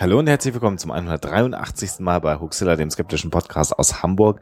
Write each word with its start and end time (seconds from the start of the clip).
Hallo 0.00 0.18
und 0.18 0.28
herzlich 0.28 0.54
willkommen 0.54 0.78
zum 0.78 0.92
183. 0.92 1.98
Mal 1.98 2.20
bei 2.20 2.40
Hoaxilla, 2.40 2.74
dem 2.74 2.90
skeptischen 2.90 3.30
Podcast 3.30 3.78
aus 3.78 4.02
Hamburg. 4.02 4.40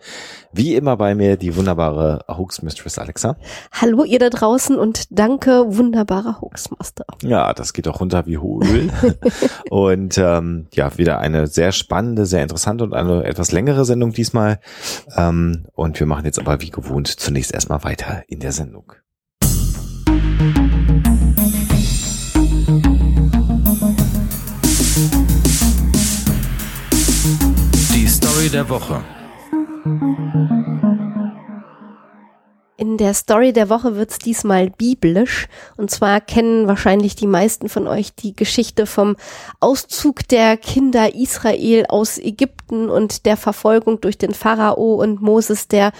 Wie 0.52 0.76
immer 0.76 0.96
bei 0.96 1.16
mir 1.16 1.36
die 1.36 1.56
wunderbare 1.56 2.24
Hoax 2.28 2.62
Mistress 2.62 2.96
Alexa. 2.96 3.36
Hallo 3.72 4.04
ihr 4.04 4.20
da 4.20 4.30
draußen 4.30 4.78
und 4.78 5.06
danke, 5.10 5.64
wunderbarer 5.66 6.40
Hoaxmaster. 6.40 7.06
Ja, 7.22 7.52
das 7.54 7.72
geht 7.72 7.88
auch 7.88 7.98
runter 7.98 8.24
wie 8.26 8.36
Öl. 8.36 8.92
und 9.70 10.16
ähm, 10.16 10.68
ja, 10.74 10.96
wieder 10.96 11.18
eine 11.18 11.48
sehr 11.48 11.72
spannende, 11.72 12.24
sehr 12.24 12.44
interessante 12.44 12.84
und 12.84 12.94
eine 12.94 13.24
etwas 13.24 13.50
längere 13.50 13.84
Sendung 13.84 14.12
diesmal. 14.12 14.60
Ähm, 15.16 15.66
und 15.74 15.98
wir 15.98 16.06
machen 16.06 16.24
jetzt 16.24 16.38
aber 16.38 16.60
wie 16.60 16.70
gewohnt 16.70 17.08
zunächst 17.08 17.52
erstmal 17.52 17.82
weiter 17.82 18.22
in 18.28 18.38
der 18.38 18.52
Sendung. 18.52 18.92
Story 28.38 28.50
der 28.50 28.68
Woche. 28.68 29.02
In 32.76 32.96
der 32.96 33.12
Story 33.12 33.52
der 33.52 33.68
Woche 33.68 33.96
wird's 33.96 34.18
diesmal 34.18 34.70
biblisch. 34.70 35.48
Und 35.76 35.90
zwar 35.90 36.20
kennen 36.20 36.68
wahrscheinlich 36.68 37.16
die 37.16 37.26
meisten 37.26 37.68
von 37.68 37.88
euch 37.88 38.14
die 38.14 38.36
Geschichte 38.36 38.86
vom 38.86 39.16
Auszug 39.58 40.28
der 40.28 40.56
Kinder 40.56 41.16
Israel 41.16 41.86
aus 41.88 42.16
Ägypten 42.16 42.88
und 42.88 43.26
der 43.26 43.36
Verfolgung 43.36 44.00
durch 44.00 44.18
den 44.18 44.32
Pharao 44.32 44.94
und 44.94 45.20
Moses, 45.20 45.66
der 45.66 45.90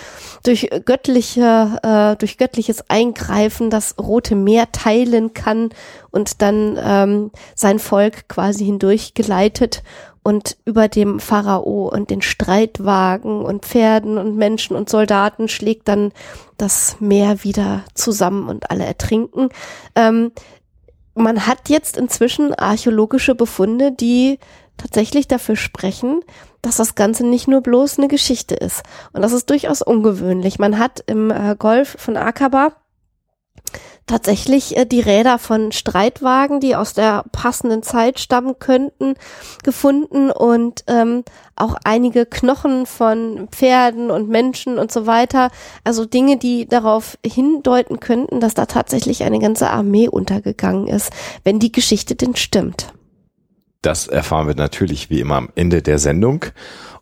durch 0.44 0.70
göttliche, 0.84 1.80
äh, 1.82 2.14
durch 2.14 2.38
göttliches 2.38 2.88
Eingreifen 2.88 3.68
das 3.68 3.96
Rote 3.98 4.36
Meer 4.36 4.70
teilen 4.70 5.34
kann 5.34 5.70
und 6.12 6.40
dann 6.40 6.78
ähm, 6.80 7.32
sein 7.56 7.80
Volk 7.80 8.28
quasi 8.28 8.64
hindurch 8.64 9.14
geleitet 9.14 9.82
und 10.22 10.56
über 10.64 10.88
dem 10.88 11.20
Pharao 11.20 11.88
und 11.88 12.10
den 12.10 12.22
Streitwagen 12.22 13.42
und 13.42 13.64
Pferden 13.64 14.18
und 14.18 14.36
Menschen 14.36 14.76
und 14.76 14.90
Soldaten 14.90 15.48
schlägt 15.48 15.88
dann 15.88 16.12
das 16.56 16.96
Meer 17.00 17.44
wieder 17.44 17.84
zusammen 17.94 18.48
und 18.48 18.70
alle 18.70 18.84
ertrinken. 18.84 19.48
Ähm, 19.94 20.32
man 21.14 21.46
hat 21.46 21.68
jetzt 21.68 21.96
inzwischen 21.96 22.54
archäologische 22.54 23.34
Befunde, 23.34 23.92
die 23.92 24.38
tatsächlich 24.76 25.28
dafür 25.28 25.56
sprechen, 25.56 26.20
dass 26.62 26.76
das 26.76 26.94
Ganze 26.94 27.26
nicht 27.26 27.48
nur 27.48 27.60
bloß 27.60 27.98
eine 27.98 28.08
Geschichte 28.08 28.54
ist. 28.54 28.82
Und 29.12 29.22
das 29.22 29.32
ist 29.32 29.50
durchaus 29.50 29.82
ungewöhnlich. 29.82 30.58
Man 30.58 30.78
hat 30.78 31.02
im 31.06 31.30
äh, 31.30 31.56
Golf 31.58 31.96
von 31.98 32.16
Aqaba 32.16 32.72
tatsächlich 34.08 34.76
äh, 34.76 34.84
die 34.84 35.00
Räder 35.00 35.38
von 35.38 35.70
Streitwagen, 35.70 36.58
die 36.58 36.74
aus 36.74 36.94
der 36.94 37.24
passenden 37.30 37.82
Zeit 37.82 38.18
stammen 38.18 38.58
könnten, 38.58 39.14
gefunden 39.62 40.30
und 40.30 40.82
ähm, 40.88 41.24
auch 41.54 41.76
einige 41.84 42.26
Knochen 42.26 42.86
von 42.86 43.48
Pferden 43.52 44.10
und 44.10 44.28
Menschen 44.28 44.78
und 44.78 44.90
so 44.90 45.06
weiter. 45.06 45.50
Also 45.84 46.04
Dinge, 46.04 46.36
die 46.36 46.66
darauf 46.66 47.18
hindeuten 47.24 48.00
könnten, 48.00 48.40
dass 48.40 48.54
da 48.54 48.66
tatsächlich 48.66 49.22
eine 49.22 49.38
ganze 49.38 49.70
Armee 49.70 50.08
untergegangen 50.08 50.88
ist, 50.88 51.12
wenn 51.44 51.58
die 51.58 51.72
Geschichte 51.72 52.16
denn 52.16 52.34
stimmt. 52.34 52.92
Das 53.82 54.08
erfahren 54.08 54.48
wir 54.48 54.56
natürlich 54.56 55.08
wie 55.08 55.20
immer 55.20 55.36
am 55.36 55.50
Ende 55.54 55.82
der 55.82 55.98
Sendung 55.98 56.46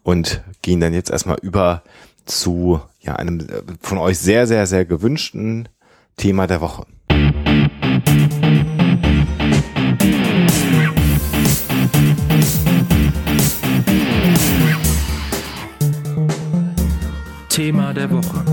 und 0.02 0.42
gehen 0.60 0.80
dann 0.80 0.92
jetzt 0.92 1.10
erstmal 1.10 1.38
über 1.40 1.82
zu 2.26 2.80
ja, 3.00 3.16
einem 3.16 3.40
äh, 3.40 3.62
von 3.80 3.98
euch 3.98 4.18
sehr, 4.18 4.46
sehr, 4.46 4.66
sehr 4.66 4.84
gewünschten 4.84 5.68
Thema 6.16 6.46
der 6.46 6.62
Woche. 6.62 6.86
Thema 17.50 17.92
der 17.92 18.10
Woche. 18.10 18.44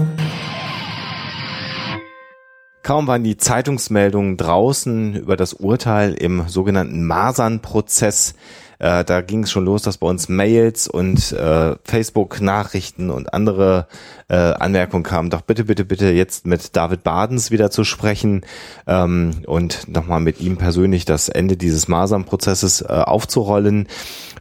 Kaum 2.83 3.07
waren 3.07 3.23
die 3.23 3.37
Zeitungsmeldungen 3.37 4.35
draußen 4.35 5.15
über 5.15 5.37
das 5.37 5.53
Urteil 5.53 6.15
im 6.15 6.49
sogenannten 6.49 7.07
Masern-Prozess 7.07 8.35
äh, 8.83 9.05
da 9.05 9.21
ging 9.21 9.43
es 9.43 9.51
schon 9.51 9.63
los, 9.63 9.81
dass 9.81 9.97
bei 9.97 10.07
uns 10.07 10.27
Mails 10.27 10.89
und 10.89 11.31
äh, 11.31 11.75
Facebook-Nachrichten 11.85 13.11
und 13.11 13.33
andere 13.33 13.87
äh, 14.27 14.35
Anmerkungen 14.35 15.03
kamen. 15.03 15.29
Doch 15.29 15.39
bitte, 15.39 15.63
bitte, 15.63 15.85
bitte 15.85 16.09
jetzt 16.09 16.45
mit 16.45 16.75
David 16.75 17.01
Badens 17.01 17.49
wieder 17.49 17.71
zu 17.71 17.85
sprechen 17.85 18.41
ähm, 18.85 19.35
und 19.47 19.87
nochmal 19.87 20.19
mit 20.19 20.41
ihm 20.41 20.57
persönlich 20.57 21.05
das 21.05 21.29
Ende 21.29 21.55
dieses 21.55 21.87
Masern-Prozesses 21.87 22.81
äh, 22.81 22.87
aufzurollen. 22.87 23.87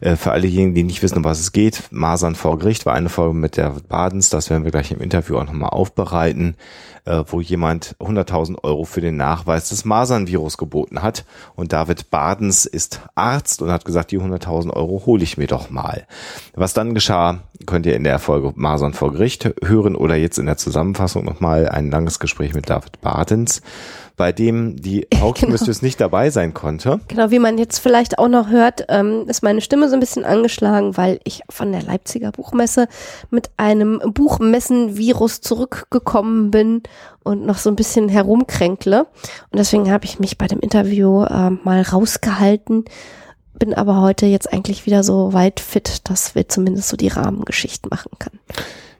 Äh, 0.01 0.17
für 0.17 0.33
alle 0.33 0.41
diejenigen, 0.49 0.75
die 0.75 0.83
nicht 0.83 1.03
wissen, 1.03 1.19
um 1.19 1.23
was 1.23 1.39
es 1.39 1.53
geht, 1.53 1.83
Masern 1.91 2.35
vor 2.35 2.59
Gericht 2.59 2.85
war 2.85 2.95
eine 2.95 3.07
Folge 3.07 3.35
mit 3.35 3.55
der 3.55 3.73
Badens. 3.87 4.29
Das 4.29 4.49
werden 4.49 4.65
wir 4.65 4.71
gleich 4.71 4.91
im 4.91 4.99
Interview 4.99 5.37
auch 5.37 5.45
nochmal 5.45 5.69
aufbereiten 5.69 6.57
äh, 7.05 7.23
wo 7.27 7.41
jemand 7.41 7.95
100.000 7.99 8.63
Euro 8.63 8.83
für 8.85 9.01
den 9.01 9.17
Nachweis 9.17 9.69
des 9.69 9.85
Masernvirus 9.85 10.57
geboten 10.57 11.01
hat. 11.01 11.25
Und 11.55 11.73
David 11.73 12.09
Badens 12.09 12.65
ist 12.65 13.01
Arzt 13.15 13.61
und 13.61 13.71
hat 13.71 13.85
gesagt, 13.85 14.11
die 14.11 14.19
100.000 14.19 14.71
Euro 14.71 15.03
hole 15.05 15.23
ich 15.23 15.37
mir 15.37 15.47
doch 15.47 15.69
mal. 15.69 16.07
Was 16.53 16.73
dann 16.73 16.93
geschah, 16.93 17.39
könnt 17.65 17.85
ihr 17.85 17.95
in 17.95 18.03
der 18.03 18.19
Folge 18.19 18.53
Masern 18.55 18.93
vor 18.93 19.11
Gericht 19.11 19.53
hören 19.63 19.95
oder 19.95 20.15
jetzt 20.15 20.39
in 20.39 20.45
der 20.45 20.57
Zusammenfassung 20.57 21.25
nochmal 21.25 21.67
ein 21.67 21.91
langes 21.91 22.19
Gespräch 22.19 22.53
mit 22.53 22.69
David 22.69 23.01
Badens 23.01 23.61
bei 24.15 24.31
dem 24.31 24.75
die 24.75 25.07
Hauptmistress 25.15 25.79
genau. 25.79 25.87
nicht 25.87 26.01
dabei 26.01 26.29
sein 26.29 26.53
konnte. 26.53 26.99
Genau, 27.07 27.31
wie 27.31 27.39
man 27.39 27.57
jetzt 27.57 27.79
vielleicht 27.79 28.19
auch 28.19 28.27
noch 28.27 28.49
hört, 28.49 28.85
ähm, 28.89 29.25
ist 29.27 29.43
meine 29.43 29.61
Stimme 29.61 29.89
so 29.89 29.95
ein 29.95 29.99
bisschen 29.99 30.25
angeschlagen, 30.25 30.97
weil 30.97 31.19
ich 31.23 31.41
von 31.49 31.71
der 31.71 31.81
Leipziger 31.81 32.31
Buchmesse 32.31 32.87
mit 33.29 33.49
einem 33.57 34.01
Buchmessenvirus 34.05 35.41
zurückgekommen 35.41 36.51
bin 36.51 36.83
und 37.23 37.45
noch 37.45 37.57
so 37.57 37.69
ein 37.69 37.75
bisschen 37.75 38.09
herumkränkle. 38.09 39.01
Und 39.01 39.57
deswegen 39.57 39.91
habe 39.91 40.05
ich 40.05 40.19
mich 40.19 40.37
bei 40.37 40.47
dem 40.47 40.59
Interview 40.59 41.23
äh, 41.23 41.49
mal 41.49 41.81
rausgehalten 41.81 42.85
bin 43.59 43.73
aber 43.73 44.01
heute 44.01 44.25
jetzt 44.25 44.51
eigentlich 44.51 44.85
wieder 44.85 45.03
so 45.03 45.31
weit 45.31 45.59
fit, 45.59 46.09
dass 46.09 46.35
wir 46.35 46.49
zumindest 46.49 46.89
so 46.89 46.97
die 46.97 47.07
Rahmengeschichten 47.07 47.87
machen 47.89 48.11
können. 48.19 48.39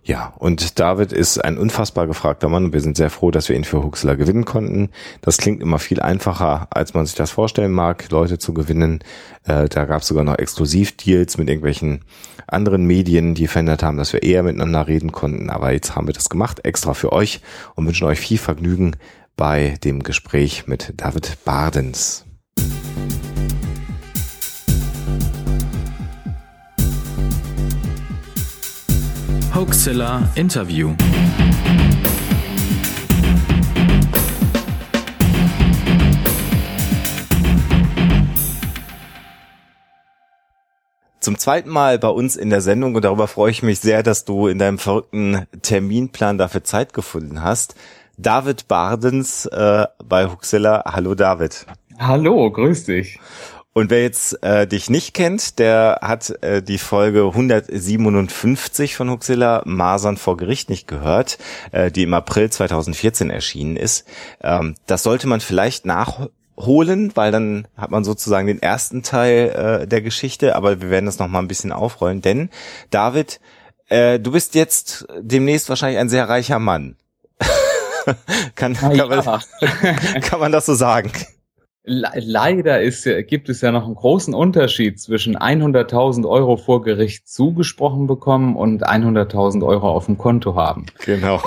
Ja, 0.05 0.33
und 0.37 0.79
David 0.79 1.13
ist 1.13 1.37
ein 1.37 1.57
unfassbar 1.57 2.07
gefragter 2.07 2.49
Mann 2.49 2.65
und 2.65 2.73
wir 2.73 2.81
sind 2.81 2.97
sehr 2.97 3.09
froh, 3.09 3.31
dass 3.31 3.47
wir 3.47 3.55
ihn 3.55 3.63
für 3.63 3.83
Huxler 3.83 4.17
gewinnen 4.17 4.43
konnten. 4.43 4.89
Das 5.21 5.37
klingt 5.37 5.61
immer 5.61 5.79
viel 5.79 6.01
einfacher, 6.01 6.67
als 6.71 6.93
man 6.93 7.05
sich 7.05 7.15
das 7.15 7.31
vorstellen 7.31 7.71
mag, 7.71 8.09
Leute 8.11 8.37
zu 8.37 8.53
gewinnen. 8.53 8.99
Äh, 9.45 9.69
da 9.69 9.85
gab 9.85 10.01
es 10.01 10.09
sogar 10.09 10.25
noch 10.25 10.37
Exklusivdeals 10.37 11.37
mit 11.37 11.47
irgendwelchen 11.47 12.01
anderen 12.47 12.85
Medien, 12.85 13.33
die 13.33 13.47
verhindert 13.47 13.81
haben, 13.81 13.95
dass 13.95 14.11
wir 14.11 14.23
eher 14.23 14.43
miteinander 14.43 14.87
reden 14.87 15.13
konnten. 15.13 15.49
Aber 15.49 15.71
jetzt 15.71 15.95
haben 15.95 16.07
wir 16.07 16.13
das 16.13 16.29
gemacht, 16.29 16.65
extra 16.65 16.93
für 16.93 17.13
euch 17.13 17.39
und 17.75 17.87
wünschen 17.87 18.05
euch 18.05 18.19
viel 18.19 18.37
Vergnügen 18.37 18.97
bei 19.37 19.75
dem 19.85 20.03
Gespräch 20.03 20.67
mit 20.67 20.93
David 20.97 21.37
Bardens. 21.45 22.25
Hoaxilla 29.63 30.29
Interview. 30.35 30.93
Zum 41.21 41.37
zweiten 41.37 41.69
Mal 41.69 41.97
bei 41.97 42.09
uns 42.09 42.35
in 42.35 42.49
der 42.49 42.59
Sendung 42.59 42.93
und 42.93 43.05
darüber 43.05 43.29
freue 43.29 43.51
ich 43.51 43.63
mich 43.63 43.79
sehr, 43.79 44.03
dass 44.03 44.25
du 44.25 44.47
in 44.47 44.59
deinem 44.59 44.79
verrückten 44.79 45.47
Terminplan 45.61 46.37
dafür 46.37 46.65
Zeit 46.65 46.91
gefunden 46.91 47.41
hast. 47.41 47.75
David 48.17 48.67
Bardens 48.67 49.45
äh, 49.45 49.85
bei 50.03 50.25
Huxilla. 50.29 50.83
Hallo 50.87 51.15
David. 51.15 51.65
Hallo, 51.99 52.51
grüß 52.51 52.83
dich. 52.83 53.17
Und 53.73 53.89
wer 53.89 54.03
jetzt 54.03 54.41
äh, 54.43 54.67
dich 54.67 54.91
nicht 54.91 55.15
kennt, 55.15 55.57
der 55.57 55.99
hat 56.03 56.29
äh, 56.43 56.61
die 56.61 56.77
Folge 56.77 57.25
157 57.25 58.95
von 58.95 59.09
Huxilla 59.09 59.63
Masern 59.65 60.17
vor 60.17 60.37
Gericht 60.37 60.69
nicht 60.69 60.87
gehört, 60.87 61.39
äh, 61.71 61.91
die 61.91 62.03
im 62.03 62.13
April 62.13 62.51
2014 62.51 63.31
erschienen 63.31 63.75
ist. 63.75 64.05
Ähm, 64.41 64.75
das 64.85 65.01
sollte 65.01 65.27
man 65.27 65.41
vielleicht 65.41 65.87
nachholen, 65.87 67.11
weil 67.15 67.31
dann 67.31 67.67
hat 67.75 67.89
man 67.89 68.03
sozusagen 68.03 68.45
den 68.45 68.61
ersten 68.61 69.01
Teil 69.01 69.81
äh, 69.81 69.87
der 69.87 70.01
Geschichte, 70.03 70.55
aber 70.55 70.79
wir 70.79 70.91
werden 70.91 71.07
das 71.07 71.17
noch 71.17 71.27
mal 71.27 71.39
ein 71.39 71.47
bisschen 71.47 71.71
aufrollen, 71.71 72.21
denn 72.21 72.51
David, 72.91 73.39
äh, 73.89 74.19
du 74.19 74.33
bist 74.33 74.53
jetzt 74.53 75.07
demnächst 75.19 75.69
wahrscheinlich 75.69 75.99
ein 75.99 76.09
sehr 76.09 76.29
reicher 76.29 76.59
Mann. 76.59 76.95
kann, 78.55 78.75
kann, 78.75 78.95
man, 78.97 79.41
kann 80.21 80.39
man 80.39 80.51
das 80.51 80.67
so 80.67 80.75
sagen? 80.75 81.11
Leider 81.85 82.81
ist, 82.81 83.03
gibt 83.27 83.49
es 83.49 83.59
ja 83.59 83.73
noch 83.73 83.85
einen 83.85 83.95
großen 83.95 84.33
Unterschied 84.33 85.01
zwischen 85.01 85.37
100.000 85.37 86.27
Euro 86.27 86.55
vor 86.55 86.81
Gericht 86.81 87.27
zugesprochen 87.27 88.07
bekommen 88.07 88.55
und 88.55 88.87
100.000 88.87 89.65
Euro 89.65 89.91
auf 89.91 90.05
dem 90.05 90.17
Konto 90.17 90.55
haben. 90.55 90.85
Genau. 91.05 91.41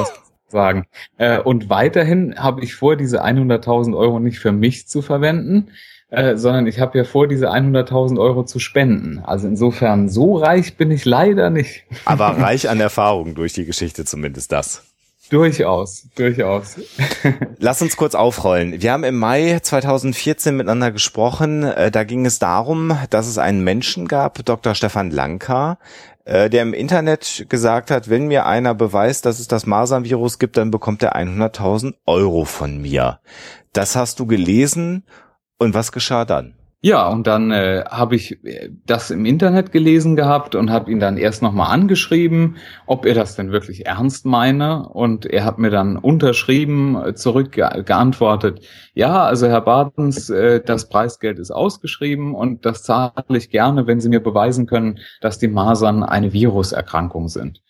Sagen. 0.48 0.86
Äh, 1.16 1.40
und 1.40 1.70
weiterhin 1.70 2.36
habe 2.36 2.62
ich 2.62 2.74
vor, 2.74 2.96
diese 2.96 3.24
100.000 3.24 3.96
Euro 3.96 4.20
nicht 4.20 4.38
für 4.38 4.52
mich 4.52 4.86
zu 4.86 5.00
verwenden, 5.00 5.68
äh, 6.10 6.36
sondern 6.36 6.66
ich 6.66 6.80
habe 6.80 6.98
ja 6.98 7.04
vor, 7.04 7.26
diese 7.26 7.50
100.000 7.50 8.20
Euro 8.20 8.44
zu 8.44 8.58
spenden. 8.58 9.20
Also 9.24 9.48
insofern, 9.48 10.08
so 10.08 10.36
reich 10.36 10.76
bin 10.76 10.90
ich 10.90 11.04
leider 11.04 11.50
nicht. 11.50 11.84
Aber 12.04 12.26
reich 12.38 12.68
an 12.68 12.78
Erfahrung 12.78 13.34
durch 13.34 13.54
die 13.54 13.64
Geschichte 13.64 14.04
zumindest 14.04 14.52
das. 14.52 14.84
Durchaus, 15.30 16.06
durchaus. 16.14 16.76
Lass 17.58 17.82
uns 17.82 17.96
kurz 17.96 18.14
aufrollen. 18.14 18.80
Wir 18.80 18.92
haben 18.92 19.04
im 19.04 19.16
Mai 19.16 19.58
2014 19.60 20.56
miteinander 20.56 20.92
gesprochen. 20.92 21.64
Äh, 21.64 21.90
da 21.90 22.04
ging 22.04 22.24
es 22.26 22.38
darum, 22.38 22.96
dass 23.10 23.26
es 23.26 23.38
einen 23.38 23.64
Menschen 23.64 24.06
gab, 24.06 24.44
Dr. 24.44 24.74
Stefan 24.74 25.10
Lanka, 25.10 25.78
äh, 26.24 26.48
der 26.48 26.62
im 26.62 26.74
Internet 26.74 27.46
gesagt 27.48 27.90
hat, 27.90 28.08
wenn 28.08 28.28
mir 28.28 28.46
einer 28.46 28.74
beweist, 28.74 29.26
dass 29.26 29.40
es 29.40 29.48
das 29.48 29.66
Masernvirus 29.66 30.38
gibt, 30.38 30.56
dann 30.56 30.70
bekommt 30.70 31.02
er 31.02 31.16
100.000 31.16 31.94
Euro 32.06 32.44
von 32.44 32.80
mir. 32.80 33.18
Das 33.72 33.96
hast 33.96 34.20
du 34.20 34.26
gelesen 34.26 35.04
und 35.58 35.74
was 35.74 35.90
geschah 35.92 36.24
dann? 36.24 36.54
Ja, 36.86 37.08
und 37.08 37.26
dann 37.26 37.50
äh, 37.50 37.82
habe 37.90 38.14
ich 38.14 38.44
äh, 38.44 38.70
das 38.86 39.10
im 39.10 39.24
Internet 39.24 39.72
gelesen 39.72 40.14
gehabt 40.14 40.54
und 40.54 40.70
habe 40.70 40.92
ihn 40.92 41.00
dann 41.00 41.16
erst 41.16 41.42
nochmal 41.42 41.72
angeschrieben, 41.72 42.58
ob 42.86 43.06
er 43.06 43.14
das 43.14 43.34
denn 43.34 43.50
wirklich 43.50 43.86
ernst 43.86 44.24
meine. 44.24 44.88
Und 44.90 45.26
er 45.26 45.44
hat 45.44 45.58
mir 45.58 45.70
dann 45.70 45.96
unterschrieben, 45.96 46.94
äh, 46.94 47.14
zurückgeantwortet, 47.16 48.60
ja, 48.94 49.24
also 49.24 49.48
Herr 49.48 49.62
Badens, 49.62 50.30
äh, 50.30 50.62
das 50.64 50.88
Preisgeld 50.88 51.40
ist 51.40 51.50
ausgeschrieben 51.50 52.36
und 52.36 52.64
das 52.64 52.84
zahle 52.84 53.12
ich 53.30 53.50
gerne, 53.50 53.88
wenn 53.88 53.98
Sie 53.98 54.08
mir 54.08 54.22
beweisen 54.22 54.66
können, 54.66 55.00
dass 55.20 55.40
die 55.40 55.48
Masern 55.48 56.04
eine 56.04 56.32
Viruserkrankung 56.32 57.26
sind. 57.26 57.62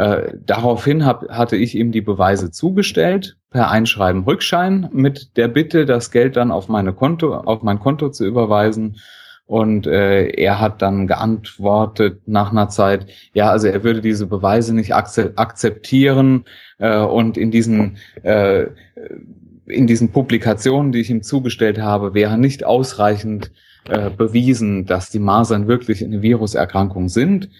Äh, 0.00 0.38
daraufhin 0.46 1.04
hab, 1.04 1.28
hatte 1.28 1.56
ich 1.56 1.74
ihm 1.74 1.92
die 1.92 2.00
Beweise 2.00 2.50
zugestellt 2.50 3.36
per 3.50 3.70
Einschreiben 3.70 4.24
Rückschein 4.24 4.88
mit 4.94 5.36
der 5.36 5.46
Bitte, 5.46 5.84
das 5.84 6.10
Geld 6.10 6.36
dann 6.36 6.50
auf 6.50 6.68
meine 6.68 6.94
Konto, 6.94 7.34
auf 7.34 7.62
mein 7.62 7.80
Konto 7.80 8.08
zu 8.08 8.24
überweisen. 8.24 8.96
Und 9.44 9.86
äh, 9.86 10.28
er 10.28 10.58
hat 10.58 10.80
dann 10.80 11.06
geantwortet 11.06 12.22
nach 12.24 12.50
einer 12.50 12.70
Zeit, 12.70 13.08
ja, 13.34 13.50
also 13.50 13.66
er 13.66 13.84
würde 13.84 14.00
diese 14.00 14.26
Beweise 14.26 14.74
nicht 14.74 14.94
akzeptieren 14.94 16.46
äh, 16.78 16.96
und 16.96 17.36
in 17.36 17.50
diesen 17.50 17.98
äh, 18.22 18.68
in 19.66 19.86
diesen 19.86 20.12
Publikationen, 20.12 20.92
die 20.92 21.00
ich 21.00 21.10
ihm 21.10 21.22
zugestellt 21.22 21.78
habe, 21.78 22.14
wäre 22.14 22.38
nicht 22.38 22.64
ausreichend 22.64 23.52
äh, 23.86 24.08
bewiesen, 24.08 24.86
dass 24.86 25.10
die 25.10 25.18
Masern 25.18 25.68
wirklich 25.68 26.02
eine 26.02 26.22
Viruserkrankung 26.22 27.10
sind. 27.10 27.50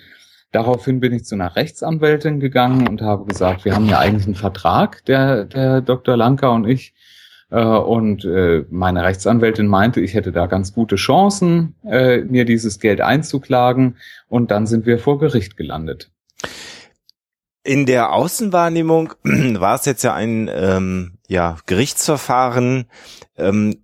Daraufhin 0.53 1.01
bin 1.01 1.13
ich 1.13 1.25
zu 1.25 1.37
einer 1.37 1.55
Rechtsanwältin 1.55 2.41
gegangen 2.41 2.89
und 2.89 3.03
habe 3.03 3.25
gesagt, 3.25 3.65
wir 3.65 3.75
haben 3.75 3.87
ja 3.87 3.99
eigentlich 3.99 4.27
einen 4.27 4.35
Vertrag, 4.35 5.05
der, 5.05 5.45
der 5.45 5.81
Dr. 5.81 6.17
Lanka 6.17 6.49
und 6.49 6.67
ich. 6.67 6.93
Äh, 7.51 7.65
und 7.65 8.25
äh, 8.25 8.65
meine 8.71 9.05
Rechtsanwältin 9.05 9.67
meinte, 9.67 10.01
ich 10.01 10.15
hätte 10.15 10.33
da 10.33 10.47
ganz 10.47 10.73
gute 10.73 10.97
Chancen, 10.97 11.75
äh, 11.85 12.19
mir 12.19 12.45
dieses 12.45 12.81
Geld 12.81 13.01
einzuklagen. 13.01 13.97
Und 14.29 14.51
dann 14.51 14.67
sind 14.67 14.87
wir 14.87 14.99
vor 14.99 15.19
Gericht 15.19 15.57
gelandet. 15.57 16.11
In 17.63 17.85
der 17.85 18.13
Außenwahrnehmung 18.13 19.13
war 19.23 19.75
es 19.75 19.85
jetzt 19.85 20.03
ja 20.03 20.15
ein 20.15 20.51
ähm, 20.53 21.19
ja, 21.29 21.59
Gerichtsverfahren, 21.67 22.87
ähm, 23.37 23.77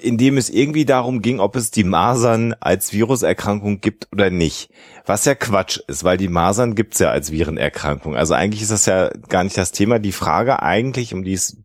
in 0.00 0.18
dem 0.18 0.36
es 0.36 0.50
irgendwie 0.50 0.84
darum 0.84 1.22
ging, 1.22 1.40
ob 1.40 1.56
es 1.56 1.70
die 1.70 1.84
Masern 1.84 2.54
als 2.60 2.92
Viruserkrankung 2.92 3.80
gibt 3.80 4.08
oder 4.12 4.30
nicht. 4.30 4.70
Was 5.06 5.24
ja 5.24 5.34
Quatsch 5.34 5.80
ist, 5.88 6.04
weil 6.04 6.18
die 6.18 6.28
Masern 6.28 6.74
gibt's 6.74 6.98
ja 6.98 7.10
als 7.10 7.32
Virenerkrankung. 7.32 8.16
Also 8.16 8.34
eigentlich 8.34 8.62
ist 8.62 8.70
das 8.70 8.86
ja 8.86 9.08
gar 9.28 9.44
nicht 9.44 9.56
das 9.56 9.72
Thema. 9.72 9.98
Die 9.98 10.12
Frage 10.12 10.62
eigentlich, 10.62 11.14
um 11.14 11.24
die 11.24 11.32
es 11.32 11.56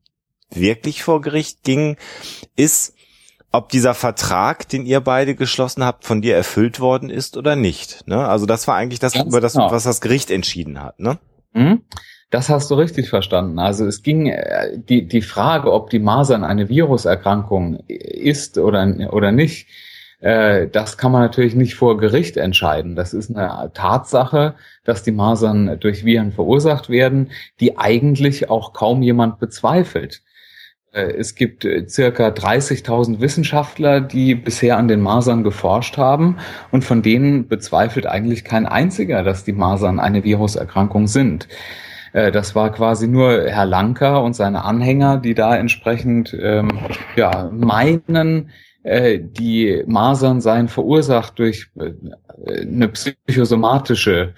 wirklich 0.50 1.04
vor 1.04 1.22
Gericht 1.22 1.64
ging, 1.64 1.98
ist, 2.56 2.94
ob 3.52 3.70
dieser 3.70 3.94
Vertrag, 3.94 4.68
den 4.70 4.86
ihr 4.86 5.02
beide 5.02 5.36
geschlossen 5.36 5.84
habt, 5.84 6.06
von 6.06 6.22
dir 6.22 6.36
erfüllt 6.36 6.80
worden 6.80 7.10
ist 7.10 7.38
oder 7.38 7.56
nicht. 7.56 8.08
Ne? 8.08 8.28
Also 8.28 8.46
das 8.46 8.68
war 8.68 8.76
eigentlich 8.76 9.00
das, 9.00 9.14
Ganz 9.14 9.28
über 9.28 9.42
das, 9.42 9.54
genau. 9.54 9.72
was 9.72 9.84
das 9.84 10.02
Gericht 10.02 10.32
entschieden 10.32 10.82
hat. 10.82 11.00
Ne? 11.00 11.20
Mhm. 11.58 11.82
Das 12.30 12.50
hast 12.50 12.70
du 12.70 12.76
richtig 12.76 13.10
verstanden. 13.10 13.58
Also 13.58 13.86
es 13.86 14.04
ging 14.04 14.28
äh, 14.28 14.78
die, 14.78 15.08
die 15.08 15.22
Frage, 15.22 15.72
ob 15.72 15.90
die 15.90 16.00
Masern 16.00 16.44
eine 16.44 16.70
Viruserkrankung 16.70 17.80
ist 17.88 18.58
oder, 18.58 19.12
oder 19.12 19.32
nicht, 19.32 19.68
äh, 20.20 20.68
das 20.68 20.98
kann 20.98 21.12
man 21.12 21.22
natürlich 21.22 21.56
nicht 21.56 21.76
vor 21.76 21.98
Gericht 21.98 22.38
entscheiden. 22.38 22.96
Das 22.96 23.14
ist 23.14 23.36
eine 23.36 23.72
Tatsache, 23.74 24.56
dass 24.84 25.04
die 25.04 25.12
Masern 25.12 25.80
durch 25.80 26.04
Viren 26.06 26.32
verursacht 26.32 26.90
werden, 26.90 27.32
die 27.60 27.78
eigentlich 27.78 28.50
auch 28.50 28.74
kaum 28.74 29.02
jemand 29.04 29.40
bezweifelt. 29.40 30.22
Äh, 30.98 31.14
es 31.18 31.36
gibt 31.36 31.68
circa 31.88 32.30
30.000 32.30 33.20
Wissenschaftler, 33.20 34.02
die 34.02 34.36
bisher 34.36 34.78
an 34.78 34.88
den 34.88 35.02
Masern 35.02 35.44
geforscht 35.44 35.98
haben 35.98 36.38
und 36.72 36.84
von 36.84 37.02
denen 37.02 37.48
bezweifelt 37.48 38.08
eigentlich 38.08 38.44
kein 38.44 38.66
einziger, 38.66 39.24
dass 39.24 39.44
die 39.44 39.54
Masern 39.54 40.00
eine 40.00 40.24
Viruserkrankung 40.24 41.08
sind. 41.08 41.48
Äh, 42.14 42.32
das 42.32 42.56
war 42.56 42.72
quasi 42.72 43.08
nur 43.08 43.48
Herr 43.48 43.66
Lanker 43.66 44.24
und 44.24 44.36
seine 44.36 44.66
Anhänger, 44.66 45.18
die 45.18 45.36
da 45.36 45.56
entsprechend 45.56 46.36
ähm, 46.40 46.70
ja, 47.16 47.50
meinen, 47.54 48.50
äh, 48.84 49.20
die 49.22 49.84
Masern 49.86 50.42
seien 50.42 50.68
verursacht 50.68 51.38
durch 51.40 51.70
äh, 51.76 51.92
eine 52.62 52.88
psychosomatische 52.90 54.34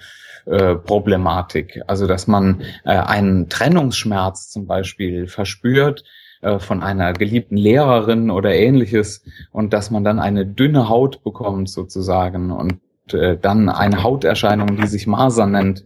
äh, 0.46 0.74
Problematik. 0.74 1.80
Also 1.86 2.06
dass 2.06 2.26
man 2.26 2.62
äh, 2.84 2.90
einen 2.90 3.48
Trennungsschmerz 3.48 4.50
zum 4.50 4.66
Beispiel 4.66 5.26
verspürt 5.26 6.04
äh, 6.40 6.58
von 6.58 6.82
einer 6.82 7.12
geliebten 7.12 7.56
Lehrerin 7.56 8.30
oder 8.30 8.54
ähnliches 8.54 9.24
und 9.52 9.72
dass 9.72 9.90
man 9.90 10.04
dann 10.04 10.18
eine 10.18 10.46
dünne 10.46 10.88
Haut 10.88 11.22
bekommt 11.22 11.68
sozusagen 11.68 12.50
und 12.50 12.80
äh, 13.12 13.36
dann 13.36 13.68
eine 13.68 14.02
Hauterscheinung, 14.02 14.76
die 14.76 14.86
sich 14.86 15.06
Masern 15.06 15.52
nennt. 15.52 15.84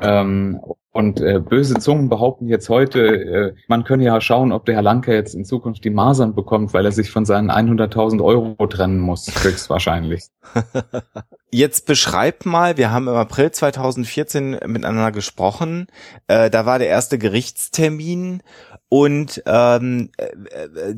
Ähm, 0.00 0.60
und 0.98 1.20
äh, 1.20 1.38
böse 1.38 1.74
Zungen 1.74 2.08
behaupten 2.08 2.48
jetzt 2.48 2.68
heute, 2.68 3.06
äh, 3.06 3.54
man 3.68 3.84
könne 3.84 4.02
ja 4.02 4.20
schauen, 4.20 4.50
ob 4.50 4.66
der 4.66 4.74
Herr 4.74 4.82
Lanke 4.82 5.14
jetzt 5.14 5.32
in 5.32 5.44
Zukunft 5.44 5.84
die 5.84 5.90
Masern 5.90 6.34
bekommt, 6.34 6.74
weil 6.74 6.84
er 6.84 6.90
sich 6.90 7.12
von 7.12 7.24
seinen 7.24 7.52
100.000 7.52 8.20
Euro 8.20 8.66
trennen 8.66 8.98
muss, 8.98 9.32
höchstwahrscheinlich. 9.44 10.24
Jetzt 11.50 11.86
beschreib 11.86 12.44
mal, 12.44 12.76
wir 12.76 12.90
haben 12.90 13.06
im 13.06 13.14
April 13.14 13.52
2014 13.52 14.58
miteinander 14.66 15.12
gesprochen, 15.12 15.86
äh, 16.26 16.50
da 16.50 16.66
war 16.66 16.80
der 16.80 16.88
erste 16.88 17.16
Gerichtstermin 17.16 18.42
und 18.88 19.42
ähm, 19.46 20.10
äh, 20.18 20.24
äh 20.24 20.94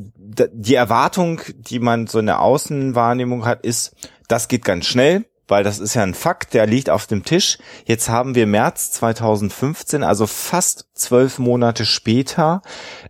die 0.51 0.75
Erwartung, 0.75 1.41
die 1.55 1.79
man 1.79 2.07
so 2.07 2.19
in 2.19 2.25
der 2.25 2.41
Außenwahrnehmung 2.41 3.45
hat, 3.45 3.63
ist, 3.63 3.95
das 4.27 4.47
geht 4.47 4.65
ganz 4.65 4.87
schnell 4.87 5.25
weil 5.51 5.65
das 5.65 5.79
ist 5.79 5.95
ja 5.95 6.03
ein 6.03 6.13
Fakt, 6.13 6.53
der 6.53 6.65
liegt 6.65 6.89
auf 6.89 7.07
dem 7.07 7.25
Tisch. 7.25 7.57
Jetzt 7.85 8.07
haben 8.07 8.35
wir 8.35 8.47
März 8.47 8.93
2015, 8.93 10.01
also 10.01 10.25
fast 10.25 10.87
zwölf 10.93 11.39
Monate 11.39 11.85
später, 11.85 12.61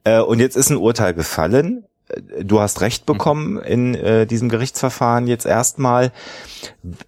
äh, 0.03 0.19
und 0.19 0.39
jetzt 0.39 0.57
ist 0.57 0.71
ein 0.71 0.77
Urteil 0.77 1.13
gefallen. 1.13 1.85
Äh, 2.09 2.43
du 2.43 2.59
hast 2.59 2.81
Recht 2.81 3.05
bekommen 3.05 3.61
in 3.61 3.93
äh, 3.93 4.25
diesem 4.25 4.49
Gerichtsverfahren 4.49 5.27
jetzt 5.27 5.45
erstmal. 5.45 6.11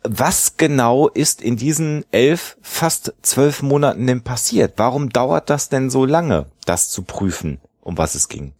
Was 0.04 0.58
genau 0.58 1.08
ist 1.08 1.42
in 1.42 1.58
diesen 1.58 2.06
elf, 2.12 2.56
fast 2.62 3.16
zwölf 3.24 3.64
Monaten 3.64 4.06
denn 4.06 4.24
passiert? 4.24 4.74
Warum 4.78 5.10
dauert 5.10 5.50
das 5.50 5.68
denn 5.68 5.90
so 5.90 6.06
lange, 6.06 6.46
das 6.66 6.90
zu 6.90 7.02
prüfen? 7.02 7.60
um 7.86 7.98
was 7.98 8.16
es 8.16 8.30
ging? 8.30 8.54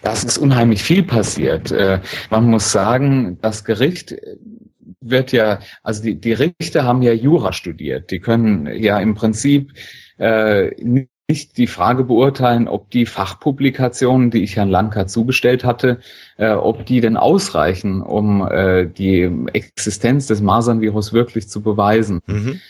Das 0.00 0.22
ist 0.22 0.38
unheimlich 0.38 0.84
viel 0.84 1.02
passiert. 1.02 1.72
Äh, 1.72 2.00
man 2.30 2.44
muss 2.44 2.70
sagen, 2.70 3.36
das 3.42 3.64
Gericht 3.64 4.14
wird 5.00 5.32
ja, 5.32 5.60
also 5.82 6.02
die, 6.02 6.20
die 6.20 6.32
Richter 6.32 6.84
haben 6.84 7.02
ja 7.02 7.12
Jura 7.12 7.52
studiert. 7.52 8.10
Die 8.10 8.20
können 8.20 8.66
ja 8.66 8.98
im 8.98 9.14
Prinzip 9.14 9.72
äh, 10.18 10.70
nicht 11.30 11.56
die 11.56 11.66
Frage 11.66 12.04
beurteilen, 12.04 12.68
ob 12.68 12.90
die 12.90 13.06
Fachpublikationen, 13.06 14.30
die 14.30 14.42
ich 14.42 14.56
Herrn 14.56 14.68
Lanka 14.68 15.06
zugestellt 15.06 15.64
hatte, 15.64 16.00
äh, 16.36 16.50
ob 16.50 16.86
die 16.86 17.00
denn 17.00 17.16
ausreichen, 17.16 18.02
um 18.02 18.46
äh, 18.46 18.86
die 18.86 19.30
Existenz 19.52 20.26
des 20.26 20.42
Masernvirus 20.42 21.12
wirklich 21.12 21.48
zu 21.48 21.62
beweisen. 21.62 22.20
Mhm. 22.26 22.60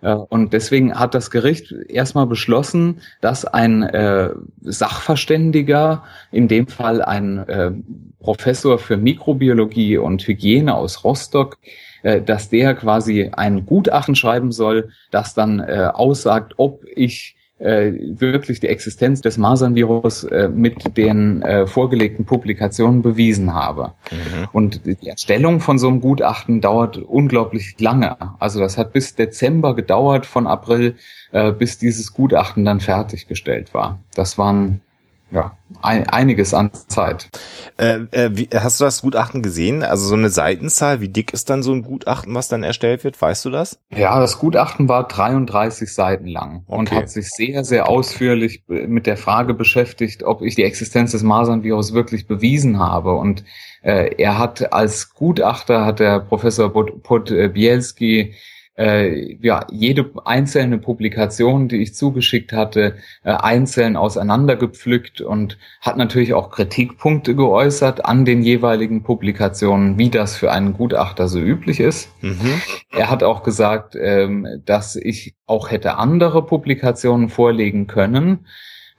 Und 0.00 0.52
deswegen 0.52 0.94
hat 0.94 1.14
das 1.14 1.30
Gericht 1.30 1.72
erstmal 1.72 2.26
beschlossen, 2.26 3.00
dass 3.20 3.44
ein 3.44 3.82
äh, 3.82 4.30
Sachverständiger, 4.60 6.04
in 6.30 6.46
dem 6.46 6.68
Fall 6.68 7.02
ein 7.02 7.38
äh, 7.48 7.72
Professor 8.20 8.78
für 8.78 8.96
Mikrobiologie 8.96 9.98
und 9.98 10.26
Hygiene 10.26 10.74
aus 10.74 11.02
Rostock, 11.02 11.58
äh, 12.02 12.22
dass 12.22 12.48
der 12.48 12.74
quasi 12.74 13.30
ein 13.32 13.66
Gutachten 13.66 14.14
schreiben 14.14 14.52
soll, 14.52 14.90
das 15.10 15.34
dann 15.34 15.58
äh, 15.58 15.90
aussagt, 15.92 16.54
ob 16.58 16.84
ich 16.94 17.36
äh, 17.58 17.92
wirklich 18.18 18.60
die 18.60 18.68
Existenz 18.68 19.20
des 19.20 19.36
Masernvirus 19.36 20.24
äh, 20.24 20.48
mit 20.48 20.96
den 20.96 21.42
äh, 21.42 21.66
vorgelegten 21.66 22.24
Publikationen 22.24 23.02
bewiesen 23.02 23.54
habe. 23.54 23.92
Mhm. 24.10 24.48
Und 24.52 24.80
die 24.86 25.08
Erstellung 25.08 25.60
von 25.60 25.78
so 25.78 25.88
einem 25.88 26.00
Gutachten 26.00 26.60
dauert 26.60 26.98
unglaublich 26.98 27.74
lange. 27.80 28.16
Also 28.38 28.60
das 28.60 28.78
hat 28.78 28.92
bis 28.92 29.14
Dezember 29.14 29.74
gedauert, 29.74 30.26
von 30.26 30.46
April, 30.46 30.94
äh, 31.32 31.52
bis 31.52 31.78
dieses 31.78 32.12
Gutachten 32.12 32.64
dann 32.64 32.80
fertiggestellt 32.80 33.74
war. 33.74 33.98
Das 34.14 34.38
waren 34.38 34.80
ja, 35.30 35.56
ein, 35.82 36.08
einiges 36.08 36.54
an 36.54 36.70
Zeit. 36.88 37.28
Äh, 37.76 38.00
äh, 38.12 38.30
wie, 38.32 38.48
hast 38.54 38.80
du 38.80 38.84
das 38.84 39.02
Gutachten 39.02 39.42
gesehen? 39.42 39.82
Also 39.82 40.06
so 40.06 40.14
eine 40.14 40.30
Seitenzahl, 40.30 41.00
wie 41.00 41.08
dick 41.08 41.32
ist 41.32 41.50
dann 41.50 41.62
so 41.62 41.72
ein 41.72 41.82
Gutachten, 41.82 42.34
was 42.34 42.48
dann 42.48 42.62
erstellt 42.62 43.04
wird? 43.04 43.20
Weißt 43.20 43.44
du 43.44 43.50
das? 43.50 43.78
Ja, 43.90 44.18
das 44.20 44.38
Gutachten 44.38 44.88
war 44.88 45.06
33 45.06 45.92
Seiten 45.92 46.26
lang 46.26 46.64
okay. 46.66 46.78
und 46.78 46.92
hat 46.92 47.10
sich 47.10 47.28
sehr, 47.30 47.64
sehr 47.64 47.88
ausführlich 47.88 48.64
mit 48.68 49.06
der 49.06 49.16
Frage 49.16 49.54
beschäftigt, 49.54 50.22
ob 50.22 50.42
ich 50.42 50.54
die 50.54 50.64
Existenz 50.64 51.12
des 51.12 51.22
Masernvirus 51.22 51.92
wirklich 51.92 52.26
bewiesen 52.26 52.78
habe. 52.78 53.12
Und 53.12 53.44
äh, 53.82 54.14
er 54.16 54.38
hat 54.38 54.72
als 54.72 55.14
Gutachter, 55.14 55.84
hat 55.84 56.00
der 56.00 56.20
Professor 56.20 56.72
Podbielski 56.72 58.34
äh, 58.78 59.36
ja, 59.42 59.66
jede 59.70 60.08
einzelne 60.24 60.78
Publikation, 60.78 61.68
die 61.68 61.82
ich 61.82 61.94
zugeschickt 61.94 62.52
hatte, 62.52 62.94
äh, 63.24 63.32
einzeln 63.32 63.96
auseinandergepflückt 63.96 65.20
und 65.20 65.58
hat 65.80 65.96
natürlich 65.96 66.32
auch 66.32 66.50
Kritikpunkte 66.50 67.34
geäußert 67.34 68.04
an 68.04 68.24
den 68.24 68.42
jeweiligen 68.42 69.02
Publikationen, 69.02 69.98
wie 69.98 70.10
das 70.10 70.36
für 70.36 70.52
einen 70.52 70.74
Gutachter 70.74 71.26
so 71.26 71.40
üblich 71.40 71.80
ist. 71.80 72.10
Mhm. 72.20 72.62
Er 72.92 73.10
hat 73.10 73.24
auch 73.24 73.42
gesagt, 73.42 73.96
ähm, 74.00 74.46
dass 74.64 74.94
ich 74.94 75.34
auch 75.46 75.72
hätte 75.72 75.96
andere 75.96 76.46
Publikationen 76.46 77.30
vorlegen 77.30 77.88
können. 77.88 78.46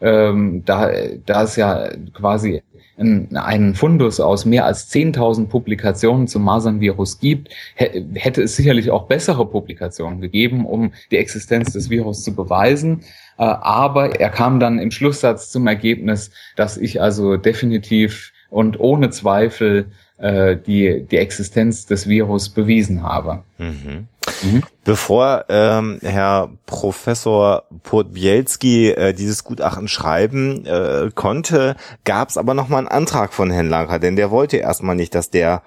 Ähm, 0.01 0.63
da, 0.65 0.91
da 1.25 1.43
es 1.43 1.55
ja 1.55 1.89
quasi 2.13 2.63
einen 3.00 3.75
Fundus 3.75 4.20
aus 4.20 4.46
mehr 4.46 4.65
als 4.65 4.91
10.000 4.91 5.48
Publikationen 5.48 6.27
zum 6.27 6.44
Masernvirus 6.44 7.20
gibt, 7.20 7.50
hätte 7.75 8.44
es 8.44 8.56
sicherlich 8.56 8.91
auch 8.91 9.08
bessere 9.08 9.46
Publikationen 9.46 10.22
gegeben, 10.22 10.65
um 10.65 10.91
die 11.12 11.18
Existenz 11.18 11.74
des 11.74 11.89
Virus 11.89 12.24
zu 12.24 12.36
beweisen. 12.36 13.01
Äh, 13.38 13.44
aber 13.44 14.20
er 14.20 14.29
kam 14.29 14.60
dann 14.60 14.79
im 14.79 14.91
Schlusssatz 14.91 15.50
zum 15.50 15.68
Ergebnis, 15.68 16.32
dass 16.56 16.77
ich 16.77 17.01
also 17.01 17.38
definitiv 17.38 18.34
und 18.50 18.79
ohne 18.79 19.10
Zweifel 19.12 19.86
äh, 20.18 20.58
die, 20.58 21.06
die 21.10 21.18
Existenz 21.18 21.86
des 21.86 22.08
Virus 22.08 22.50
bewiesen 22.50 23.03
habe. 23.03 23.44
Mhm. 23.58 24.08
Mhm. 24.43 24.63
Bevor 24.84 25.46
ähm, 25.50 26.00
Herr 26.01 26.50
Professor 26.65 27.63
Podbielski 27.84 28.89
äh, 28.91 29.13
dieses 29.13 29.43
Gutachten 29.43 29.88
schreiben 29.88 30.65
äh, 30.65 31.10
konnte, 31.13 31.75
gab 32.05 32.29
es 32.29 32.38
aber 32.38 32.53
noch 32.53 32.69
mal 32.69 32.79
einen 32.79 32.88
Antrag 32.88 33.34
von 33.34 33.51
Herrn 33.51 33.69
Lanker, 33.69 34.00
denn 34.00 34.15
der 34.15 34.31
wollte 34.31 34.58
erstmal 34.58 34.96
nicht, 34.96 35.13
dass 35.15 35.29
der 35.29 35.62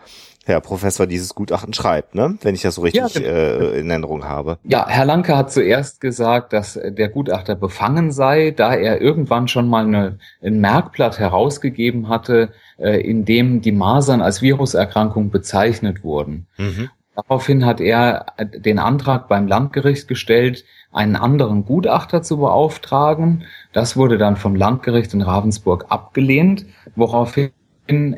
Herr 0.45 0.61
Professor 0.61 1.07
dieses 1.07 1.35
Gutachten 1.37 1.73
schreibt, 1.73 2.17
ne? 2.17 2.37
wenn 2.43 2.55
ich 2.57 2.62
das 2.62 2.75
so 2.75 2.83
richtig 2.83 3.00
ja, 3.00 3.21
genau. 3.21 3.29
äh, 3.29 3.79
in 3.79 3.91
Erinnerung 3.91 4.25
habe. 4.25 4.59
Ja, 4.64 4.88
Herr 4.88 5.05
Lanke 5.05 5.37
hat 5.37 5.52
zuerst 5.52 6.00
gesagt, 6.00 6.52
dass 6.52 6.75
der 6.83 7.09
Gutachter 7.09 7.55
befangen 7.55 8.11
sei, 8.11 8.50
da 8.50 8.75
er 8.75 9.00
irgendwann 9.00 9.47
schon 9.47 9.69
mal 9.69 9.85
eine, 9.87 10.19
ein 10.43 10.61
Merkblatt 10.61 11.21
herausgegeben 11.21 12.09
hatte, 12.09 12.50
äh, 12.76 13.00
in 13.00 13.25
dem 13.25 13.61
die 13.61 13.71
Masern 13.71 14.21
als 14.21 14.43
Viruserkrankung 14.43 15.31
bezeichnet 15.31 16.02
wurden. 16.02 16.49
Mhm. 16.59 16.91
Daraufhin 17.14 17.66
hat 17.66 17.81
er 17.81 18.26
den 18.40 18.78
Antrag 18.78 19.28
beim 19.28 19.47
Landgericht 19.47 20.09
gestellt, 20.09 20.64
einen 20.92 21.16
anderen 21.16 21.64
Gutachter 21.64 22.23
zu 22.23 22.38
beauftragen. 22.38 23.45
Das 23.73 23.97
wurde 23.97 24.16
dann 24.16 24.37
vom 24.37 24.54
Landgericht 24.54 25.12
in 25.12 25.21
Ravensburg 25.21 25.87
abgelehnt, 25.90 26.64
woraufhin 26.97 27.52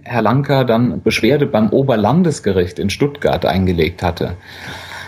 Herr 0.04 0.22
Lanker 0.22 0.64
dann 0.64 1.02
Beschwerde 1.02 1.46
beim 1.46 1.70
Oberlandesgericht 1.70 2.78
in 2.78 2.90
Stuttgart 2.90 3.46
eingelegt 3.46 4.02
hatte. 4.02 4.36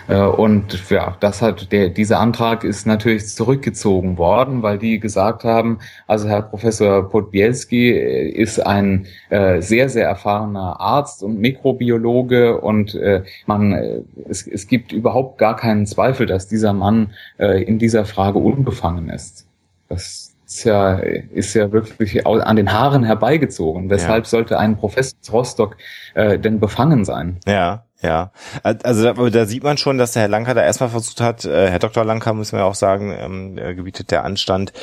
Äh, 0.09 0.21
und 0.21 0.89
ja, 0.91 1.17
das 1.21 1.43
hat 1.43 1.73
der, 1.73 1.89
dieser 1.89 2.21
Antrag 2.21 2.65
ist 2.65 2.87
natürlich 2.87 3.29
zurückgezogen 3.29 4.19
worden, 4.19 4.63
weil 4.63 4.79
die 4.79 5.01
gesagt 5.01 5.45
haben, 5.45 5.79
also 6.07 6.29
Herr 6.29 6.43
Professor 6.43 7.09
Podbielski 7.09 7.91
äh, 7.91 8.29
ist 8.29 8.65
ein 8.65 9.07
äh, 9.31 9.61
sehr, 9.61 9.89
sehr 9.89 10.07
erfahrener 10.07 10.81
Arzt 10.81 11.23
und 11.23 11.39
Mikrobiologe 11.41 12.61
und 12.61 12.95
äh, 12.95 13.23
man, 13.47 13.73
äh, 13.73 14.01
es, 14.29 14.47
es 14.47 14.67
gibt 14.69 14.93
überhaupt 14.93 15.39
gar 15.39 15.57
keinen 15.57 15.87
Zweifel, 15.87 16.27
dass 16.27 16.47
dieser 16.47 16.73
Mann 16.73 17.13
äh, 17.39 17.63
in 17.63 17.79
dieser 17.79 18.05
Frage 18.05 18.39
unbefangen 18.39 19.09
ist. 19.09 19.47
Das 19.89 20.36
ist 20.47 20.65
ja, 20.65 20.95
ist 20.95 21.55
ja 21.55 21.73
wirklich 21.73 22.27
an 22.27 22.57
den 22.57 22.73
Haaren 22.73 23.03
herbeigezogen. 23.03 23.91
Weshalb 23.91 24.25
ja. 24.25 24.31
sollte 24.31 24.59
ein 24.59 24.77
Professor 24.77 25.19
Rostock 25.33 25.77
äh, 26.15 26.39
denn 26.39 26.61
befangen 26.61 27.05
sein? 27.05 27.39
Ja. 27.47 27.83
Ja, 28.03 28.31
also 28.63 29.05
da, 29.05 29.31
da 29.31 29.47
sieht 29.47 29.65
man 29.65 29.79
schon, 29.79 29.97
dass 29.97 30.13
der 30.13 30.21
Herr 30.21 30.29
Lanker 30.29 30.53
da 30.53 30.63
erstmal 30.63 30.91
versucht 30.91 31.23
hat, 31.23 31.47
äh, 31.47 31.71
Herr 31.71 31.79
Dr. 31.79 32.05
Lanker, 32.05 32.35
muss 32.35 32.53
man 32.53 32.61
ja 32.61 32.67
auch 32.67 32.75
sagen, 32.75 33.11
ähm, 33.19 33.57
gebietet 33.75 34.11
der 34.11 34.23
Anstand, 34.23 34.75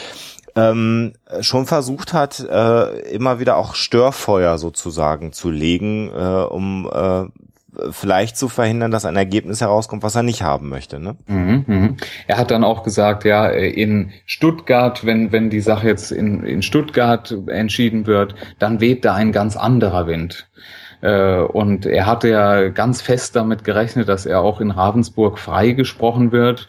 ähm, 0.56 1.14
schon 1.42 1.68
versucht 1.68 2.14
hat, 2.14 2.40
äh, 2.40 3.00
immer 3.12 3.40
wieder 3.40 3.58
auch 3.58 3.76
Störfeuer 3.76 4.58
sozusagen 4.58 5.32
zu 5.32 5.52
legen, 5.52 6.10
äh, 6.10 6.44
um 6.44 6.90
äh, 6.92 7.26
vielleicht 7.92 8.38
zu 8.38 8.50
verhindern, 8.50 8.92
dass 8.92 9.06
ein 9.06 9.16
Ergebnis 9.16 9.62
herauskommt, 9.62 10.04
was 10.04 10.16
er 10.16 10.24
nicht 10.24 10.44
haben 10.44 10.70
möchte. 10.70 11.00
Ne? 11.00 11.16
Mhm, 11.28 11.64
mhm. 11.68 11.98
Er 12.28 12.38
hat 12.38 12.52
dann 12.52 12.64
auch 12.64 12.84
gesagt, 12.84 13.26
ja, 13.26 13.48
in 13.48 14.12
Stuttgart, 14.26 15.06
wenn, 15.06 15.32
wenn 15.32 15.50
die 15.50 15.62
Sache 15.62 15.88
jetzt 15.88 16.12
in, 16.12 16.44
in 16.44 16.62
Stuttgart 16.62 17.36
entschieden 17.48 18.06
wird, 18.06 18.36
dann 18.60 18.80
weht 18.80 19.06
da 19.06 19.16
ein 19.16 19.32
ganz 19.32 19.58
anderer 19.58 20.08
Wind. 20.08 20.48
Äh, 21.02 21.42
und 21.42 21.86
er 21.86 22.06
hatte 22.06 22.30
ja 22.30 22.70
ganz 22.70 23.02
fest 23.02 23.36
damit 23.36 23.64
gerechnet, 23.64 24.08
dass 24.08 24.26
er 24.26 24.42
auch 24.42 24.62
in 24.62 24.72
Ravensburg 24.72 25.38
freigesprochen 25.38 26.32
wird 26.32 26.68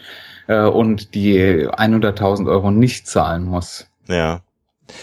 äh, 0.49 0.61
und 0.61 1.15
die 1.15 1.69
100.000 1.69 2.49
Euro 2.49 2.71
nicht 2.71 3.07
zahlen 3.07 3.45
muss. 3.45 3.89
Ja. 4.09 4.41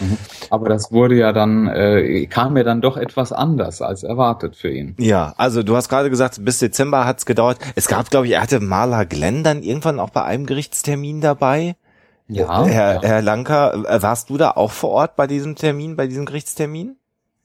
Mhm. 0.00 0.18
Aber 0.50 0.68
das 0.68 0.92
wurde 0.92 1.16
ja 1.16 1.32
dann, 1.32 1.68
äh, 1.68 2.26
kam 2.26 2.56
ja 2.56 2.62
dann 2.62 2.80
doch 2.80 2.96
etwas 2.96 3.32
anders 3.32 3.82
als 3.82 4.02
erwartet 4.02 4.56
für 4.56 4.70
ihn. 4.70 4.94
Ja, 4.98 5.34
also 5.36 5.62
du 5.62 5.76
hast 5.76 5.88
gerade 5.88 6.10
gesagt, 6.10 6.44
bis 6.44 6.58
Dezember 6.58 7.04
hat's 7.04 7.26
gedauert. 7.26 7.58
Es 7.74 7.88
gab, 7.88 8.10
glaube 8.10 8.26
ich, 8.26 8.32
er 8.32 8.42
hatte 8.42 8.60
Maler 8.60 9.06
Glenn 9.06 9.44
dann 9.44 9.62
irgendwann 9.62 10.00
auch 10.00 10.10
bei 10.10 10.24
einem 10.24 10.46
Gerichtstermin 10.46 11.20
dabei. 11.20 11.76
Ja. 12.28 12.64
Herr, 12.64 12.94
ja. 12.94 13.02
Herr 13.02 13.22
Lanker, 13.22 13.74
äh, 13.86 14.02
warst 14.02 14.30
du 14.30 14.38
da 14.38 14.52
auch 14.52 14.70
vor 14.70 14.90
Ort 14.90 15.16
bei 15.16 15.26
diesem 15.26 15.56
Termin, 15.56 15.96
bei 15.96 16.06
diesem 16.06 16.24
Gerichtstermin? 16.24 16.96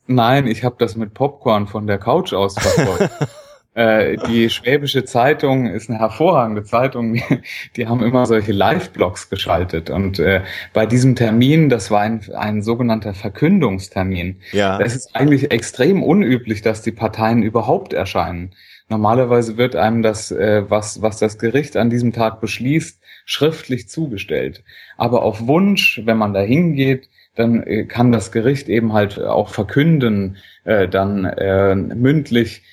Nein, 0.08 0.48
ich 0.48 0.64
habe 0.64 0.76
das 0.80 0.96
mit 0.96 1.14
Popcorn 1.14 1.68
von 1.68 1.86
der 1.86 1.98
Couch 1.98 2.34
aus 2.34 2.56
verfolgt. 2.56 3.10
äh, 3.78 4.18
die 4.28 4.50
Schwäbische 4.50 5.06
Zeitung 5.06 5.68
ist 5.68 5.88
eine 5.88 6.00
hervorragende 6.00 6.64
Zeitung. 6.64 7.22
Die, 7.76 7.88
haben 7.88 8.04
immer 8.04 8.26
solche 8.26 8.52
Live-Blogs 8.52 9.30
geschaltet. 9.30 9.92
Und 9.92 10.18
äh, 10.18 10.42
bei 10.74 10.88
diesem 10.88 11.16
Termin, 11.16 11.70
das 11.70 11.92
war 11.92 12.02
ein, 12.02 12.22
ein 12.36 12.64
sogenannter 12.64 13.14
Verkündungstermin. 13.14 14.42
Ja. 14.52 14.80
Es 14.80 14.96
ist 14.96 15.16
eigentlich 15.16 15.52
extrem 15.52 16.02
unüblich, 16.02 16.64
dass 16.64 16.82
die 16.82 16.92
Parteien 16.92 17.44
überhaupt 17.44 17.94
erscheinen. 17.94 18.56
Normalerweise 18.90 19.58
wird 19.58 19.76
einem 19.76 20.02
das, 20.02 20.32
äh, 20.32 20.64
was, 20.68 21.04
was 21.04 21.20
das 21.20 21.38
Gericht 21.38 21.78
an 21.78 21.92
diesem 21.92 22.14
Tag 22.14 22.42
beschließt, 22.42 23.00
schriftlich 23.26 23.90
zugestellt. 23.90 24.64
Aber 24.98 25.22
auf 25.22 25.46
Wunsch, 25.46 26.02
wenn 26.04 26.18
man 26.18 26.34
da 26.34 26.40
hingeht, 26.40 27.10
dann 27.36 27.62
äh, 27.62 27.86
kann 27.86 28.12
das 28.12 28.32
Gericht 28.32 28.70
eben 28.70 28.94
halt 28.94 29.20
auch 29.20 29.50
verkünden, 29.50 30.38
äh, 30.64 30.88
dann 30.88 31.26
äh, 31.26 31.76
mündlich, 31.76 32.64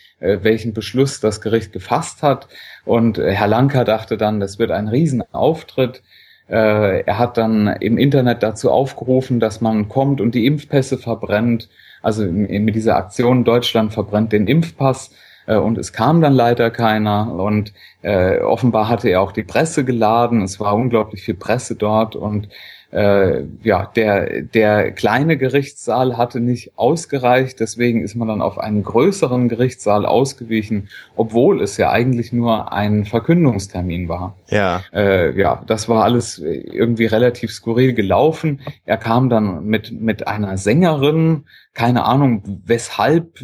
welchen 0.43 0.73
Beschluss 0.73 1.21
das 1.21 1.40
Gericht 1.40 1.73
gefasst 1.73 2.23
hat. 2.23 2.49
Und 2.85 3.19
äh, 3.19 3.33
Herr 3.33 3.49
Lanker 3.49 3.85
dachte 3.85 4.16
dann, 4.16 4.40
das 4.40 4.59
wird 4.59 4.71
ein 4.71 4.88
Riesenauftritt. 4.88 6.02
Äh, 6.49 7.00
er 7.00 7.19
hat 7.19 7.37
dann 7.37 7.66
im 7.66 7.99
Internet 7.99 8.43
dazu 8.43 8.71
aufgerufen, 8.71 9.40
dass 9.40 9.61
man 9.61 9.88
kommt 9.88 10.21
und 10.21 10.35
die 10.35 10.47
Impfpässe 10.47 10.99
verbrennt. 10.99 11.69
Also 12.02 12.25
mit 12.25 12.75
dieser 12.75 12.97
Aktion 12.97 13.45
Deutschland 13.45 13.93
verbrennt 13.93 14.33
den 14.33 14.47
Impfpass. 14.47 15.11
Äh, 15.47 15.57
und 15.57 15.78
es 15.78 15.93
kam 15.93 16.21
dann 16.21 16.35
leider 16.35 16.71
keiner 16.71 17.33
und 17.33 17.73
äh, 18.02 18.40
offenbar 18.40 18.88
hatte 18.88 19.09
er 19.09 19.23
auch 19.23 19.33
die 19.33 19.43
Presse 19.43 19.85
geladen. 19.85 20.43
Es 20.43 20.61
war 20.61 20.75
unglaublich 20.75 21.23
viel 21.23 21.35
Presse 21.35 21.76
dort 21.76 22.16
und 22.16 22.49
äh, 22.95 23.45
ja, 23.65 23.91
der, 23.97 24.43
der 24.43 24.93
kleine 24.93 25.37
Gerichtssaal 25.37 26.17
hatte 26.17 26.39
nicht 26.39 26.79
ausgereicht, 26.79 27.59
deswegen 27.59 28.03
ist 28.03 28.15
man 28.15 28.29
dann 28.29 28.41
auf 28.41 28.57
einen 28.57 28.85
größeren 28.85 29.49
Gerichtssaal 29.49 30.07
ausgewichen, 30.07 30.89
obwohl 31.17 31.61
es 31.61 31.77
ja 31.77 31.91
eigentlich 31.91 32.33
nur 32.33 32.73
ein 32.73 33.05
Verkündungstermin 33.05 34.09
war. 34.09 34.37
Ja. 34.49 34.83
Äh, 34.93 35.37
ja, 35.37 35.65
das 35.67 35.89
war 35.89 36.05
alles 36.05 36.39
irgendwie 36.39 37.07
relativ 37.07 37.51
skurril 37.51 37.95
gelaufen. 37.95 38.61
Er 38.85 38.97
kam 38.97 39.29
dann 39.29 39.65
mit, 39.65 39.91
mit 39.91 40.29
einer 40.29 40.57
Sängerin, 40.57 41.47
keine 41.73 42.05
Ahnung, 42.05 42.61
weshalb 42.65 43.41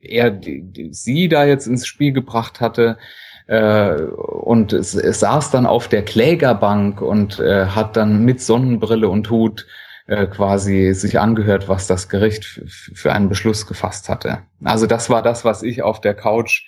er 0.00 0.32
die, 0.32 0.62
die, 0.62 0.92
sie 0.92 1.28
da 1.28 1.44
jetzt 1.44 1.68
ins 1.68 1.86
Spiel 1.86 2.12
gebracht 2.12 2.60
hatte. 2.60 2.98
Äh, 3.48 3.94
und 3.94 4.72
es, 4.72 4.92
saß 4.92 5.50
dann 5.50 5.66
auf 5.66 5.88
der 5.88 6.04
Klägerbank 6.04 7.00
und 7.00 7.40
äh, 7.40 7.66
hat 7.66 7.96
dann 7.96 8.24
mit 8.24 8.40
Sonnenbrille 8.40 9.08
und 9.08 9.30
Hut 9.30 9.66
äh, 10.06 10.26
quasi 10.26 10.92
sich 10.94 11.18
angehört, 11.18 11.68
was 11.68 11.86
das 11.86 12.08
Gericht 12.08 12.62
für 12.66 13.12
einen 13.12 13.28
Beschluss 13.28 13.66
gefasst 13.66 14.08
hatte. 14.08 14.42
Also 14.62 14.86
das 14.86 15.10
war 15.10 15.22
das, 15.22 15.44
was 15.44 15.62
ich 15.62 15.82
auf 15.82 16.00
der 16.00 16.14
Couch 16.14 16.66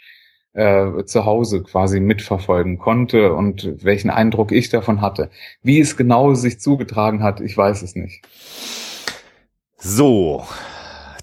äh, 0.54 1.04
zu 1.04 1.26
Hause 1.26 1.62
quasi 1.62 2.00
mitverfolgen 2.00 2.78
konnte 2.78 3.34
und 3.34 3.84
welchen 3.84 4.10
Eindruck 4.10 4.50
ich 4.50 4.70
davon 4.70 5.02
hatte. 5.02 5.30
Wie 5.62 5.80
es 5.80 5.96
genau 5.96 6.34
sich 6.34 6.60
zugetragen 6.60 7.22
hat, 7.22 7.40
ich 7.40 7.56
weiß 7.56 7.82
es 7.82 7.94
nicht. 7.94 8.22
So, 9.76 10.44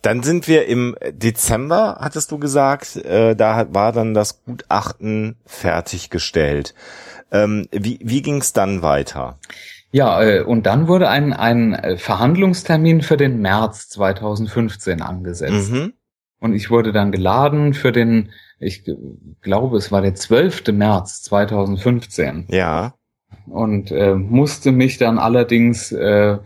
dann 0.07 0.23
sind 0.23 0.47
wir 0.47 0.67
im 0.67 0.95
Dezember, 1.11 1.97
hattest 1.99 2.31
du 2.31 2.39
gesagt, 2.39 2.95
äh, 2.95 3.35
da 3.35 3.73
war 3.73 3.91
dann 3.91 4.13
das 4.13 4.41
Gutachten 4.45 5.35
fertiggestellt. 5.45 6.73
Ähm, 7.29 7.67
wie 7.73 7.99
wie 8.01 8.21
ging 8.21 8.37
es 8.37 8.53
dann 8.53 8.81
weiter? 8.81 9.37
Ja, 9.91 10.23
äh, 10.23 10.43
und 10.43 10.65
dann 10.65 10.87
wurde 10.87 11.09
ein, 11.09 11.33
ein 11.33 11.97
Verhandlungstermin 11.97 13.01
für 13.01 13.17
den 13.17 13.41
März 13.41 13.89
2015 13.89 15.01
angesetzt. 15.01 15.71
Mhm. 15.73 15.91
Und 16.39 16.53
ich 16.53 16.69
wurde 16.69 16.93
dann 16.93 17.11
geladen 17.11 17.73
für 17.73 17.91
den, 17.91 18.29
ich 18.59 18.89
glaube, 19.41 19.75
es 19.75 19.91
war 19.91 20.01
der 20.01 20.15
12. 20.15 20.67
März 20.71 21.23
2015. 21.23 22.45
Ja. 22.47 22.93
Und 23.45 23.91
äh, 23.91 24.15
musste 24.15 24.71
mich 24.71 24.99
dann 24.99 25.19
allerdings 25.19 25.91
äh, 25.91 26.37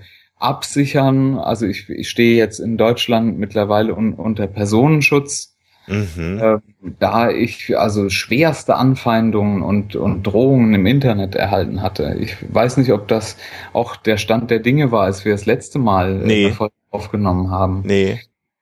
absichern. 0.42 1.38
Also 1.38 1.66
ich, 1.66 1.90
ich 1.90 2.10
stehe 2.10 2.38
jetzt 2.38 2.60
in 2.60 2.78
Deutschland 2.78 3.38
mittlerweile 3.40 3.96
un, 3.96 4.14
unter 4.14 4.48
Personenschutz. 4.48 5.56
Mhm. 5.88 6.40
Äh, 6.40 6.58
da 7.00 7.32
ich 7.32 7.78
also 7.78 8.10
schwerste 8.10 8.76
Anfeindungen 8.76 9.62
und, 9.62 9.96
und 9.96 10.24
Drohungen 10.24 10.74
im 10.74 10.86
Internet 10.86 11.36
erhalten 11.36 11.82
hatte. 11.82 12.16
Ich 12.20 12.38
weiß 12.54 12.78
nicht, 12.78 12.92
ob 12.92 13.08
das 13.08 13.38
auch 13.74 13.96
der 13.96 14.18
Stand 14.18 14.52
der 14.52 14.60
Dinge 14.60 14.92
war, 14.92 15.04
als 15.04 15.26
wir 15.26 15.32
das 15.32 15.46
letzte 15.46 15.80
Mal 15.80 16.22
äh, 16.24 16.26
nee. 16.26 16.56
aufgenommen 16.92 17.50
haben. 17.50 17.82
Nee. 17.86 18.20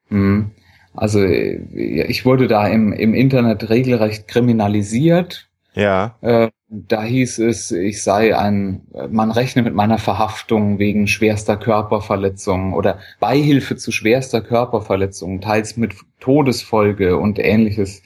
Mhm. 0.10 0.52
Also 0.94 1.22
äh, 1.22 1.58
ich 1.76 2.26
wurde 2.26 2.48
da 2.48 2.68
im, 2.68 2.94
im 2.94 3.14
Internet 3.14 3.70
regelrecht 3.70 4.28
kriminalisiert. 4.28 5.50
Ja. 5.74 6.16
Äh, 6.22 6.50
da 6.70 7.04
hieß 7.04 7.40
es, 7.40 7.72
ich 7.72 8.04
sei 8.04 8.38
ein, 8.38 8.82
man 9.10 9.32
rechne 9.32 9.64
mit 9.64 9.74
meiner 9.74 9.98
Verhaftung 9.98 10.78
wegen 10.78 11.08
schwerster 11.08 11.58
Körperverletzung 11.58 12.74
oder 12.74 13.00
Beihilfe 13.20 13.76
zu 13.76 13.92
schwerster 13.92 14.42
Körperverletzung, 14.42 15.42
teils 15.42 15.78
mit 15.78 15.96
Todesfolge 16.20 17.18
und 17.18 17.40
ähnliches. 17.40 18.04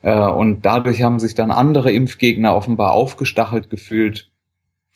Äh, 0.00 0.18
und 0.18 0.62
dadurch 0.62 1.02
haben 1.02 1.20
sich 1.20 1.34
dann 1.34 1.50
andere 1.50 1.92
Impfgegner 1.92 2.56
offenbar 2.56 2.92
aufgestachelt 2.92 3.68
gefühlt 3.68 4.31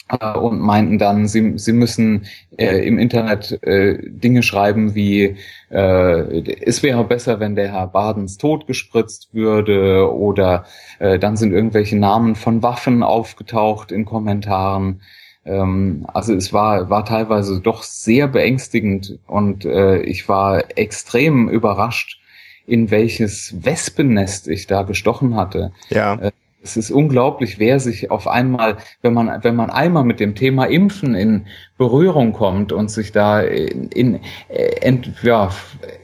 äh, 0.09 0.39
und 0.39 0.61
meinten 0.61 0.99
dann, 0.99 1.27
sie, 1.27 1.59
sie 1.59 1.73
müssen 1.73 2.27
äh, 2.57 2.87
im 2.87 2.99
Internet 2.99 3.63
äh, 3.63 3.99
Dinge 4.09 4.43
schreiben 4.43 4.95
wie, 4.95 5.37
äh, 5.71 6.55
es 6.63 6.83
wäre 6.83 7.05
besser, 7.05 7.41
wenn 7.41 7.57
der 7.57 7.73
Herr 7.73 7.89
Badens 7.89 8.39
tot 8.39 8.67
gespritzt 8.67 9.29
würde 9.33 10.13
oder 10.13 10.65
äh, 10.99 11.19
dann 11.19 11.37
sind 11.37 11.53
irgendwelche 11.53 11.97
Namen 11.97 12.37
von 12.37 12.63
Waffen 12.63 13.03
aufgetaucht 13.03 13.91
in 13.91 14.05
Kommentaren. 14.05 15.01
Ähm, 15.45 16.07
also 16.13 16.35
es 16.35 16.53
war, 16.53 16.89
war 16.89 17.05
teilweise 17.05 17.61
doch 17.61 17.83
sehr 17.83 18.29
beängstigend 18.29 19.19
und 19.27 19.65
äh, 19.65 19.99
ich 20.03 20.29
war 20.29 20.79
extrem 20.79 21.49
überrascht, 21.49 22.21
in 22.67 22.91
welches 22.91 23.55
Wespennest 23.65 24.49
ich 24.49 24.67
da 24.67 24.83
gestochen 24.83 25.37
hatte. 25.37 25.73
Ja. 25.89 26.31
Äh, 26.67 26.77
es 26.77 26.77
ist 26.77 26.91
unglaublich, 26.91 27.59
wer 27.59 27.81
sich 27.81 28.11
auf 28.11 28.27
einmal, 28.27 28.77
wenn 29.03 29.15
man, 29.15 29.43
wenn 29.43 29.57
man 29.57 29.71
einmal 29.71 30.05
mit 30.05 30.21
dem 30.21 30.35
Thema 30.35 30.65
Impfen 30.65 31.15
in 31.15 31.47
Berührung 31.79 32.33
kommt 32.33 32.73
und 32.73 32.91
sich 32.91 33.13
da 33.13 33.41
in, 33.41 33.89
in 33.91 34.21
ent, 34.49 35.11
ja, 35.23 35.51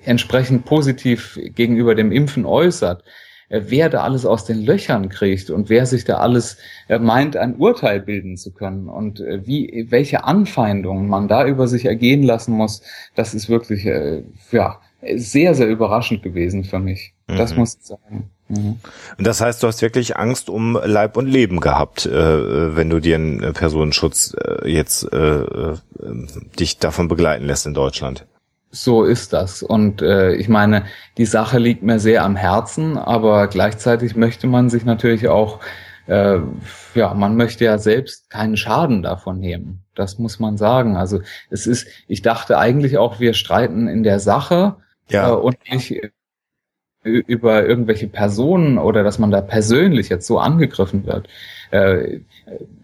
entsprechend 0.05 0.65
positiv 0.65 1.39
gegenüber 1.55 1.95
dem 1.95 2.13
Impfen 2.13 2.45
äußert, 2.45 3.03
äh, 3.49 3.63
wer 3.67 3.89
da 3.89 4.03
alles 4.03 4.25
aus 4.25 4.45
den 4.45 4.65
Löchern 4.65 5.09
kriegt 5.09 5.51
und 5.51 5.69
wer 5.69 5.87
sich 5.87 6.05
da 6.05 6.19
alles 6.19 6.59
äh, 6.89 6.99
meint, 6.99 7.37
ein 7.37 7.57
Urteil 7.57 8.01
bilden 8.01 8.37
zu 8.37 8.53
können 8.53 8.89
und 8.89 9.21
äh, 9.21 9.47
wie, 9.47 9.87
welche 9.91 10.25
Anfeindungen 10.25 11.09
man 11.09 11.29
da 11.29 11.47
über 11.47 11.69
sich 11.69 11.85
ergehen 11.85 12.23
lassen 12.23 12.53
muss, 12.55 12.83
das 13.15 13.35
ist 13.35 13.49
wirklich, 13.49 13.85
ja, 14.53 14.81
sehr, 15.17 15.55
sehr 15.55 15.69
überraschend 15.69 16.23
gewesen 16.23 16.63
für 16.63 16.79
mich. 16.79 17.13
Das 17.27 17.53
mhm. 17.53 17.59
muss 17.59 17.75
ich 17.75 17.83
sagen. 17.83 18.31
Mhm. 18.53 18.79
Und 19.17 19.27
das 19.27 19.41
heißt, 19.41 19.63
du 19.63 19.67
hast 19.67 19.81
wirklich 19.81 20.17
Angst 20.17 20.51
um 20.51 20.79
Leib 20.85 21.17
und 21.17 21.27
Leben 21.27 21.61
gehabt, 21.61 22.05
äh, 22.07 22.77
wenn 22.77 22.91
du 22.91 23.01
dir 23.01 23.17
einen 23.17 23.53
Personenschutz 23.55 24.35
äh, 24.39 24.71
jetzt 24.71 25.11
äh, 25.13 25.17
äh, 25.17 25.77
dich 26.59 26.79
davon 26.79 27.09
begleiten 27.09 27.47
lässt 27.47 27.67
in 27.67 27.75
Deutschland. 27.75 28.27
So 28.71 29.05
ist 29.05 29.33
das. 29.33 29.63
Und 29.63 30.03
äh, 30.03 30.35
ich 30.35 30.49
meine, 30.49 30.85
die 31.19 31.27
Sache 31.27 31.59
liegt 31.59 31.83
mir 31.83 31.99
sehr 31.99 32.25
am 32.25 32.37
Herzen, 32.37 32.99
aber 32.99 33.49
gleichzeitig 33.49 34.17
möchte 34.17 34.47
man 34.47 34.71
sich 34.71 34.85
natürlich 34.85 35.29
auch, 35.29 35.61
äh, 36.07 36.39
ja, 36.95 37.15
man 37.15 37.37
möchte 37.37 37.65
ja 37.65 37.79
selbst 37.79 38.31
keinen 38.31 38.57
Schaden 38.57 39.03
davon 39.03 39.39
nehmen. 39.39 39.83
Das 39.95 40.19
muss 40.19 40.41
man 40.41 40.57
sagen. 40.57 40.97
Also 40.97 41.21
es 41.51 41.67
ist, 41.67 41.87
ich 42.07 42.23
dachte 42.23 42.59
eigentlich 42.59 42.99
auch, 42.99 43.21
wir 43.21 43.35
streiten 43.35 43.89
in 43.89 44.03
der 44.03 44.21
Sache 44.21 44.77
ja. 45.09 45.31
äh, 45.31 45.33
und 45.33 45.57
nicht 45.71 46.13
über 47.05 47.67
irgendwelche 47.67 48.07
Personen 48.07 48.79
oder 48.79 49.03
dass 49.03 49.19
man 49.19 49.31
da 49.31 49.41
persönlich 49.41 50.09
jetzt 50.09 50.27
so 50.27 50.39
angegriffen 50.39 51.05
wird. 51.07 51.29
Äh, 51.71 52.21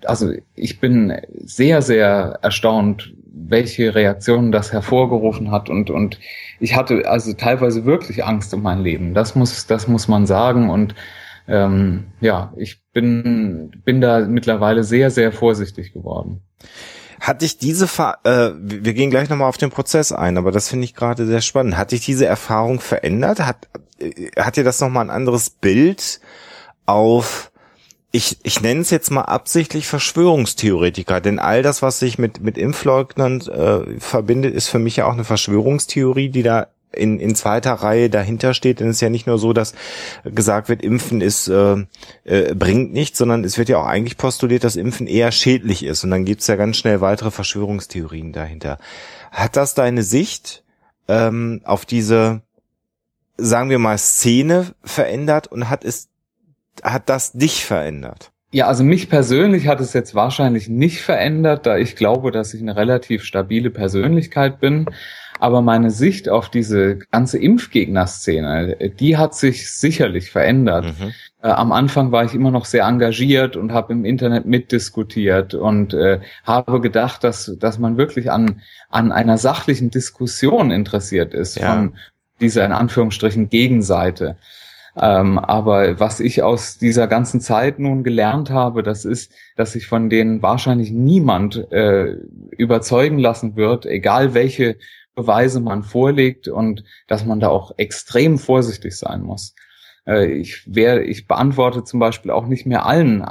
also 0.05 0.33
ich 0.55 0.81
bin 0.81 1.15
sehr, 1.45 1.83
sehr 1.83 2.39
erstaunt, 2.43 3.15
welche 3.27 3.95
Reaktionen 3.95 4.51
das 4.51 4.73
hervorgerufen 4.73 5.51
hat 5.51 5.71
und, 5.71 5.91
und 5.91 6.19
ich 6.59 6.75
hatte 6.75 7.09
also 7.09 7.33
teilweise 7.35 7.85
wirklich 7.85 8.25
Angst 8.25 8.53
um 8.53 8.63
mein 8.63 8.83
Leben. 8.83 9.15
Das 9.15 9.35
muss, 9.35 9.67
das 9.67 9.87
muss 9.87 10.09
man 10.09 10.27
sagen 10.27 10.71
und 10.71 10.95
ähm, 11.47 12.09
ja, 12.21 12.53
ich 12.57 12.83
bin, 12.93 13.71
bin 13.85 14.01
da 14.01 14.21
mittlerweile 14.21 14.85
sehr, 14.85 15.11
sehr 15.11 15.33
vorsichtig 15.33 15.93
geworden. 15.93 16.43
Hat 17.21 17.43
dich 17.43 17.59
diese, 17.59 17.89
Ver 17.89 18.19
äh, 18.25 18.51
wir 18.57 18.95
gehen 18.95 19.11
gleich 19.11 19.29
nochmal 19.29 19.49
auf 19.49 19.57
den 19.57 19.71
Prozess 19.71 20.13
ein, 20.13 20.39
aber 20.39 20.53
das 20.53 20.69
finde 20.69 20.85
ich 20.85 20.95
gerade 20.95 21.27
sehr 21.27 21.41
spannend. 21.41 21.77
Hat 21.77 21.93
dich 21.93 22.05
diese 22.05 22.27
Erfahrung 22.27 22.81
verändert? 22.81 23.41
Hat, 23.41 23.69
äh, 23.99 24.31
hat 24.41 24.57
dir 24.57 24.65
das 24.65 24.81
nochmal 24.81 25.05
ein 25.05 25.11
anderes 25.11 25.51
Bild 25.51 26.21
auf, 26.87 27.51
ich, 28.11 28.39
ich 28.43 28.63
nenne 28.63 28.81
es 28.81 28.91
jetzt 28.91 29.11
mal 29.11 29.23
absichtlich 29.23 29.87
Verschwörungstheoretiker, 29.87 31.21
denn 31.21 31.39
all 31.39 31.63
das, 31.63 31.83
was 31.83 31.99
sich 31.99 32.19
mit, 32.19 32.41
mit 32.41 32.57
Impfleugnern 32.57 33.41
äh, 33.43 34.01
verbindet, 34.01 34.55
ist 34.55 34.69
für 34.69 34.79
mich 34.79 34.97
ja 34.97 35.07
auch 35.07 35.13
eine 35.13 35.25
Verschwörungstheorie, 35.25 36.31
die 36.31 36.43
da 36.43 36.69
in, 36.93 37.21
in 37.21 37.35
zweiter 37.35 37.73
Reihe 37.73 38.11
dahinter 38.11 38.55
steht, 38.55 38.81
denn 38.81 38.89
es 38.89 38.97
ist 38.97 39.01
ja 39.01 39.11
nicht 39.11 39.27
nur 39.27 39.39
so, 39.39 39.53
dass 39.53 39.75
gesagt 40.25 40.69
wird, 40.69 40.83
Impfen 40.83 41.21
ist 41.21 41.49
äh, 41.49 41.85
äh, 42.25 42.55
bringt 42.55 42.93
nichts, 42.93 43.19
sondern 43.19 43.45
es 43.45 43.59
wird 43.59 43.69
ja 43.69 43.79
auch 43.79 43.87
eigentlich 43.87 44.17
postuliert, 44.17 44.65
dass 44.65 44.77
Impfen 44.77 45.07
eher 45.07 45.33
schädlich 45.33 45.85
ist. 45.85 46.05
Und 46.05 46.11
dann 46.11 46.25
gibt's 46.25 46.47
ja 46.47 46.57
ganz 46.57 46.77
schnell 46.77 47.01
weitere 47.01 47.31
Verschwörungstheorien 47.31 48.33
dahinter. 48.33 48.79
Hat 49.31 49.57
das 49.57 49.75
deine 49.75 50.03
Sicht 50.03 50.65
ähm, 51.09 51.61
auf 51.65 51.85
diese, 51.85 52.43
sagen 53.37 53.71
wir 53.71 53.79
mal, 53.79 53.99
Szene 53.99 54.75
verändert 54.83 55.47
und 55.47 55.69
hat 55.69 55.85
es, 55.85 56.09
hat 56.83 57.09
das 57.09 57.33
dich 57.33 57.65
verändert? 57.65 58.33
Ja, 58.51 58.67
also 58.67 58.83
mich 58.83 59.11
persönlich 59.11 59.67
hat 59.67 59.81
es 59.81 59.93
jetzt 59.93 60.15
wahrscheinlich 60.15 60.71
nicht 60.71 61.03
verändert, 61.03 61.67
da 61.67 61.77
ich 61.77 61.97
glaube, 61.97 62.31
dass 62.31 62.55
ich 62.55 62.63
eine 62.63 62.77
relativ 62.77 63.23
stabile 63.23 63.69
Persönlichkeit 63.71 64.59
bin. 64.59 64.87
Aber 65.39 65.63
meine 65.63 65.91
Sicht 65.91 66.29
auf 66.29 66.49
diese 66.49 66.99
ganze 67.11 67.39
Impfgegner-Szene, 67.39 68.93
die 68.99 69.17
hat 69.17 69.35
sich 69.35 69.71
sicherlich 69.71 70.31
verändert. 70.31 70.87
Mhm. 70.87 71.13
Äh, 71.43 71.49
am 71.49 71.73
Anfang 71.73 72.11
war 72.11 72.25
ich 72.25 72.35
immer 72.35 72.51
noch 72.51 72.65
sehr 72.65 72.85
engagiert 72.85 73.57
und 73.57 73.73
habe 73.73 73.93
im 73.93 74.05
Internet 74.05 74.47
mitdiskutiert 74.47 75.55
und 75.55 75.95
äh, 75.95 76.21
habe 76.45 76.81
gedacht, 76.81 77.23
dass, 77.23 77.55
dass 77.59 77.79
man 77.79 77.97
wirklich 77.97 78.31
an, 78.31 78.61
an 78.91 79.13
einer 79.13 79.39
sachlichen 79.39 79.91
Diskussion 79.91 80.71
interessiert 80.71 81.35
ist 81.35 81.59
ja. 81.59 81.73
von 81.73 81.95
dieser 82.41 82.65
in 82.65 82.73
Anführungsstrichen 82.73 83.49
Gegenseite. 83.49 84.37
Ähm, 85.01 85.39
aber 85.39 86.01
was 86.01 86.19
ich 86.19 86.43
aus 86.43 86.79
dieser 86.79 87.07
ganzen 87.07 87.41
Zeit 87.41 87.79
nun 87.79 88.03
gelernt 88.03 88.51
habe, 88.51 88.83
das 88.83 89.05
ist, 89.05 89.33
dass 89.57 89.73
sich 89.73 89.87
von 89.87 90.11
denen 90.11 90.43
wahrscheinlich 90.43 90.91
niemand 90.91 91.71
äh, 91.71 92.17
überzeugen 92.57 93.19
lassen 93.19 93.55
wird, 93.55 93.87
egal 93.87 94.35
welche 94.35 94.77
Beweise 95.19 95.59
man 95.59 95.83
vorlegt 95.83 96.47
und 96.47 96.85
dass 97.09 97.25
man 97.25 97.41
da 97.41 97.49
auch 97.49 97.73
extrem 97.77 98.39
vorsichtig 98.39 98.97
sein 98.97 99.23
muss. 99.23 99.57
Äh, 100.07 100.27
ich 100.27 100.63
wäre, 100.73 101.03
ich 101.03 101.27
beantworte 101.27 101.83
zum 101.83 101.99
Beispiel 101.99 102.31
auch 102.31 102.47
nicht 102.47 102.67
mehr 102.67 102.87
allen, 102.87 103.23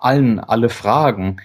allen 0.00 0.40
alle 0.40 0.68
Fragen. 0.68 1.36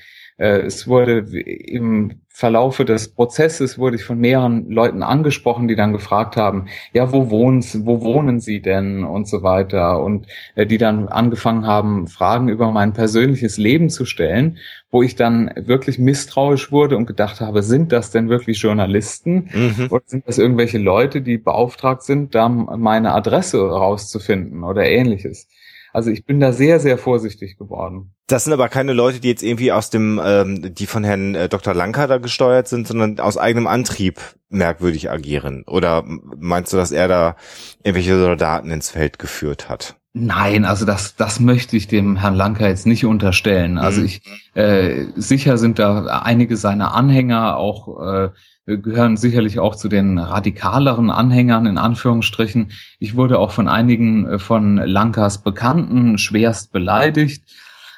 Äh, 0.42 0.62
es 0.62 0.88
wurde 0.88 1.20
im 1.20 2.22
Verlaufe 2.30 2.84
des 2.84 3.10
Prozesses 3.10 3.78
wurde 3.78 3.98
ich 3.98 4.04
von 4.04 4.18
mehreren 4.18 4.72
Leuten 4.72 5.04
angesprochen, 5.04 5.68
die 5.68 5.76
dann 5.76 5.92
gefragt 5.92 6.36
haben, 6.36 6.66
ja, 6.94 7.12
wo 7.12 7.30
wohnen, 7.30 7.64
wo 7.86 8.02
wohnen 8.02 8.40
Sie 8.40 8.60
denn 8.60 9.04
und 9.04 9.28
so 9.28 9.44
weiter 9.44 10.02
und 10.02 10.26
äh, 10.56 10.66
die 10.66 10.80
dann 10.80 11.10
angefangen 11.10 11.68
haben, 11.68 12.08
Fragen 12.08 12.48
über 12.50 12.72
mein 12.72 12.94
persönliches 12.94 13.58
Leben 13.58 13.92
zu 13.92 14.06
stellen, 14.06 14.58
wo 14.90 15.04
ich 15.04 15.16
dann 15.16 15.52
wirklich 15.56 16.00
misstrauisch 16.00 16.72
wurde 16.72 16.98
und 16.98 17.06
gedacht 17.06 17.40
habe, 17.40 17.62
sind 17.62 17.92
das 17.92 18.10
denn 18.10 18.28
wirklich 18.28 18.60
Journalisten 18.60 19.50
mhm. 19.54 19.88
oder 19.92 20.04
sind 20.08 20.28
das 20.28 20.40
irgendwelche 20.40 20.80
Leute, 20.80 21.22
die 21.22 21.38
beauftragt 21.38 22.02
sind, 22.02 22.34
da 22.34 22.50
meine 22.50 23.14
Adresse 23.14 23.62
rauszufinden 23.62 24.64
oder 24.64 24.86
ähnliches? 24.86 25.48
Also 25.94 26.10
ich 26.10 26.26
bin 26.26 26.40
da 26.40 26.54
sehr, 26.54 26.80
sehr 26.80 26.98
vorsichtig 26.98 27.58
geworden. 27.58 28.14
Das 28.28 28.46
sind 28.46 28.54
aber 28.54 28.70
keine 28.70 28.94
Leute, 28.94 29.20
die 29.20 29.28
jetzt 29.28 29.44
irgendwie 29.44 29.72
aus 29.72 29.90
dem, 29.90 30.20
ähm, 30.24 30.74
die 30.74 30.86
von 30.86 31.04
Herrn 31.04 31.36
äh, 31.36 31.50
Dr. 31.50 31.74
Lanka 31.74 32.08
da 32.08 32.18
gesteuert 32.18 32.68
sind, 32.68 32.88
sondern 32.88 33.20
aus 33.20 33.38
eigenem 33.38 33.68
Antrieb 33.68 34.20
merkwürdig 34.50 35.10
agieren. 35.10 35.64
Oder 35.68 36.04
meinst 36.06 36.72
du, 36.72 36.78
dass 36.78 36.92
er 36.92 37.08
da 37.08 37.36
irgendwelche 37.84 38.18
Soldaten 38.18 38.72
ins 38.72 38.90
Feld 38.90 39.20
geführt 39.20 39.70
hat? 39.70 39.96
Nein, 40.14 40.66
also 40.66 40.86
das, 40.86 41.16
das 41.16 41.40
möchte 41.40 41.78
ich 41.78 41.88
dem 41.88 42.18
Herrn 42.18 42.36
Lanka 42.36 42.68
jetzt 42.68 42.86
nicht 42.86 43.06
unterstellen. 43.06 43.78
Also 43.78 44.02
mhm. 44.02 44.06
ich 44.08 44.22
äh, 44.56 45.06
sicher 45.16 45.58
sind 45.58 45.80
da 45.80 46.22
einige 46.24 46.58
seiner 46.58 46.94
Anhänger 46.94 47.56
auch 47.56 48.02
äh, 48.02 48.30
gehören 48.66 49.18
sicherlich 49.18 49.60
auch 49.60 49.76
zu 49.76 49.90
den 49.90 50.18
radikaleren 50.18 51.10
Anhängern 51.10 51.66
in 51.66 51.78
Anführungsstrichen. 51.78 52.72
Ich 53.00 53.16
wurde 53.16 53.40
auch 53.40 53.52
von 53.52 53.68
einigen 53.68 54.28
äh, 54.28 54.40
von 54.40 54.78
Lankas 54.78 55.40
Bekannten 55.40 56.18
schwerst 56.18 56.72
beleidigt. 56.72 57.44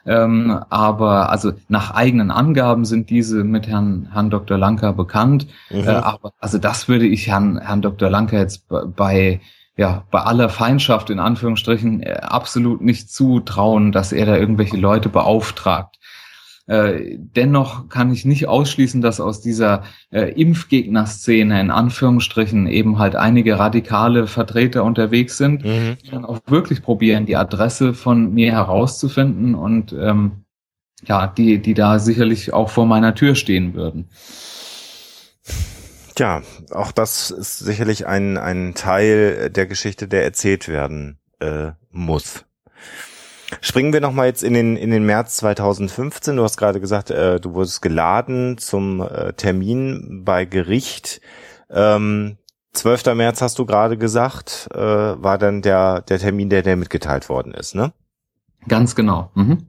Ähm, 0.06 0.60
aber 0.70 1.30
also 1.30 1.54
nach 1.70 1.92
eigenen 1.92 2.30
Angaben 2.30 2.84
sind 2.84 3.10
diese 3.10 3.46
mit 3.46 3.68
Herrn, 3.68 4.10
Herrn 4.12 4.30
Dr. 4.30 4.58
Lanka 4.58 4.92
bekannt. 4.92 5.48
Mhm. 5.70 5.88
Äh, 5.88 5.92
aber 5.92 6.34
also 6.40 6.58
das 6.58 6.90
würde 6.90 7.08
ich 7.08 7.28
Herrn, 7.28 7.58
Herrn 7.60 7.82
Dr. 7.82 8.10
Lanka 8.10 8.38
jetzt 8.38 8.66
bei 8.96 9.40
ja, 9.76 10.04
bei 10.12 10.20
aller 10.20 10.50
Feindschaft 10.50 11.10
in 11.10 11.20
Anführungsstrichen 11.20 12.04
äh, 12.04 12.20
absolut 12.22 12.82
nicht 12.82 13.10
zutrauen, 13.10 13.92
dass 13.92 14.12
er 14.12 14.26
da 14.26 14.38
irgendwelche 14.38 14.78
Leute 14.78 15.10
beauftragt. 15.10 15.98
Äh, 16.66 17.18
dennoch 17.18 17.90
kann 17.90 18.14
ich 18.14 18.24
nicht 18.24 18.48
ausschließen, 18.48 19.02
dass 19.02 19.20
aus 19.20 19.42
dieser 19.42 19.84
äh, 20.12 20.32
Impfgegner-Szene 20.32 21.60
in 21.60 21.72
Anführungsstrichen 21.72 22.68
eben 22.68 23.00
halt 23.00 23.18
einige 23.18 23.60
radikale 23.60 24.28
Vertreter 24.28 24.86
unterwegs 24.86 25.38
sind, 25.38 25.66
mhm. 25.66 25.98
die 26.04 26.12
dann 26.12 26.24
auch 26.24 26.40
wirklich 26.48 26.82
probieren, 26.82 27.26
die 27.26 27.36
Adresse 27.36 27.94
von 27.94 28.34
mir 28.34 28.54
herauszufinden 28.54 29.56
und 29.56 29.92
ähm, 29.92 30.44
ja, 31.06 31.28
die, 31.28 31.62
die 31.62 31.74
da 31.74 32.00
sicherlich 32.00 32.54
auch 32.54 32.70
vor 32.70 32.86
meiner 32.86 33.14
Tür 33.14 33.36
stehen 33.36 33.74
würden. 33.74 34.08
Tja, 36.16 36.44
auch 36.72 36.94
das 36.94 37.30
ist 37.32 37.60
sicherlich 37.60 38.08
ein, 38.08 38.38
ein 38.38 38.74
Teil 38.76 39.50
der 39.50 39.66
Geschichte, 39.66 40.08
der 40.08 40.24
erzählt 40.24 40.70
werden 40.70 41.20
äh, 41.40 41.72
muss. 41.92 42.46
Springen 43.62 43.94
wir 43.94 44.02
nochmal 44.02 44.28
jetzt 44.28 44.44
in 44.44 44.54
den, 44.54 44.76
in 44.76 44.92
den 44.92 45.06
März 45.06 45.38
2015. 45.38 46.36
Du 46.36 46.44
hast 46.44 46.58
gerade 46.58 46.80
gesagt, 46.80 47.12
äh, 47.12 47.40
du 47.40 47.54
wurdest 47.54 47.82
geladen 47.82 48.58
zum 48.58 49.02
äh, 49.02 49.34
Termin 49.34 50.24
bei 50.26 50.46
Gericht. 50.46 51.22
Ähm, 51.70 52.38
12. 52.74 53.14
März 53.16 53.42
hast 53.42 53.60
du 53.60 53.66
gerade 53.66 53.98
gesagt, 53.98 54.68
äh, 54.74 54.78
war 54.78 55.38
dann 55.38 55.62
der, 55.62 56.02
der 56.02 56.20
Termin, 56.20 56.50
der 56.50 56.64
dir 56.64 56.76
mitgeteilt 56.76 57.30
worden 57.30 57.54
ist, 57.54 57.76
ne? 57.76 57.94
Ganz 58.68 58.96
genau. 58.96 59.30
Mhm. 59.36 59.68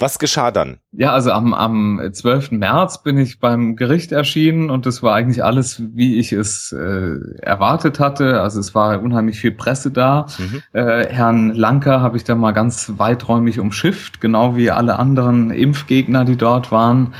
Was 0.00 0.20
geschah 0.20 0.52
dann? 0.52 0.78
Ja, 0.92 1.12
also 1.12 1.32
am, 1.32 1.52
am 1.54 2.00
12. 2.12 2.52
März 2.52 3.02
bin 3.02 3.18
ich 3.18 3.40
beim 3.40 3.74
Gericht 3.74 4.12
erschienen 4.12 4.70
und 4.70 4.86
es 4.86 5.02
war 5.02 5.14
eigentlich 5.14 5.42
alles, 5.42 5.82
wie 5.94 6.18
ich 6.20 6.32
es 6.32 6.70
äh, 6.70 7.16
erwartet 7.42 7.98
hatte. 7.98 8.40
Also 8.40 8.60
es 8.60 8.76
war 8.76 9.02
unheimlich 9.02 9.40
viel 9.40 9.50
Presse 9.50 9.90
da. 9.90 10.26
Mhm. 10.38 10.62
Äh, 10.72 11.08
Herrn 11.08 11.52
Lanker 11.52 12.00
habe 12.00 12.16
ich 12.16 12.22
da 12.22 12.36
mal 12.36 12.52
ganz 12.52 12.92
weiträumig 12.96 13.58
umschifft, 13.58 14.20
genau 14.20 14.54
wie 14.56 14.70
alle 14.70 15.00
anderen 15.00 15.50
Impfgegner, 15.50 16.24
die 16.24 16.36
dort 16.36 16.70
waren 16.70 17.14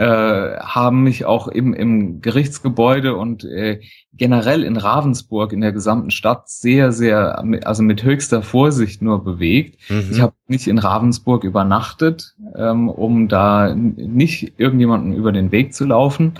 äh, 0.00 0.58
haben 0.60 1.02
mich 1.02 1.26
auch 1.26 1.46
im, 1.46 1.74
im 1.74 2.22
Gerichtsgebäude 2.22 3.16
und 3.16 3.44
äh, 3.44 3.82
generell 4.14 4.64
in 4.64 4.78
Ravensburg 4.78 5.52
in 5.52 5.60
der 5.60 5.72
gesamten 5.72 6.10
Stadt 6.10 6.48
sehr, 6.48 6.90
sehr, 6.90 7.44
also 7.66 7.82
mit 7.82 8.02
höchster 8.02 8.42
Vorsicht 8.42 9.02
nur 9.02 9.22
bewegt. 9.22 9.78
Mhm. 9.90 10.08
Ich 10.10 10.20
habe 10.22 10.32
nicht 10.46 10.68
in 10.68 10.78
Ravensburg 10.78 11.44
übernachtet, 11.44 12.34
ähm, 12.56 12.88
um 12.88 13.28
da 13.28 13.74
nicht 13.74 14.54
irgendjemanden 14.56 15.12
über 15.12 15.32
den 15.32 15.52
Weg 15.52 15.74
zu 15.74 15.84
laufen. 15.84 16.32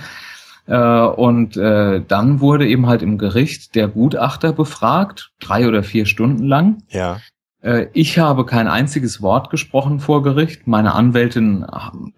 Äh, 0.66 0.78
und 0.78 1.58
äh, 1.58 2.00
dann 2.08 2.40
wurde 2.40 2.66
eben 2.66 2.86
halt 2.86 3.02
im 3.02 3.18
Gericht 3.18 3.74
der 3.74 3.88
Gutachter 3.88 4.54
befragt, 4.54 5.32
drei 5.38 5.68
oder 5.68 5.82
vier 5.82 6.06
Stunden 6.06 6.44
lang. 6.44 6.78
Ja. 6.88 7.18
Äh, 7.62 7.86
ich 7.92 8.18
habe 8.18 8.46
kein 8.46 8.68
einziges 8.68 9.22
Wort 9.22 9.50
gesprochen 9.50 10.00
vor 10.00 10.22
Gericht. 10.22 10.66
Meine 10.66 10.94
Anwältin 10.94 11.66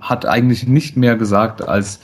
hat 0.01 0.27
eigentlich 0.27 0.67
nicht 0.67 0.97
mehr 0.97 1.17
gesagt 1.17 1.67
als 1.67 2.01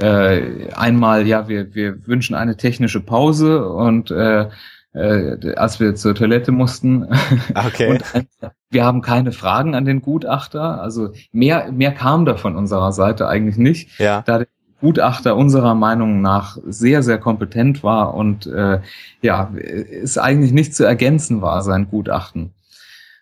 äh, 0.00 0.72
einmal, 0.74 1.26
ja, 1.26 1.48
wir, 1.48 1.74
wir 1.74 2.06
wünschen 2.06 2.34
eine 2.34 2.56
technische 2.56 3.00
Pause 3.00 3.68
und 3.68 4.10
äh, 4.10 4.48
äh, 4.94 5.54
als 5.54 5.80
wir 5.80 5.94
zur 5.94 6.14
Toilette 6.14 6.52
mussten. 6.52 7.08
Okay. 7.54 7.92
und, 7.92 8.04
äh, 8.14 8.50
wir 8.70 8.84
haben 8.84 9.02
keine 9.02 9.32
Fragen 9.32 9.74
an 9.74 9.84
den 9.84 10.02
Gutachter. 10.02 10.80
Also 10.80 11.12
mehr, 11.32 11.72
mehr 11.72 11.92
kam 11.92 12.24
da 12.24 12.36
von 12.36 12.56
unserer 12.56 12.92
Seite 12.92 13.28
eigentlich 13.28 13.56
nicht. 13.56 13.98
Ja. 13.98 14.22
Da 14.22 14.38
der 14.38 14.48
Gutachter 14.80 15.36
unserer 15.36 15.74
Meinung 15.74 16.20
nach 16.20 16.58
sehr, 16.64 17.02
sehr 17.02 17.18
kompetent 17.18 17.82
war 17.82 18.14
und 18.14 18.46
äh, 18.46 18.80
ja, 19.22 19.52
es 19.56 20.18
eigentlich 20.18 20.52
nicht 20.52 20.74
zu 20.74 20.84
ergänzen 20.84 21.42
war, 21.42 21.62
sein 21.62 21.88
Gutachten. 21.90 22.52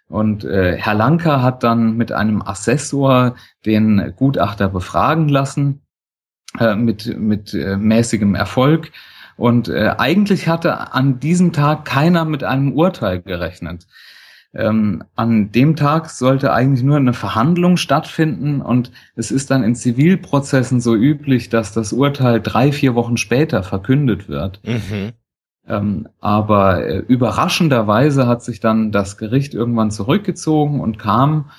Und 0.09 0.45
äh, 0.45 0.77
Herr 0.77 0.95
Lanker 0.95 1.43
hat 1.43 1.63
dann 1.63 1.97
mit 1.97 2.13
einem 2.13 2.43
Assessor 2.43 3.35
den 3.65 4.13
Gutachter 4.17 4.69
befragen 4.69 5.29
lassen, 5.29 5.83
äh, 6.59 6.77
mit, 6.77 7.19
mit 7.19 7.55
äh, 7.55 7.77
mäßigem 7.77 8.35
Erfolg. 8.35 8.93
Und 9.37 9.69
äh, 9.69 9.95
eigentlich 9.99 10.49
hatte 10.49 10.95
an 10.95 11.21
diesem 11.21 11.53
Tag 11.53 11.85
keiner 11.85 12.25
mit 12.25 12.45
einem 12.45 12.73
Urteil 12.73 13.21
gerechnet. 13.21 13.87
Ähm, 14.55 15.05
an 15.17 15.53
dem 15.53 15.77
Tag 15.77 16.09
sollte 16.09 16.53
eigentlich 16.53 16.83
nur 16.83 16.97
eine 16.97 17.13
Verhandlung 17.13 17.77
stattfinden 17.77 18.63
und 18.63 18.91
es 19.15 19.31
ist 19.31 19.51
dann 19.51 19.63
in 19.63 19.75
Zivilprozessen 19.75 20.81
so 20.81 20.95
üblich, 20.95 21.51
dass 21.51 21.73
das 21.73 21.93
Urteil 21.93 22.41
drei, 22.41 22.73
vier 22.73 22.95
Wochen 22.95 23.19
später 23.19 23.63
verkündet 23.63 24.29
wird. 24.29 24.61
Mhm. 24.65 25.13
Ähm, 25.69 26.09
aber 26.21 26.85
äh, 26.85 26.99
überraschenderweise 26.99 28.27
hat 28.27 28.43
sich 28.43 28.61
dann 28.61 28.93
das 28.93 29.17
Gericht 29.19 29.55
irgendwann 29.55 29.91
zurückgezogen 29.91 30.81
und 30.81 30.99
kam 30.99 31.51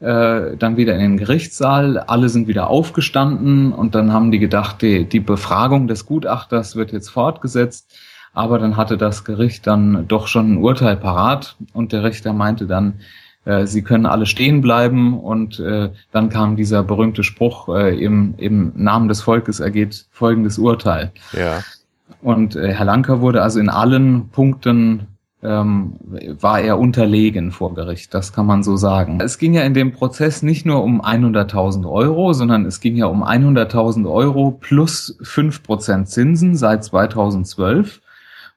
äh, 0.00 0.56
dann 0.56 0.76
wieder 0.76 0.94
in 0.94 1.00
den 1.00 1.16
Gerichtssaal. 1.16 1.98
Alle 1.98 2.28
sind 2.28 2.48
wieder 2.48 2.68
aufgestanden 2.68 3.72
und 3.72 3.94
dann 3.94 4.12
haben 4.12 4.30
die 4.30 4.38
gedacht, 4.38 4.82
die, 4.82 5.04
die 5.04 5.20
Befragung 5.20 5.88
des 5.88 6.06
Gutachters 6.06 6.76
wird 6.76 6.92
jetzt 6.92 7.08
fortgesetzt. 7.08 7.96
Aber 8.32 8.58
dann 8.58 8.76
hatte 8.76 8.98
das 8.98 9.24
Gericht 9.24 9.66
dann 9.66 10.06
doch 10.08 10.26
schon 10.26 10.52
ein 10.52 10.56
Urteil 10.58 10.96
parat 10.96 11.56
und 11.72 11.92
der 11.92 12.04
Richter 12.04 12.34
meinte 12.34 12.66
dann, 12.66 13.00
äh, 13.46 13.66
sie 13.66 13.82
können 13.82 14.04
alle 14.04 14.26
stehen 14.26 14.60
bleiben 14.60 15.18
und 15.18 15.58
äh, 15.58 15.90
dann 16.12 16.28
kam 16.28 16.56
dieser 16.56 16.82
berühmte 16.82 17.24
Spruch, 17.24 17.68
äh, 17.70 17.96
im, 17.98 18.34
im 18.36 18.72
Namen 18.76 19.08
des 19.08 19.22
Volkes 19.22 19.60
ergeht 19.60 20.06
folgendes 20.10 20.58
Urteil. 20.58 21.12
Ja. 21.32 21.60
Und 22.22 22.56
äh, 22.56 22.72
Herr 22.72 22.86
Lanker 22.86 23.20
wurde 23.20 23.42
also 23.42 23.60
in 23.60 23.68
allen 23.68 24.28
Punkten 24.30 25.08
ähm, 25.42 25.94
war 26.40 26.60
er 26.60 26.78
unterlegen 26.78 27.52
vor 27.52 27.74
Gericht, 27.74 28.14
das 28.14 28.32
kann 28.32 28.46
man 28.46 28.62
so 28.62 28.76
sagen. 28.76 29.20
Es 29.20 29.38
ging 29.38 29.54
ja 29.54 29.62
in 29.62 29.74
dem 29.74 29.92
Prozess 29.92 30.42
nicht 30.42 30.66
nur 30.66 30.82
um 30.82 31.02
100.000 31.02 31.88
Euro, 31.88 32.32
sondern 32.32 32.64
es 32.64 32.80
ging 32.80 32.96
ja 32.96 33.06
um 33.06 33.22
100.000 33.22 34.10
Euro 34.10 34.50
plus 34.50 35.18
5% 35.22 36.06
Zinsen 36.06 36.56
seit 36.56 36.84
2012, 36.84 38.00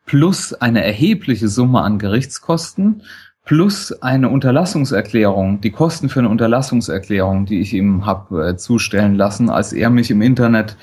plus 0.05 0.53
eine 0.53 0.83
erhebliche 0.83 1.49
Summe 1.49 1.81
an 1.81 1.99
Gerichtskosten, 1.99 3.03
plus 3.45 3.91
eine 4.01 4.29
Unterlassungserklärung, 4.29 5.59
die 5.61 5.71
Kosten 5.71 6.07
für 6.07 6.19
eine 6.19 6.29
Unterlassungserklärung, 6.29 7.45
die 7.45 7.59
ich 7.59 7.73
ihm 7.73 8.05
habe 8.05 8.49
äh, 8.49 8.57
zustellen 8.57 9.15
lassen, 9.15 9.49
als 9.49 9.73
er 9.73 9.89
mich 9.89 10.11
im 10.11 10.21
Internet 10.21 10.77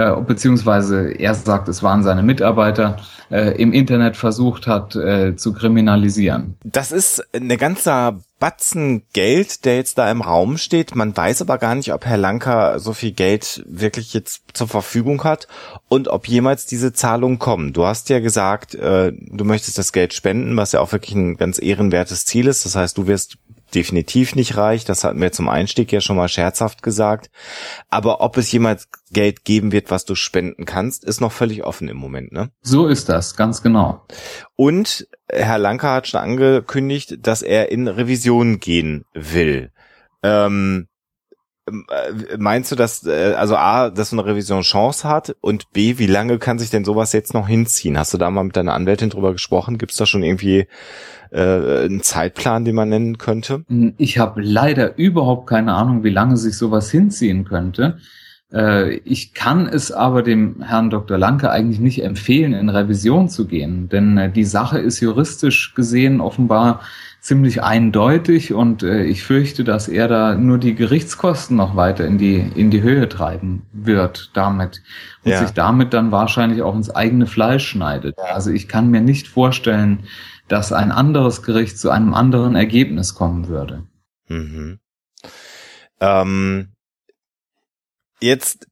äh, 0.00 0.20
beziehungsweise 0.22 1.10
er 1.10 1.34
sagt, 1.34 1.68
es 1.68 1.82
waren 1.82 2.02
seine 2.02 2.22
Mitarbeiter, 2.22 2.96
äh, 3.30 3.60
im 3.60 3.72
Internet 3.72 4.16
versucht 4.16 4.66
hat 4.66 4.96
äh, 4.96 5.36
zu 5.36 5.52
kriminalisieren. 5.52 6.56
Das 6.64 6.90
ist 6.90 7.22
eine 7.34 7.58
ganze 7.58 8.18
Batzen 8.38 9.02
Geld, 9.12 9.66
der 9.66 9.76
jetzt 9.76 9.98
da 9.98 10.10
im 10.10 10.22
Raum 10.22 10.56
steht. 10.56 10.94
Man 10.96 11.14
weiß 11.14 11.42
aber 11.42 11.58
gar 11.58 11.74
nicht, 11.74 11.92
ob 11.92 12.06
Herr 12.06 12.16
Lanker 12.16 12.80
so 12.80 12.94
viel 12.94 13.12
Geld 13.12 13.62
wirklich 13.68 14.14
jetzt 14.14 14.42
zur 14.54 14.66
Verfügung 14.66 15.22
hat 15.24 15.46
und 15.88 16.08
ob 16.08 16.26
jemals 16.26 16.64
diese 16.64 16.94
Zahlungen 16.94 17.38
kommen. 17.38 17.74
Du 17.74 17.84
hast 17.84 18.08
ja 18.08 18.20
gesagt, 18.20 18.74
äh, 18.74 19.12
du 19.12 19.44
möchtest 19.44 19.76
das 19.76 19.92
Geld 19.92 20.14
spenden, 20.14 20.56
was 20.56 20.72
ja 20.72 20.80
auch 20.80 20.92
wirklich 20.92 21.14
ein 21.14 21.36
ganz 21.36 21.60
ehrenwertes 21.60 22.24
Ziel 22.24 22.46
ist. 22.46 22.64
Das 22.64 22.74
heißt, 22.74 22.96
du 22.96 23.06
wirst 23.06 23.36
definitiv 23.74 24.34
nicht 24.34 24.56
reicht. 24.56 24.88
Das 24.88 25.04
hatten 25.04 25.20
wir 25.20 25.32
zum 25.32 25.48
Einstieg 25.48 25.92
ja 25.92 26.00
schon 26.00 26.16
mal 26.16 26.28
scherzhaft 26.28 26.82
gesagt. 26.82 27.30
Aber 27.88 28.20
ob 28.20 28.36
es 28.36 28.50
jemals 28.52 28.88
Geld 29.10 29.44
geben 29.44 29.72
wird, 29.72 29.90
was 29.90 30.04
du 30.04 30.14
spenden 30.14 30.64
kannst, 30.64 31.04
ist 31.04 31.20
noch 31.20 31.32
völlig 31.32 31.64
offen 31.64 31.88
im 31.88 31.96
Moment, 31.96 32.32
ne? 32.32 32.50
So 32.62 32.86
ist 32.86 33.08
das, 33.08 33.36
ganz 33.36 33.62
genau. 33.62 34.04
Und 34.56 35.08
Herr 35.28 35.58
Lanker 35.58 35.92
hat 35.92 36.08
schon 36.08 36.20
angekündigt, 36.20 37.18
dass 37.20 37.42
er 37.42 37.70
in 37.70 37.88
Revision 37.88 38.60
gehen 38.60 39.04
will. 39.14 39.70
Ähm, 40.22 40.86
äh, 40.86 40.89
meinst 42.38 42.72
du, 42.72 42.76
dass 42.76 43.06
äh, 43.06 43.34
also 43.36 43.56
A, 43.56 43.90
dass 43.90 44.10
so 44.10 44.16
eine 44.16 44.26
Revision 44.26 44.62
Chance 44.62 45.08
hat 45.08 45.36
und 45.40 45.72
B, 45.72 45.98
wie 45.98 46.06
lange 46.06 46.38
kann 46.38 46.58
sich 46.58 46.70
denn 46.70 46.84
sowas 46.84 47.12
jetzt 47.12 47.34
noch 47.34 47.48
hinziehen? 47.48 47.98
Hast 47.98 48.14
du 48.14 48.18
da 48.18 48.30
mal 48.30 48.44
mit 48.44 48.56
deiner 48.56 48.74
Anwältin 48.74 49.10
drüber 49.10 49.32
gesprochen? 49.32 49.78
Gibt 49.78 49.92
es 49.92 49.98
da 49.98 50.06
schon 50.06 50.22
irgendwie 50.22 50.66
äh, 51.30 51.84
einen 51.84 52.02
Zeitplan, 52.02 52.64
den 52.64 52.74
man 52.74 52.88
nennen 52.88 53.18
könnte? 53.18 53.64
Ich 53.98 54.18
habe 54.18 54.42
leider 54.42 54.98
überhaupt 54.98 55.48
keine 55.48 55.74
Ahnung, 55.74 56.02
wie 56.02 56.10
lange 56.10 56.36
sich 56.36 56.56
sowas 56.56 56.90
hinziehen 56.90 57.44
könnte. 57.44 57.98
Äh, 58.52 58.96
ich 58.98 59.34
kann 59.34 59.66
es 59.66 59.92
aber 59.92 60.22
dem 60.22 60.62
Herrn 60.62 60.90
Dr. 60.90 61.18
Lanke 61.18 61.50
eigentlich 61.50 61.80
nicht 61.80 62.02
empfehlen, 62.02 62.52
in 62.52 62.68
Revision 62.68 63.28
zu 63.28 63.46
gehen, 63.46 63.88
denn 63.88 64.18
äh, 64.18 64.30
die 64.30 64.44
Sache 64.44 64.78
ist 64.78 65.00
juristisch 65.00 65.74
gesehen 65.74 66.20
offenbar 66.20 66.80
ziemlich 67.20 67.62
eindeutig 67.62 68.54
und 68.54 68.82
äh, 68.82 69.04
ich 69.04 69.22
fürchte, 69.22 69.62
dass 69.62 69.88
er 69.88 70.08
da 70.08 70.34
nur 70.34 70.58
die 70.58 70.74
Gerichtskosten 70.74 71.56
noch 71.56 71.76
weiter 71.76 72.06
in 72.06 72.16
die, 72.16 72.36
in 72.36 72.70
die 72.70 72.82
Höhe 72.82 73.08
treiben 73.08 73.66
wird 73.72 74.30
damit 74.32 74.82
und 75.24 75.32
ja. 75.32 75.40
sich 75.40 75.50
damit 75.50 75.92
dann 75.92 76.12
wahrscheinlich 76.12 76.62
auch 76.62 76.74
ins 76.74 76.90
eigene 76.90 77.26
Fleisch 77.26 77.68
schneidet. 77.68 78.18
Also 78.18 78.50
ich 78.50 78.68
kann 78.68 78.90
mir 78.90 79.02
nicht 79.02 79.28
vorstellen, 79.28 80.04
dass 80.48 80.72
ein 80.72 80.92
anderes 80.92 81.42
Gericht 81.42 81.78
zu 81.78 81.90
einem 81.90 82.14
anderen 82.14 82.56
Ergebnis 82.56 83.14
kommen 83.14 83.48
würde. 83.48 83.84
Mhm. 84.28 84.80
Ähm, 86.00 86.68
jetzt 88.20 88.66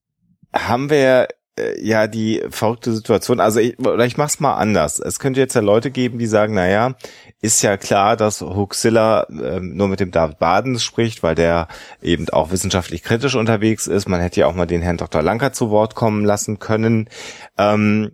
haben 0.54 0.88
wir 0.88 1.28
äh, 1.58 1.80
ja 1.84 2.06
die 2.06 2.42
verrückte 2.50 2.92
Situation. 2.92 3.40
Also 3.40 3.60
ich, 3.60 3.78
oder 3.78 4.06
ich 4.06 4.16
mach's 4.16 4.40
mal 4.40 4.54
anders. 4.54 4.98
Es 4.98 5.18
könnte 5.18 5.40
jetzt 5.40 5.54
ja 5.54 5.60
Leute 5.60 5.90
geben, 5.90 6.18
die 6.18 6.26
sagen, 6.26 6.54
na 6.54 6.68
ja, 6.68 6.94
ist 7.40 7.62
ja 7.62 7.76
klar, 7.76 8.16
dass 8.16 8.40
Huxilla 8.40 9.24
äh, 9.24 9.60
nur 9.60 9.88
mit 9.88 10.00
dem 10.00 10.10
David 10.10 10.38
Baden 10.38 10.78
spricht, 10.78 11.22
weil 11.22 11.34
der 11.34 11.68
eben 12.02 12.28
auch 12.30 12.50
wissenschaftlich 12.50 13.02
kritisch 13.02 13.36
unterwegs 13.36 13.86
ist. 13.86 14.08
Man 14.08 14.20
hätte 14.20 14.40
ja 14.40 14.46
auch 14.46 14.54
mal 14.54 14.66
den 14.66 14.82
Herrn 14.82 14.96
Dr. 14.96 15.22
Lanker 15.22 15.52
zu 15.52 15.70
Wort 15.70 15.94
kommen 15.94 16.24
lassen 16.24 16.58
können. 16.58 17.08
Ähm, 17.56 18.10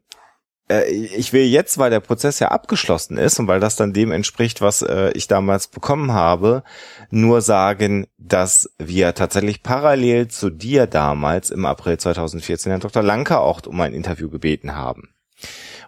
äh, 0.69 0.91
ich 0.91 1.33
will 1.33 1.45
jetzt, 1.45 1.79
weil 1.79 1.91
der 1.91 2.01
Prozess 2.01 2.39
ja 2.39 2.49
abgeschlossen 2.49 3.17
ist 3.17 3.39
und 3.39 3.49
weil 3.49 3.61
das 3.61 3.77
dann 3.77 3.93
dem 3.93 4.13
entspricht, 4.13 4.61
was 4.61 4.83
äh, 4.83 5.11
ich 5.13 5.27
damals 5.27 5.69
bekommen 5.69 6.13
habe, 6.13 6.63
nur 7.11 7.41
sagen, 7.41 8.07
dass 8.19 8.71
wir 8.79 9.15
tatsächlich 9.15 9.63
parallel 9.63 10.29
zu 10.29 10.51
dir 10.51 10.87
damals 10.87 11.51
im 11.51 11.65
April 11.65 11.99
2014 11.99 12.71
Herrn 12.71 12.81
Dr. 12.81 13.03
Lanker 13.03 13.41
auch 13.41 13.67
um 13.67 13.81
ein 13.81 13.95
Interview 13.95 14.29
gebeten 14.29 14.75
haben. 14.75 15.15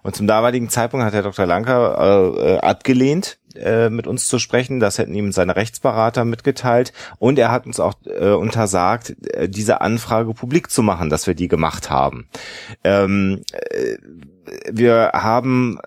Und 0.06 0.14
zum 0.14 0.28
damaligen 0.28 0.68
Zeitpunkt 0.68 1.04
hat 1.04 1.14
Herr 1.14 1.24
Dr. 1.24 1.46
Lanker 1.46 2.36
äh, 2.38 2.52
äh, 2.52 2.58
abgelehnt, 2.58 3.40
äh, 3.56 3.90
mit 3.90 4.06
uns 4.06 4.28
zu 4.28 4.38
sprechen. 4.38 4.78
Das 4.78 4.98
hätten 4.98 5.12
ihm 5.14 5.32
seine 5.32 5.56
Rechtsberater 5.56 6.24
mitgeteilt. 6.24 6.92
Und 7.18 7.40
er 7.40 7.50
hat 7.50 7.66
uns 7.66 7.80
auch 7.80 7.94
äh, 8.04 8.30
untersagt, 8.30 9.16
äh, 9.34 9.48
diese 9.48 9.80
Anfrage 9.80 10.32
publik 10.32 10.70
zu 10.70 10.84
machen, 10.84 11.10
dass 11.10 11.26
wir 11.26 11.34
die 11.34 11.48
gemacht 11.48 11.90
haben. 11.90 12.28
Ähm, 12.84 13.42
äh, 13.50 13.96
wir 14.70 15.10
haben 15.14 15.78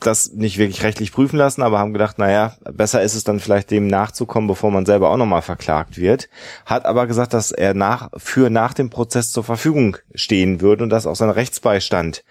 das 0.00 0.32
nicht 0.32 0.58
wirklich 0.58 0.82
rechtlich 0.82 1.12
prüfen 1.12 1.36
lassen, 1.36 1.62
aber 1.62 1.78
haben 1.78 1.92
gedacht, 1.92 2.18
naja, 2.18 2.56
besser 2.72 3.02
ist 3.02 3.14
es 3.14 3.24
dann 3.24 3.40
vielleicht 3.40 3.70
dem 3.70 3.86
nachzukommen, 3.86 4.48
bevor 4.48 4.70
man 4.70 4.86
selber 4.86 5.10
auch 5.10 5.16
nochmal 5.16 5.42
verklagt 5.42 5.98
wird. 5.98 6.28
Hat 6.66 6.86
aber 6.86 7.06
gesagt, 7.06 7.34
dass 7.34 7.52
er 7.52 7.74
nach, 7.74 8.10
für 8.16 8.50
nach 8.50 8.74
dem 8.74 8.90
Prozess 8.90 9.30
zur 9.30 9.44
Verfügung 9.44 9.96
stehen 10.14 10.60
würde 10.60 10.84
und 10.84 10.90
dass 10.90 11.06
auch 11.06 11.16
sein 11.16 11.30
Rechtsbeistand 11.30 12.24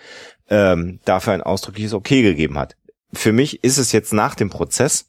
ähm, 0.49 0.99
dafür 1.05 1.33
ein 1.33 1.41
ausdrückliches 1.41 1.93
Okay 1.93 2.21
gegeben 2.21 2.57
hat. 2.57 2.75
Für 3.13 3.31
mich 3.31 3.63
ist 3.63 3.77
es 3.77 3.91
jetzt 3.91 4.11
nach 4.11 4.33
dem 4.33 4.49
Prozess, 4.49 5.07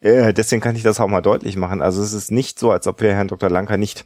äh, 0.00 0.32
deswegen 0.32 0.62
kann 0.62 0.76
ich 0.76 0.84
das 0.84 1.00
auch 1.00 1.08
mal 1.08 1.20
deutlich 1.20 1.56
machen. 1.56 1.82
Also 1.82 2.00
es 2.02 2.12
ist 2.12 2.30
nicht 2.30 2.58
so, 2.58 2.70
als 2.70 2.86
ob 2.86 3.00
wir 3.00 3.12
Herrn 3.12 3.28
Dr. 3.28 3.50
Lanker 3.50 3.76
nicht 3.76 4.04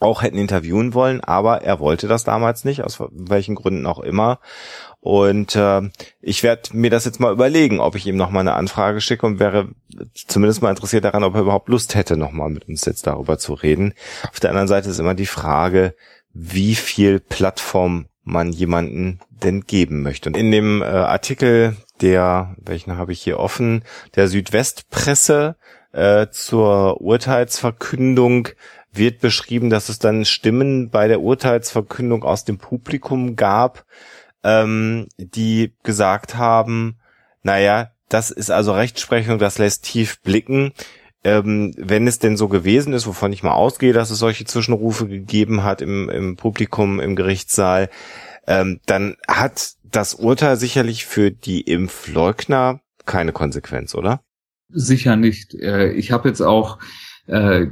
auch 0.00 0.22
hätten 0.22 0.38
interviewen 0.38 0.94
wollen, 0.94 1.20
aber 1.20 1.62
er 1.62 1.78
wollte 1.78 2.08
das 2.08 2.24
damals 2.24 2.64
nicht, 2.64 2.82
aus 2.82 2.98
welchen 3.10 3.54
Gründen 3.54 3.86
auch 3.86 4.00
immer. 4.00 4.40
Und 5.00 5.56
äh, 5.56 5.82
ich 6.20 6.42
werde 6.42 6.76
mir 6.76 6.90
das 6.90 7.04
jetzt 7.04 7.20
mal 7.20 7.32
überlegen, 7.32 7.80
ob 7.80 7.94
ich 7.94 8.06
ihm 8.06 8.16
noch 8.16 8.30
mal 8.30 8.40
eine 8.40 8.54
Anfrage 8.54 9.00
schicke 9.00 9.26
und 9.26 9.38
wäre 9.38 9.68
zumindest 10.14 10.62
mal 10.62 10.70
interessiert 10.70 11.04
daran, 11.04 11.24
ob 11.24 11.34
er 11.34 11.42
überhaupt 11.42 11.68
Lust 11.68 11.94
hätte, 11.94 12.16
noch 12.16 12.32
mal 12.32 12.50
mit 12.50 12.68
uns 12.68 12.84
jetzt 12.84 13.06
darüber 13.06 13.38
zu 13.38 13.54
reden. 13.54 13.94
Auf 14.30 14.40
der 14.40 14.50
anderen 14.50 14.68
Seite 14.68 14.90
ist 14.90 14.98
immer 14.98 15.14
die 15.14 15.26
Frage, 15.26 15.94
wie 16.32 16.74
viel 16.74 17.20
Plattform 17.20 18.06
man 18.24 18.52
jemanden 18.52 19.20
denn 19.30 19.62
geben 19.62 20.02
möchte. 20.02 20.28
Und 20.28 20.36
in 20.36 20.50
dem 20.50 20.82
äh, 20.82 20.84
Artikel 20.84 21.76
der, 22.00 22.54
welchen 22.58 22.96
habe 22.96 23.12
ich 23.12 23.20
hier 23.22 23.38
offen, 23.38 23.82
der 24.16 24.28
Südwestpresse 24.28 25.56
äh, 25.92 26.28
zur 26.30 27.00
Urteilsverkündung 27.00 28.48
wird 28.92 29.20
beschrieben, 29.20 29.70
dass 29.70 29.88
es 29.88 29.98
dann 29.98 30.24
Stimmen 30.24 30.90
bei 30.90 31.08
der 31.08 31.20
Urteilsverkündung 31.20 32.24
aus 32.24 32.44
dem 32.44 32.58
Publikum 32.58 33.36
gab, 33.36 33.84
ähm, 34.42 35.06
die 35.18 35.74
gesagt 35.82 36.36
haben, 36.36 36.96
naja, 37.42 37.90
das 38.08 38.30
ist 38.30 38.50
also 38.50 38.72
Rechtsprechung, 38.72 39.38
das 39.38 39.58
lässt 39.58 39.84
tief 39.84 40.20
blicken. 40.22 40.72
Ähm, 41.22 41.74
wenn 41.76 42.06
es 42.06 42.18
denn 42.18 42.36
so 42.36 42.48
gewesen 42.48 42.94
ist, 42.94 43.06
wovon 43.06 43.32
ich 43.32 43.42
mal 43.42 43.52
ausgehe, 43.52 43.92
dass 43.92 44.10
es 44.10 44.18
solche 44.18 44.46
Zwischenrufe 44.46 45.06
gegeben 45.06 45.62
hat 45.62 45.82
im, 45.82 46.08
im 46.08 46.36
Publikum, 46.36 46.98
im 46.98 47.14
Gerichtssaal, 47.14 47.90
ähm, 48.46 48.80
dann 48.86 49.16
hat 49.28 49.74
das 49.84 50.14
Urteil 50.14 50.56
sicherlich 50.56 51.04
für 51.04 51.30
die 51.30 51.60
Impfleugner 51.60 52.80
keine 53.04 53.32
Konsequenz, 53.32 53.94
oder? 53.94 54.22
Sicher 54.70 55.16
nicht. 55.16 55.54
Äh, 55.54 55.92
ich 55.92 56.10
habe 56.10 56.28
jetzt 56.28 56.40
auch 56.40 56.78
äh, 57.26 57.66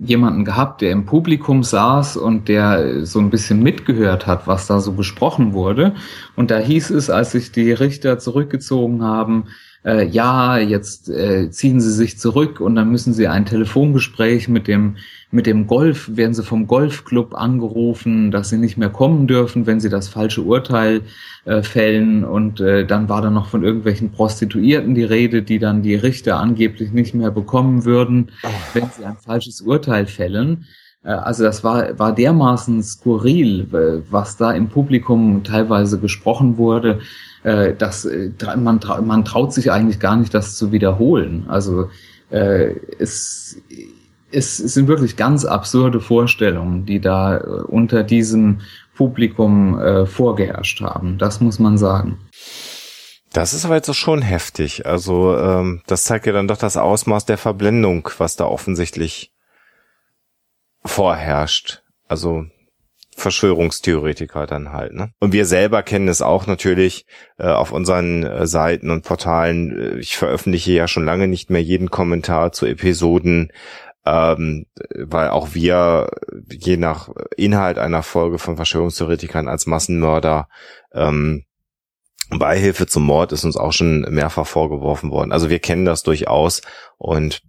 jemanden 0.00 0.44
gehabt, 0.44 0.80
der 0.80 0.90
im 0.90 1.04
Publikum 1.06 1.62
saß 1.62 2.16
und 2.16 2.48
der 2.48 3.04
so 3.04 3.18
ein 3.18 3.30
bisschen 3.30 3.62
mitgehört 3.62 4.26
hat, 4.26 4.46
was 4.46 4.66
da 4.66 4.80
so 4.80 4.92
besprochen 4.92 5.52
wurde. 5.52 5.94
Und 6.34 6.50
da 6.50 6.58
hieß 6.58 6.90
es, 6.90 7.10
als 7.10 7.32
sich 7.32 7.52
die 7.52 7.72
Richter 7.72 8.18
zurückgezogen 8.18 9.02
haben, 9.02 9.44
äh, 9.84 10.06
ja, 10.06 10.58
jetzt 10.58 11.08
äh, 11.08 11.50
ziehen 11.50 11.80
Sie 11.80 11.92
sich 11.92 12.18
zurück 12.18 12.60
und 12.60 12.76
dann 12.76 12.90
müssen 12.90 13.12
Sie 13.12 13.28
ein 13.28 13.46
Telefongespräch 13.46 14.48
mit 14.48 14.68
dem 14.68 14.96
mit 15.34 15.46
dem 15.46 15.66
Golf, 15.66 16.10
werden 16.14 16.34
Sie 16.34 16.42
vom 16.42 16.66
Golfclub 16.66 17.34
angerufen, 17.34 18.30
dass 18.30 18.50
Sie 18.50 18.58
nicht 18.58 18.76
mehr 18.76 18.90
kommen 18.90 19.26
dürfen, 19.26 19.66
wenn 19.66 19.80
Sie 19.80 19.88
das 19.88 20.08
falsche 20.08 20.42
Urteil 20.42 21.00
äh, 21.46 21.62
fällen. 21.62 22.22
Und 22.22 22.60
äh, 22.60 22.86
dann 22.86 23.08
war 23.08 23.22
da 23.22 23.30
noch 23.30 23.48
von 23.48 23.64
irgendwelchen 23.64 24.12
Prostituierten 24.12 24.94
die 24.94 25.04
Rede, 25.04 25.42
die 25.42 25.58
dann 25.58 25.82
die 25.82 25.94
Richter 25.94 26.38
angeblich 26.38 26.92
nicht 26.92 27.14
mehr 27.14 27.30
bekommen 27.30 27.86
würden, 27.86 28.30
wenn 28.74 28.90
sie 28.90 29.04
ein 29.04 29.16
falsches 29.16 29.62
Urteil 29.62 30.06
fällen. 30.06 30.66
Äh, 31.04 31.10
also 31.10 31.44
das 31.44 31.64
war, 31.64 31.98
war 31.98 32.14
dermaßen 32.14 32.82
skurril, 32.82 34.02
was 34.10 34.36
da 34.36 34.52
im 34.52 34.68
Publikum 34.68 35.44
teilweise 35.44 35.98
gesprochen 35.98 36.56
wurde, 36.56 37.00
äh, 37.42 37.74
dass 37.74 38.04
äh, 38.04 38.30
man, 38.56 38.80
man 39.04 39.24
traut 39.24 39.52
sich 39.52 39.70
eigentlich 39.70 40.00
gar 40.00 40.16
nicht, 40.16 40.34
das 40.34 40.56
zu 40.56 40.72
wiederholen. 40.72 41.46
Also 41.48 41.88
es, 42.98 43.60
es 44.30 44.56
sind 44.56 44.88
wirklich 44.88 45.18
ganz 45.18 45.44
absurde 45.44 46.00
Vorstellungen, 46.00 46.86
die 46.86 46.98
da 46.98 47.36
unter 47.36 48.04
diesem 48.04 48.60
Publikum 48.96 49.78
vorgeherrscht 50.06 50.80
haben. 50.80 51.18
Das 51.18 51.42
muss 51.42 51.58
man 51.58 51.76
sagen. 51.76 52.16
Das 53.34 53.52
ist 53.52 53.66
aber 53.66 53.74
jetzt 53.74 53.94
schon 53.94 54.22
heftig. 54.22 54.86
Also 54.86 55.36
ähm, 55.36 55.82
das 55.86 56.04
zeigt 56.04 56.24
ja 56.24 56.32
dann 56.32 56.48
doch 56.48 56.56
das 56.56 56.78
Ausmaß 56.78 57.26
der 57.26 57.36
Verblendung, 57.36 58.08
was 58.16 58.36
da 58.36 58.46
offensichtlich 58.46 59.31
vorherrscht. 60.84 61.82
Also 62.08 62.46
Verschwörungstheoretiker 63.16 64.46
dann 64.46 64.72
halt. 64.72 64.94
Ne? 64.94 65.12
Und 65.20 65.32
wir 65.32 65.44
selber 65.44 65.82
kennen 65.82 66.08
es 66.08 66.22
auch 66.22 66.46
natürlich 66.46 67.06
äh, 67.38 67.46
auf 67.46 67.72
unseren 67.72 68.24
äh, 68.24 68.46
Seiten 68.46 68.90
und 68.90 69.04
Portalen. 69.04 69.78
Äh, 69.78 69.98
ich 69.98 70.16
veröffentliche 70.16 70.72
ja 70.72 70.88
schon 70.88 71.04
lange 71.04 71.28
nicht 71.28 71.50
mehr 71.50 71.62
jeden 71.62 71.90
Kommentar 71.90 72.52
zu 72.52 72.66
Episoden, 72.66 73.52
ähm, 74.06 74.66
weil 74.94 75.28
auch 75.28 75.54
wir 75.54 76.08
je 76.50 76.76
nach 76.76 77.10
Inhalt 77.36 77.78
einer 77.78 78.02
Folge 78.02 78.38
von 78.38 78.56
Verschwörungstheoretikern 78.56 79.46
als 79.46 79.66
Massenmörder 79.66 80.48
ähm, 80.92 81.44
Beihilfe 82.38 82.86
zum 82.86 83.04
Mord 83.04 83.32
ist 83.32 83.44
uns 83.44 83.56
auch 83.56 83.72
schon 83.72 84.02
mehrfach 84.02 84.46
vorgeworfen 84.46 85.10
worden. 85.10 85.32
Also 85.32 85.50
wir 85.50 85.58
kennen 85.58 85.84
das 85.84 86.02
durchaus 86.02 86.62
und 86.98 87.42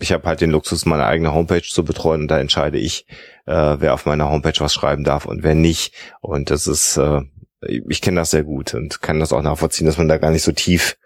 ich 0.00 0.12
habe 0.12 0.26
halt 0.26 0.40
den 0.40 0.50
Luxus, 0.50 0.86
meine 0.86 1.06
eigene 1.06 1.32
Homepage 1.32 1.62
zu 1.62 1.84
betreuen 1.84 2.22
und 2.22 2.28
da 2.28 2.38
entscheide 2.38 2.78
ich, 2.78 3.06
äh, 3.46 3.76
wer 3.78 3.94
auf 3.94 4.06
meiner 4.06 4.30
Homepage 4.30 4.58
was 4.58 4.74
schreiben 4.74 5.04
darf 5.04 5.26
und 5.26 5.42
wer 5.42 5.54
nicht. 5.54 5.94
Und 6.20 6.50
das 6.50 6.66
ist, 6.66 6.96
äh, 6.96 7.22
ich 7.60 8.00
kenne 8.00 8.20
das 8.20 8.30
sehr 8.30 8.44
gut 8.44 8.74
und 8.74 9.00
kann 9.00 9.20
das 9.20 9.32
auch 9.32 9.42
nachvollziehen, 9.42 9.86
dass 9.86 9.98
man 9.98 10.08
da 10.08 10.18
gar 10.18 10.30
nicht 10.30 10.42
so 10.42 10.52
tief 10.52 10.96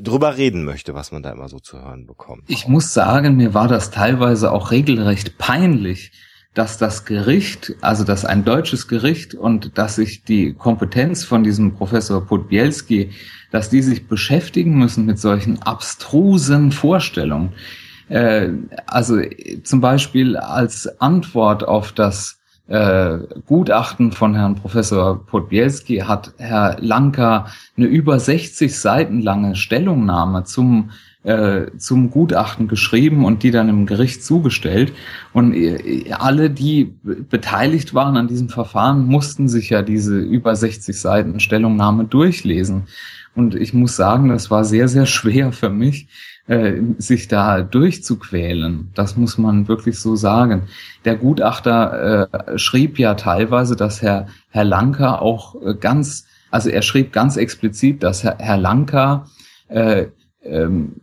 drüber 0.00 0.36
reden 0.36 0.64
möchte, 0.64 0.94
was 0.94 1.12
man 1.12 1.22
da 1.22 1.30
immer 1.30 1.48
so 1.48 1.58
zu 1.58 1.78
hören 1.78 2.06
bekommt. 2.06 2.44
Ich 2.48 2.66
muss 2.66 2.94
sagen, 2.94 3.36
mir 3.36 3.54
war 3.54 3.68
das 3.68 3.90
teilweise 3.90 4.52
auch 4.52 4.70
regelrecht 4.70 5.38
peinlich, 5.38 6.12
dass 6.54 6.76
das 6.76 7.04
Gericht, 7.04 7.74
also 7.80 8.04
dass 8.04 8.24
ein 8.24 8.44
deutsches 8.44 8.86
Gericht 8.86 9.34
und 9.34 9.78
dass 9.78 9.96
sich 9.96 10.24
die 10.24 10.52
Kompetenz 10.52 11.24
von 11.24 11.42
diesem 11.42 11.74
Professor 11.74 12.26
Podbielski, 12.26 13.10
dass 13.50 13.70
die 13.70 13.82
sich 13.82 14.06
beschäftigen 14.06 14.76
müssen 14.76 15.06
mit 15.06 15.18
solchen 15.18 15.62
abstrusen 15.62 16.72
Vorstellungen. 16.72 17.52
Äh, 18.08 18.50
also 18.86 19.20
zum 19.62 19.80
Beispiel 19.80 20.36
als 20.36 21.00
Antwort 21.00 21.64
auf 21.66 21.92
das 21.92 22.38
äh, 22.68 23.18
Gutachten 23.46 24.12
von 24.12 24.34
Herrn 24.34 24.54
Professor 24.54 25.26
Podbielski 25.26 25.98
hat 25.98 26.32
Herr 26.36 26.76
Lanka 26.80 27.46
eine 27.76 27.86
über 27.86 28.20
60 28.20 28.78
Seiten 28.78 29.20
lange 29.20 29.56
Stellungnahme 29.56 30.44
zum 30.44 30.90
äh, 31.24 31.66
zum 31.78 32.10
Gutachten 32.10 32.68
geschrieben 32.68 33.24
und 33.24 33.42
die 33.42 33.50
dann 33.50 33.68
im 33.68 33.86
Gericht 33.86 34.24
zugestellt. 34.24 34.92
Und 35.32 35.54
äh, 35.54 36.12
alle, 36.12 36.50
die 36.50 36.94
beteiligt 37.30 37.94
waren 37.94 38.16
an 38.16 38.28
diesem 38.28 38.48
Verfahren, 38.48 39.06
mussten 39.06 39.48
sich 39.48 39.70
ja 39.70 39.82
diese 39.82 40.18
über 40.18 40.56
60 40.56 41.00
Seiten 41.00 41.40
Stellungnahme 41.40 42.04
durchlesen. 42.04 42.84
Und 43.34 43.54
ich 43.54 43.72
muss 43.72 43.96
sagen, 43.96 44.28
das 44.28 44.50
war 44.50 44.64
sehr, 44.64 44.88
sehr 44.88 45.06
schwer 45.06 45.52
für 45.52 45.70
mich, 45.70 46.08
äh, 46.48 46.80
sich 46.98 47.28
da 47.28 47.62
durchzuquälen. 47.62 48.90
Das 48.94 49.16
muss 49.16 49.38
man 49.38 49.68
wirklich 49.68 50.00
so 50.00 50.16
sagen. 50.16 50.62
Der 51.04 51.16
Gutachter 51.16 52.28
äh, 52.32 52.58
schrieb 52.58 52.98
ja 52.98 53.14
teilweise, 53.14 53.76
dass 53.76 54.02
Herr, 54.02 54.26
Herr 54.50 54.64
Lanka 54.64 55.18
auch 55.18 55.54
äh, 55.62 55.74
ganz, 55.74 56.26
also 56.50 56.68
er 56.68 56.82
schrieb 56.82 57.12
ganz 57.12 57.36
explizit, 57.36 58.02
dass 58.02 58.24
Herr, 58.24 58.36
Herr 58.38 58.58
Lanka 58.58 59.26
äh, 59.68 60.06
ähm, 60.44 60.96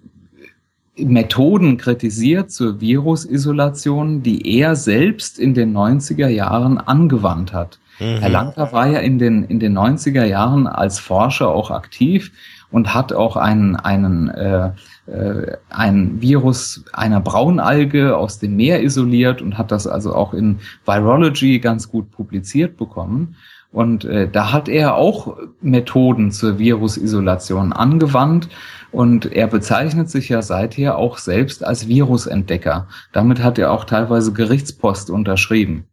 Methoden 1.06 1.78
kritisiert 1.78 2.52
zur 2.52 2.82
Virusisolation, 2.82 4.24
die 4.24 4.60
er 4.60 4.76
selbst 4.76 5.40
in 5.40 5.54
den 5.54 5.76
90er 5.76 6.28
Jahren 6.28 6.78
angewandt 6.78 7.54
hat. 7.54 7.80
Mhm. 8.00 8.18
Herr 8.20 8.30
Lanka 8.30 8.72
war 8.72 8.88
ja 8.88 9.00
in 9.00 9.20
den, 9.20 9.44
in 9.44 9.60
den 9.60 9.78
90er 9.78 10.26
Jahren 10.26 10.68
als 10.68 11.00
Forscher 11.00 11.50
auch 11.50 11.72
aktiv 11.72 12.32
und 12.72 12.94
hat 12.94 13.14
auch 13.14 13.36
einen, 13.36 13.76
einen, 13.76 14.30
äh, 14.30 14.72
äh, 15.08 15.58
ein 15.70 16.22
Virus 16.22 16.86
einer 16.94 17.20
Braunalge 17.20 18.16
aus 18.16 18.40
dem 18.40 18.56
Meer 18.56 18.84
isoliert 18.84 19.42
und 19.42 19.58
hat 19.58 19.72
das 19.72 19.88
also 19.88 20.14
auch 20.14 20.34
in 20.34 20.60
Virology 20.86 21.60
ganz 21.60 21.90
gut 21.90 22.12
publiziert 22.12 22.78
bekommen. 22.78 23.36
Und 23.72 24.06
äh, 24.06 24.28
da 24.28 24.52
hat 24.52 24.68
er 24.68 24.96
auch 24.96 25.38
Methoden 25.62 26.32
zur 26.32 26.58
Virusisolation 26.58 27.72
angewandt 27.72 28.50
und 28.92 29.32
er 29.32 29.48
bezeichnet 29.48 30.10
sich 30.10 30.30
ja 30.30 30.42
seither 30.42 30.98
auch 30.98 31.18
selbst 31.18 31.64
als 31.64 31.88
Virusentdecker. 31.88 32.88
Damit 33.12 33.44
hat 33.44 33.60
er 33.60 33.72
auch 33.72 33.86
teilweise 33.86 34.34
Gerichtspost 34.34 35.10
unterschrieben. 35.10 35.86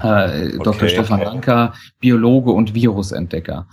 Äh, 0.00 0.02
okay, 0.02 0.58
Dr. 0.62 0.88
Stefan. 0.88 1.20
Lanka, 1.20 1.74
Biologe 2.00 2.52
und 2.52 2.74
Virusentdecker. 2.74 3.66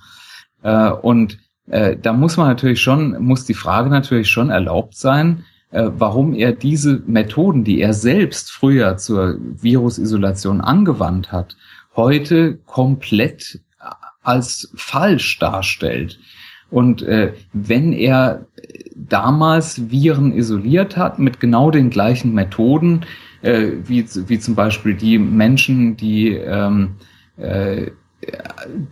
Äh, 0.63 0.89
und 0.89 1.37
äh, 1.67 1.97
da 1.97 2.13
muss 2.13 2.37
man 2.37 2.47
natürlich 2.47 2.81
schon, 2.81 3.21
muss 3.23 3.45
die 3.45 3.53
Frage 3.53 3.89
natürlich 3.89 4.29
schon 4.29 4.49
erlaubt 4.49 4.95
sein, 4.95 5.45
äh, 5.71 5.89
warum 5.97 6.33
er 6.33 6.53
diese 6.53 7.01
Methoden, 7.05 7.63
die 7.63 7.81
er 7.81 7.93
selbst 7.93 8.51
früher 8.51 8.97
zur 8.97 9.37
Virusisolation 9.39 10.61
angewandt 10.61 11.31
hat, 11.31 11.57
heute 11.95 12.57
komplett 12.65 13.59
als 14.23 14.71
falsch 14.75 15.37
darstellt. 15.39 16.19
Und 16.69 17.01
äh, 17.03 17.33
wenn 17.53 17.93
er 17.93 18.45
damals 18.95 19.89
Viren 19.91 20.33
isoliert 20.33 20.97
hat 20.97 21.19
mit 21.19 21.39
genau 21.39 21.71
den 21.71 21.89
gleichen 21.89 22.33
Methoden, 22.33 23.01
äh, 23.41 23.71
wie, 23.85 24.05
wie 24.27 24.39
zum 24.39 24.55
Beispiel 24.55 24.95
die 24.95 25.17
Menschen, 25.17 25.95
die 25.97 26.29
ähm, 26.29 26.95
äh, 27.37 27.91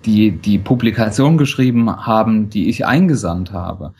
die 0.05 0.31
die 0.31 0.59
Publikation 0.59 1.37
geschrieben 1.37 1.89
haben, 2.05 2.49
die 2.49 2.69
ich 2.69 2.85
eingesandt 2.85 3.51
habe, 3.51 3.93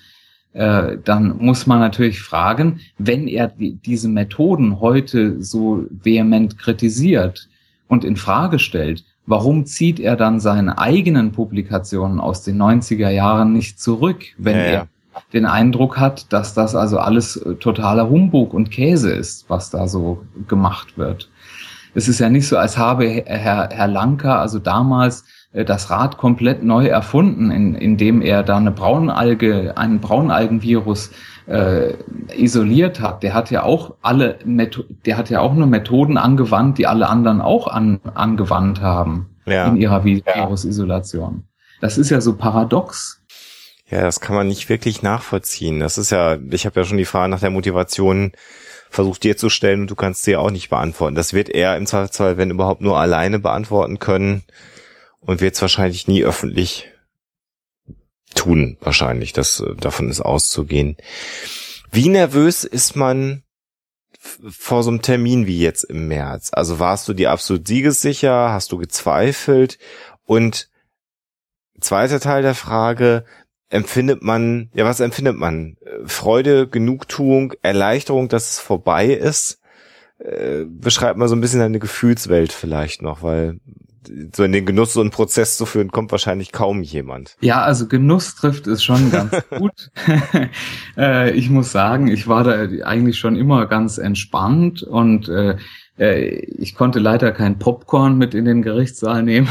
äh, 0.54 0.98
dann 1.04 1.38
muss 1.38 1.66
man 1.66 1.80
natürlich 1.80 2.22
fragen, 2.22 2.82
wenn 3.00 3.28
er 3.28 3.48
die, 3.48 3.74
diese 3.74 4.10
Methoden 4.10 4.80
heute 4.80 5.42
so 5.42 5.86
vehement 5.90 6.60
kritisiert, 6.60 7.50
und 7.94 8.04
in 8.04 8.16
Frage 8.16 8.60
stellt, 8.60 9.06
warum 9.26 9.66
zieht 9.66 10.00
er 10.00 10.16
dann 10.16 10.40
seine 10.40 10.78
eigenen 10.78 11.32
Publikationen 11.32 12.20
aus 12.20 12.44
den 12.44 12.62
90er 12.62 13.10
Jahren 13.10 13.54
nicht 13.54 13.80
zurück, 13.80 14.26
wenn 14.38 14.58
ja, 14.58 14.64
er 14.64 14.88
den 15.34 15.46
Eindruck 15.46 15.98
hat, 16.00 16.32
dass 16.34 16.54
das 16.54 16.76
also 16.76 17.00
alles 17.00 17.38
äh, 17.38 17.56
totaler 17.56 18.10
Humbug 18.10 18.54
und 18.54 18.72
Käse 18.72 19.12
ist, 19.12 19.50
was 19.50 19.70
da 19.70 19.88
so 19.88 20.24
gemacht 20.48 20.98
wird. 20.98 21.30
Es 21.96 22.08
ist 22.08 22.20
ja 22.20 22.30
nicht 22.30 22.48
so, 22.48 22.58
als 22.58 22.78
habe 22.78 23.08
Herr, 23.26 23.70
Herr 23.72 23.88
Lanka 23.88 24.40
also 24.40 24.60
damals 24.60 25.26
äh, 25.54 25.66
das 25.66 25.90
Rad 25.90 26.18
komplett 26.18 26.64
neu 26.64 26.88
erfunden, 26.88 27.52
in, 27.52 27.76
indem 27.76 28.22
er 28.22 28.44
da 28.44 28.58
eine 28.58 28.72
Braunalge, 28.72 29.78
einen 29.78 30.00
Braunalgenvirus 30.00 31.12
äh, 31.48 31.94
isoliert 32.36 33.00
hat. 33.00 33.24
Der 33.24 33.34
hat 33.34 33.52
ja 33.52 33.64
auch 33.64 33.96
alle, 34.02 34.40
Metho 34.46 34.84
der 35.06 35.18
hat 35.18 35.30
ja 35.30 35.42
auch 35.42 35.54
nur 35.54 35.68
Methoden 35.68 36.18
angewandt, 36.18 36.78
die 36.78 36.88
alle 36.88 37.10
anderen 37.10 37.42
auch 37.42 37.68
an, 37.68 38.00
angewandt 38.14 38.82
haben 38.82 39.36
ja. 39.46 39.68
in 39.68 39.78
ihrer 39.78 40.04
Virusisolation. 40.04 41.44
Das 41.82 41.98
ist 41.98 42.10
ja 42.10 42.22
so 42.22 42.36
paradox. 42.36 43.22
Ja, 43.90 44.02
das 44.02 44.20
kann 44.20 44.36
man 44.36 44.48
nicht 44.48 44.70
wirklich 44.70 45.04
nachvollziehen. 45.04 45.80
Das 45.80 45.98
ist 45.98 46.10
ja, 46.10 46.38
ich 46.50 46.66
habe 46.66 46.80
ja 46.80 46.86
schon 46.86 46.98
die 46.98 47.06
Frage 47.06 47.30
nach 47.30 47.42
der 47.42 47.50
Motivation 47.50 48.32
versucht 48.90 49.24
dir 49.24 49.36
zu 49.36 49.50
stellen 49.50 49.82
und 49.82 49.92
du 49.92 49.96
kannst 49.96 50.24
sie 50.24 50.36
auch 50.36 50.52
nicht 50.52 50.70
beantworten. 50.70 51.16
Das 51.16 51.34
wird 51.34 51.50
er 51.50 51.76
im 51.78 51.88
Zweifelsfall, 51.88 52.38
wenn 52.38 52.52
überhaupt, 52.52 52.82
nur 52.82 53.00
alleine 53.00 53.40
beantworten 53.40 54.00
können 54.00 54.44
und 55.20 55.42
wird 55.42 55.56
es 55.56 55.62
wahrscheinlich 55.62 56.08
nie 56.08 56.24
öffentlich 56.24 56.93
tun, 58.34 58.78
wahrscheinlich. 58.82 59.34
Das, 59.34 59.60
äh, 59.60 59.76
davon 59.76 60.10
ist 60.10 60.22
auszugehen. 60.22 60.98
Wie 61.92 62.10
nervös 62.10 62.64
ist 62.64 62.96
man 62.96 63.44
vor 64.20 64.84
so 64.84 64.90
einem 64.90 65.02
Termin 65.02 65.48
wie 65.48 65.60
jetzt 65.60 65.84
im 65.84 66.08
März? 66.08 66.50
Also 66.54 66.80
warst 66.80 67.08
du 67.08 67.14
dir 67.14 67.32
absolut 67.32 67.68
siegessicher? 67.68 68.52
Hast 68.52 68.72
du 68.72 68.78
gezweifelt? 68.78 69.78
Und 70.26 70.70
zweiter 71.80 72.20
Teil 72.20 72.42
der 72.42 72.56
Frage, 72.56 73.26
empfindet 73.70 74.22
man, 74.22 74.70
ja, 74.74 74.86
was 74.86 75.00
empfindet 75.00 75.36
man? 75.36 75.78
Freude, 76.06 76.68
Genugtuung, 76.68 77.54
Erleichterung, 77.62 78.30
dass 78.30 78.52
es 78.52 78.60
vorbei 78.60 79.08
ist? 79.08 79.60
Äh, 80.20 80.66
beschreibt 80.68 81.18
mal 81.18 81.28
so 81.28 81.36
ein 81.36 81.42
bisschen 81.42 81.60
deine 81.60 81.80
Gefühlswelt 81.80 82.54
vielleicht 82.54 83.02
noch, 83.02 83.24
weil 83.24 83.60
so 84.36 84.44
in 84.44 84.52
den 84.52 84.66
Genuss 84.66 84.94
so 84.94 85.02
einen 85.02 85.12
Prozess 85.12 85.58
zu 85.58 85.66
führen, 85.66 85.92
kommt 85.92 86.12
wahrscheinlich 86.12 86.52
kaum 86.52 86.82
jemand. 86.82 87.36
Ja, 87.42 87.62
also 87.62 87.88
Genuss 87.88 88.36
trifft 88.36 88.68
es 88.68 88.84
schon 88.84 89.12
ganz 89.12 89.32
gut. 89.58 89.92
äh, 90.98 91.32
ich 91.32 91.50
muss 91.50 91.72
sagen, 91.72 92.08
ich 92.08 92.28
war 92.28 92.44
da 92.44 92.68
eigentlich 92.86 93.18
schon 93.18 93.36
immer 93.36 93.66
ganz 93.66 93.98
entspannt 93.98 94.84
und 94.84 95.30
äh, 95.30 95.58
äh 95.98 96.30
ich 96.58 96.76
konnte 96.76 97.00
leider 97.00 97.32
kein 97.32 97.60
Popcorn 97.60 98.18
mit 98.18 98.34
in 98.34 98.46
den 98.46 98.62
Gerichtssaal 98.62 99.24
nehmen. 99.24 99.48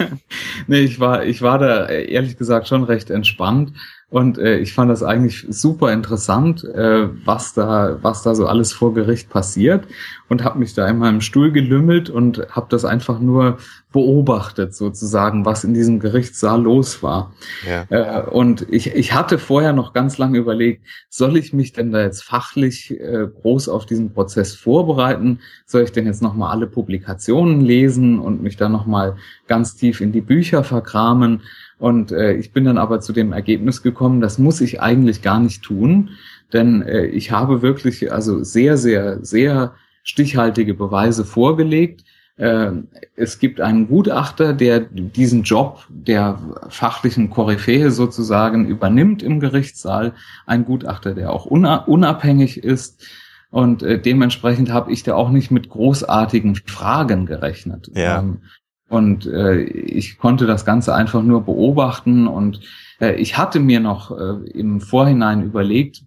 nee, 0.66 0.80
ich 0.80 1.00
war, 1.00 1.24
ich 1.24 1.42
war 1.42 1.58
da 1.58 1.88
ehrlich 1.88 2.36
gesagt 2.36 2.68
schon 2.68 2.84
recht 2.84 3.10
entspannt 3.10 3.72
und 4.10 4.38
äh, 4.38 4.58
ich 4.58 4.74
fand 4.74 4.90
das 4.90 5.02
eigentlich 5.02 5.46
super 5.48 5.92
interessant, 5.92 6.64
äh, 6.64 7.08
was 7.24 7.54
da, 7.54 7.98
was 8.02 8.22
da 8.22 8.34
so 8.34 8.46
alles 8.46 8.72
vor 8.72 8.92
Gericht 8.92 9.30
passiert 9.30 9.86
und 10.30 10.44
habe 10.44 10.60
mich 10.60 10.74
da 10.74 10.86
in 10.86 10.98
meinem 10.98 11.20
Stuhl 11.20 11.50
gelümmelt 11.50 12.08
und 12.08 12.46
habe 12.50 12.66
das 12.70 12.84
einfach 12.84 13.18
nur 13.18 13.58
beobachtet, 13.92 14.76
sozusagen, 14.76 15.44
was 15.44 15.64
in 15.64 15.74
diesem 15.74 15.98
Gerichtssaal 15.98 16.62
los 16.62 17.02
war. 17.02 17.32
Ja. 17.68 17.84
Äh, 17.90 18.30
und 18.30 18.64
ich, 18.70 18.94
ich 18.94 19.12
hatte 19.12 19.38
vorher 19.38 19.72
noch 19.72 19.92
ganz 19.92 20.18
lange 20.18 20.38
überlegt, 20.38 20.86
soll 21.08 21.36
ich 21.36 21.52
mich 21.52 21.72
denn 21.72 21.90
da 21.90 22.00
jetzt 22.00 22.22
fachlich 22.22 22.92
äh, 22.92 23.26
groß 23.42 23.68
auf 23.68 23.86
diesen 23.86 24.14
Prozess 24.14 24.54
vorbereiten? 24.54 25.40
Soll 25.66 25.82
ich 25.82 25.90
denn 25.90 26.06
jetzt 26.06 26.22
nochmal 26.22 26.52
alle 26.52 26.68
Publikationen 26.68 27.60
lesen 27.60 28.20
und 28.20 28.40
mich 28.40 28.56
da 28.56 28.68
nochmal 28.68 29.16
ganz 29.48 29.74
tief 29.74 30.00
in 30.00 30.12
die 30.12 30.20
Bücher 30.20 30.62
verkramen? 30.62 31.42
Und 31.80 32.12
äh, 32.12 32.34
ich 32.34 32.52
bin 32.52 32.64
dann 32.64 32.78
aber 32.78 33.00
zu 33.00 33.12
dem 33.12 33.32
Ergebnis 33.32 33.82
gekommen, 33.82 34.20
das 34.20 34.38
muss 34.38 34.60
ich 34.60 34.80
eigentlich 34.80 35.22
gar 35.22 35.40
nicht 35.40 35.64
tun, 35.64 36.10
denn 36.52 36.82
äh, 36.82 37.06
ich 37.06 37.32
habe 37.32 37.62
wirklich 37.62 38.12
also 38.12 38.44
sehr, 38.44 38.76
sehr, 38.76 39.18
sehr 39.24 39.74
stichhaltige 40.10 40.74
Beweise 40.74 41.24
vorgelegt. 41.24 42.04
Äh, 42.36 42.72
es 43.16 43.38
gibt 43.38 43.60
einen 43.60 43.88
Gutachter, 43.88 44.52
der 44.52 44.80
diesen 44.80 45.42
Job 45.44 45.86
der 45.88 46.38
fachlichen 46.68 47.30
Koryphäe 47.30 47.90
sozusagen 47.90 48.66
übernimmt 48.66 49.22
im 49.22 49.40
Gerichtssaal. 49.40 50.12
Ein 50.46 50.64
Gutachter, 50.64 51.14
der 51.14 51.32
auch 51.32 51.46
unabhängig 51.46 52.62
ist. 52.62 53.06
Und 53.50 53.82
äh, 53.82 54.00
dementsprechend 54.00 54.70
habe 54.70 54.92
ich 54.92 55.02
da 55.02 55.14
auch 55.14 55.30
nicht 55.30 55.50
mit 55.50 55.68
großartigen 55.68 56.56
Fragen 56.56 57.26
gerechnet. 57.26 57.90
Ja. 57.94 58.18
Ähm, 58.18 58.42
Und 58.88 59.26
äh, 59.26 59.60
ich 59.62 60.18
konnte 60.18 60.46
das 60.46 60.64
Ganze 60.64 60.92
einfach 60.94 61.22
nur 61.22 61.44
beobachten 61.44 62.26
und 62.26 62.60
äh, 63.00 63.14
ich 63.14 63.38
hatte 63.38 63.60
mir 63.60 63.78
noch 63.78 64.10
im 64.52 64.80
Vorhinein 64.80 65.44
überlegt, 65.44 66.02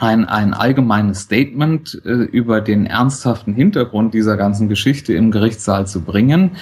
ein, 0.00 0.24
ein 0.24 0.54
allgemeines 0.54 1.20
Statement 1.20 2.00
äh, 2.04 2.10
über 2.10 2.62
den 2.62 2.86
ernsthaften 2.86 3.54
Hintergrund 3.54 4.14
dieser 4.14 4.38
ganzen 4.38 4.68
Geschichte 4.68 5.12
im 5.12 5.30
Gerichtssaal 5.30 5.86
zu 5.86 6.00
bringen. 6.00 6.52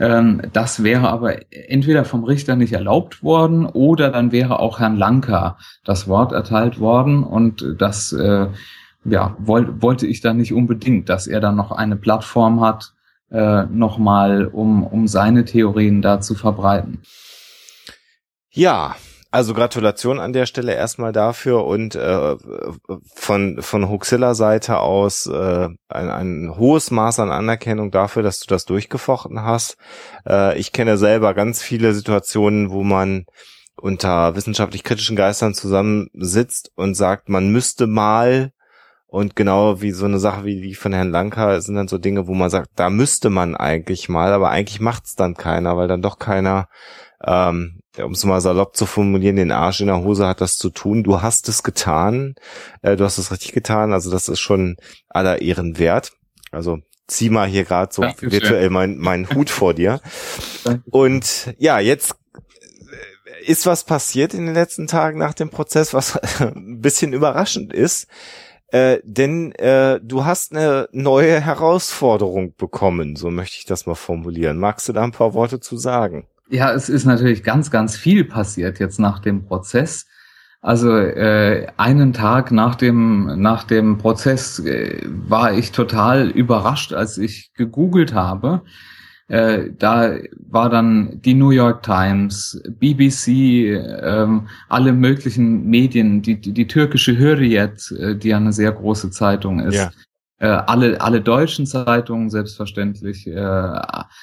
Ähm, 0.00 0.42
das 0.52 0.82
wäre 0.82 1.08
aber 1.08 1.36
entweder 1.50 2.04
vom 2.04 2.24
Richter 2.24 2.56
nicht 2.56 2.72
erlaubt 2.72 3.22
worden 3.22 3.64
oder 3.64 4.10
dann 4.10 4.32
wäre 4.32 4.58
auch 4.58 4.80
Herrn 4.80 4.96
Lanka 4.96 5.56
das 5.84 6.08
Wort 6.08 6.32
erteilt 6.32 6.80
worden 6.80 7.22
und 7.22 7.64
das 7.78 8.12
äh, 8.12 8.48
ja, 9.04 9.36
wollt, 9.38 9.80
wollte 9.82 10.08
ich 10.08 10.20
dann 10.20 10.38
nicht 10.38 10.52
unbedingt, 10.52 11.08
dass 11.08 11.28
er 11.28 11.40
dann 11.40 11.56
noch 11.56 11.70
eine 11.70 11.96
Plattform 11.96 12.60
hat, 12.60 12.92
äh, 13.30 13.66
nochmal, 13.66 14.46
um, 14.46 14.84
um 14.84 15.06
seine 15.06 15.44
Theorien 15.44 16.02
da 16.02 16.20
zu 16.20 16.34
verbreiten. 16.34 17.02
Ja, 18.50 18.96
also 19.30 19.54
Gratulation 19.54 20.18
an 20.18 20.32
der 20.32 20.46
Stelle 20.46 20.74
erstmal 20.74 21.12
dafür 21.12 21.64
und 21.64 21.94
äh, 21.94 22.36
von 23.14 23.62
von 23.62 23.88
Huxilla 23.88 24.34
Seite 24.34 24.78
aus 24.78 25.26
äh, 25.26 25.68
ein, 25.88 26.10
ein 26.10 26.54
hohes 26.56 26.90
Maß 26.90 27.20
an 27.20 27.30
Anerkennung 27.30 27.90
dafür, 27.90 28.22
dass 28.22 28.40
du 28.40 28.46
das 28.48 28.64
durchgefochten 28.64 29.42
hast. 29.42 29.76
Äh, 30.26 30.58
ich 30.58 30.72
kenne 30.72 30.96
selber 30.96 31.34
ganz 31.34 31.62
viele 31.62 31.94
Situationen, 31.94 32.70
wo 32.70 32.82
man 32.82 33.24
unter 33.76 34.34
wissenschaftlich 34.34 34.84
kritischen 34.84 35.16
Geistern 35.16 35.54
zusammensitzt 35.54 36.72
und 36.74 36.94
sagt, 36.94 37.28
man 37.28 37.50
müsste 37.50 37.86
mal 37.86 38.50
und 39.06 39.34
genau 39.36 39.80
wie 39.80 39.92
so 39.92 40.04
eine 40.04 40.18
Sache 40.18 40.44
wie 40.44 40.60
die 40.60 40.74
von 40.74 40.92
Herrn 40.92 41.10
Lanka 41.10 41.60
sind 41.60 41.74
dann 41.74 41.88
so 41.88 41.98
Dinge, 41.98 42.26
wo 42.26 42.34
man 42.34 42.50
sagt, 42.50 42.70
da 42.76 42.90
müsste 42.90 43.30
man 43.30 43.56
eigentlich 43.56 44.08
mal, 44.08 44.32
aber 44.32 44.50
eigentlich 44.50 44.80
macht's 44.80 45.16
dann 45.16 45.34
keiner, 45.34 45.76
weil 45.76 45.88
dann 45.88 46.02
doch 46.02 46.18
keiner 46.18 46.68
ähm, 47.24 47.79
um 47.98 48.12
es 48.12 48.24
mal 48.24 48.40
salopp 48.40 48.76
zu 48.76 48.86
formulieren, 48.86 49.36
den 49.36 49.50
Arsch 49.50 49.80
in 49.80 49.88
der 49.88 50.02
Hose 50.02 50.26
hat 50.26 50.40
das 50.40 50.56
zu 50.56 50.70
tun. 50.70 51.02
Du 51.02 51.22
hast 51.22 51.48
es 51.48 51.62
getan, 51.62 52.34
äh, 52.82 52.96
du 52.96 53.04
hast 53.04 53.18
es 53.18 53.32
richtig 53.32 53.52
getan, 53.52 53.92
also 53.92 54.10
das 54.10 54.28
ist 54.28 54.40
schon 54.40 54.76
aller 55.08 55.42
Ehren 55.42 55.78
wert. 55.78 56.12
Also 56.52 56.78
zieh 57.06 57.30
mal 57.30 57.48
hier 57.48 57.64
gerade 57.64 57.92
so 57.92 58.02
Dankeschön. 58.02 58.32
virtuell 58.32 58.70
meinen 58.70 58.98
mein 58.98 59.28
Hut 59.30 59.50
vor 59.50 59.74
dir. 59.74 60.00
Und 60.90 61.54
ja, 61.58 61.80
jetzt 61.80 62.14
ist 63.44 63.66
was 63.66 63.84
passiert 63.84 64.34
in 64.34 64.46
den 64.46 64.54
letzten 64.54 64.86
Tagen 64.86 65.18
nach 65.18 65.34
dem 65.34 65.50
Prozess, 65.50 65.94
was 65.94 66.16
ein 66.40 66.80
bisschen 66.80 67.12
überraschend 67.12 67.72
ist. 67.72 68.06
Äh, 68.68 69.00
denn 69.02 69.52
äh, 69.52 69.98
du 70.00 70.24
hast 70.24 70.52
eine 70.52 70.88
neue 70.92 71.40
Herausforderung 71.40 72.54
bekommen, 72.54 73.16
so 73.16 73.28
möchte 73.30 73.56
ich 73.58 73.64
das 73.64 73.86
mal 73.86 73.96
formulieren. 73.96 74.58
Magst 74.58 74.88
du 74.88 74.92
da 74.92 75.02
ein 75.02 75.10
paar 75.10 75.34
Worte 75.34 75.58
zu 75.58 75.76
sagen? 75.76 76.28
Ja, 76.50 76.72
es 76.72 76.88
ist 76.88 77.04
natürlich 77.04 77.44
ganz, 77.44 77.70
ganz 77.70 77.96
viel 77.96 78.24
passiert 78.24 78.80
jetzt 78.80 78.98
nach 78.98 79.20
dem 79.20 79.44
Prozess. 79.44 80.06
Also 80.60 80.94
äh, 80.94 81.68
einen 81.78 82.12
Tag 82.12 82.52
nach 82.52 82.74
dem 82.74 83.40
nach 83.40 83.64
dem 83.64 83.96
Prozess 83.96 84.58
äh, 84.58 85.00
war 85.06 85.54
ich 85.54 85.72
total 85.72 86.28
überrascht, 86.28 86.92
als 86.92 87.16
ich 87.16 87.52
gegoogelt 87.54 88.12
habe. 88.12 88.62
Äh, 89.28 89.70
da 89.78 90.16
war 90.50 90.68
dann 90.68 91.20
die 91.22 91.34
New 91.34 91.50
York 91.50 91.84
Times, 91.84 92.60
BBC, 92.68 93.28
ähm, 93.28 94.48
alle 94.68 94.92
möglichen 94.92 95.66
Medien, 95.70 96.20
die, 96.20 96.40
die, 96.40 96.52
die 96.52 96.66
türkische 96.66 97.16
Hürriyet, 97.16 97.92
äh, 97.92 98.16
die 98.16 98.28
ja 98.28 98.38
eine 98.38 98.52
sehr 98.52 98.72
große 98.72 99.12
Zeitung 99.12 99.60
ist, 99.60 99.76
ja. 99.76 99.92
Äh, 100.40 100.46
alle, 100.46 101.02
alle 101.02 101.20
deutschen 101.20 101.66
Zeitungen 101.66 102.30
selbstverständlich. 102.30 103.26
Äh, 103.26 103.80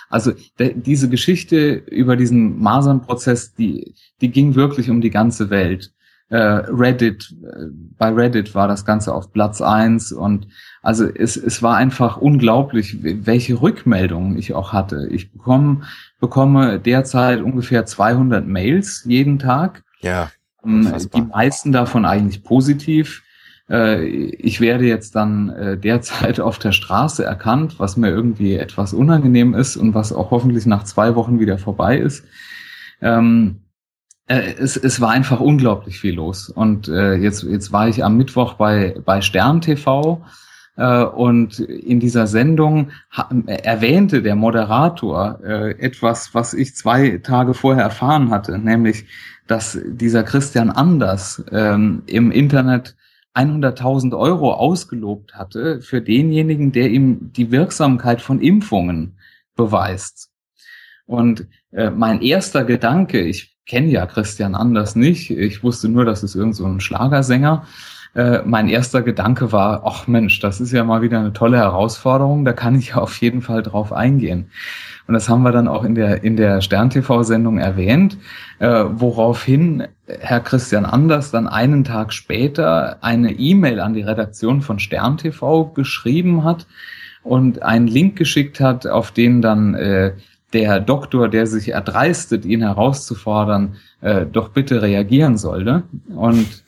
also 0.10 0.32
de, 0.58 0.74
diese 0.76 1.10
Geschichte 1.10 1.74
über 1.74 2.16
diesen 2.16 2.60
Masern-Prozess, 2.60 3.54
die, 3.54 3.94
die 4.20 4.32
ging 4.32 4.56
wirklich 4.56 4.90
um 4.90 5.00
die 5.00 5.12
ganze 5.12 5.52
Welt. 5.52 5.94
Äh, 6.30 6.38
Reddit, 6.38 7.36
äh, 7.44 7.68
bei 8.00 8.10
Reddit 8.10 8.56
war 8.56 8.68
das 8.68 8.84
Ganze 8.84 9.14
auf 9.14 9.32
Platz 9.32 9.62
eins 9.62 10.12
und 10.12 10.48
also 10.82 11.06
es, 11.06 11.38
es 11.38 11.62
war 11.62 11.78
einfach 11.78 12.18
unglaublich, 12.18 12.98
welche 13.04 13.62
Rückmeldungen 13.62 14.40
ich 14.40 14.56
auch 14.56 14.74
hatte. 14.74 15.08
Ich 15.12 15.32
bekomme, 15.32 15.82
bekomme 16.20 16.80
derzeit 16.80 17.44
ungefähr 17.44 17.86
200 17.86 18.48
Mails 18.48 19.04
jeden 19.06 19.38
Tag. 19.38 19.84
Ja. 20.02 20.32
Ähm, 20.66 20.92
die 21.14 21.22
meisten 21.22 21.72
davon 21.72 22.06
eigentlich 22.06 22.44
positiv. 22.44 23.22
Äh, 23.70 24.06
ich 24.06 24.62
werde 24.62 24.86
jetzt 24.86 25.16
dann 25.16 25.50
äh, 25.50 25.78
derzeit 25.78 26.40
auf 26.40 26.60
der 26.60 26.72
Straße 26.72 27.24
erkannt, 27.24 27.80
was 27.80 27.98
mir 27.98 28.10
irgendwie 28.10 28.56
etwas 28.56 28.94
unangenehm 28.94 29.54
ist 29.54 29.78
und 29.78 29.94
was 29.94 30.14
auch 30.14 30.32
hoffentlich 30.32 30.66
nach 30.66 30.84
zwei 30.84 31.16
Wochen 31.16 31.40
wieder 31.40 31.58
vorbei 31.58 31.98
ist. 31.98 32.26
Ähm, 33.02 33.62
äh, 34.28 34.54
es, 34.58 34.78
es 34.78 35.02
war 35.02 35.12
einfach 35.12 35.40
unglaublich 35.40 36.00
viel 36.00 36.16
los. 36.16 36.50
Und 36.50 36.88
jetzt, 36.88 37.44
jetzt 37.44 37.72
war 37.72 37.88
ich 37.88 38.04
am 38.04 38.18
Mittwoch 38.18 38.54
bei, 38.54 38.96
bei 39.06 39.22
Stern 39.22 39.62
TV 39.62 40.22
und 41.16 41.60
in 41.60 42.00
dieser 42.00 42.28
Sendung 42.28 42.92
erwähnte 43.48 44.22
der 44.22 44.36
Moderator 44.36 45.40
etwas, 45.80 46.36
was 46.36 46.54
ich 46.54 46.76
zwei 46.76 47.18
Tage 47.18 47.56
vorher 47.56 47.84
erfahren 47.84 48.30
hatte, 48.30 48.60
nämlich, 48.60 49.06
dass 49.48 49.80
dieser 49.84 50.22
Christian 50.22 50.70
Anders 50.70 51.44
ähm, 51.52 52.04
im 52.06 52.30
Internet 52.30 52.96
100.000 53.38 54.18
Euro 54.18 54.54
ausgelobt 54.54 55.36
hatte 55.36 55.82
für 55.82 56.02
denjenigen, 56.02 56.72
der 56.72 56.90
ihm 56.90 57.32
die 57.34 57.52
Wirksamkeit 57.52 58.22
von 58.22 58.42
Impfungen 58.42 59.18
beweist. 59.56 60.30
Und 61.06 61.48
äh, 61.72 61.90
mein 61.90 62.22
erster 62.22 62.66
Gedanke, 62.66 63.22
ich 63.22 63.58
kenne 63.66 63.88
ja 63.88 64.06
Christian 64.06 64.56
Anders 64.56 64.96
nicht, 64.96 65.30
ich 65.30 65.64
wusste 65.64 65.90
nur, 65.90 66.06
dass 66.06 66.24
es 66.24 66.36
irgend 66.36 66.56
so 66.56 66.66
ein 66.66 66.80
Schlagersänger. 66.80 67.66
Äh, 68.18 68.42
mein 68.46 68.68
erster 68.68 69.04
Gedanke 69.04 69.52
war, 69.52 69.84
ach 69.86 70.08
Mensch, 70.08 70.40
das 70.40 70.60
ist 70.60 70.72
ja 70.72 70.84
mal 70.84 71.04
wieder 71.04 71.20
eine 71.20 71.34
tolle 71.34 71.58
Herausforderung, 71.58 72.46
da 72.46 72.52
kann 72.52 72.74
ich 72.74 72.90
ja 72.90 72.96
auf 72.96 73.22
jeden 73.22 73.44
Fall 73.44 73.62
drauf 73.62 73.94
eingehen. 73.94 74.50
Und 75.08 75.14
das 75.14 75.30
haben 75.30 75.44
wir 75.44 75.52
dann 75.52 75.68
auch 75.68 75.84
in 75.84 75.94
der, 75.94 76.24
in 76.24 76.36
der 76.36 76.62
Stern-TV-Sendung 76.62 77.60
erwähnt, 77.60 78.18
äh, 78.58 78.86
woraufhin 78.90 79.84
Herr 80.08 80.40
Christian 80.40 80.86
Anders 80.86 81.30
dann 81.30 81.48
einen 81.48 81.84
Tag 81.84 82.12
später 82.12 82.98
eine 83.02 83.34
E-Mail 83.34 83.80
an 83.80 83.94
die 83.94 84.02
Redaktion 84.02 84.64
von 84.64 84.80
Stern 84.80 85.18
TV 85.18 85.66
geschrieben 85.66 86.44
hat 86.44 86.66
und 87.22 87.62
einen 87.62 87.86
Link 87.86 88.16
geschickt 88.16 88.60
hat, 88.60 88.88
auf 88.88 89.12
den 89.12 89.44
dann 89.44 89.76
äh, 89.76 90.14
der 90.54 90.80
Doktor, 90.80 91.30
der 91.30 91.46
sich 91.46 91.70
erdreistet, 91.70 92.46
ihn 92.46 92.62
herauszufordern, 92.62 93.76
äh, 94.02 94.26
doch 94.26 94.50
bitte 94.50 94.82
reagieren 94.82 95.38
sollte. 95.38 95.84
Und 96.16 96.64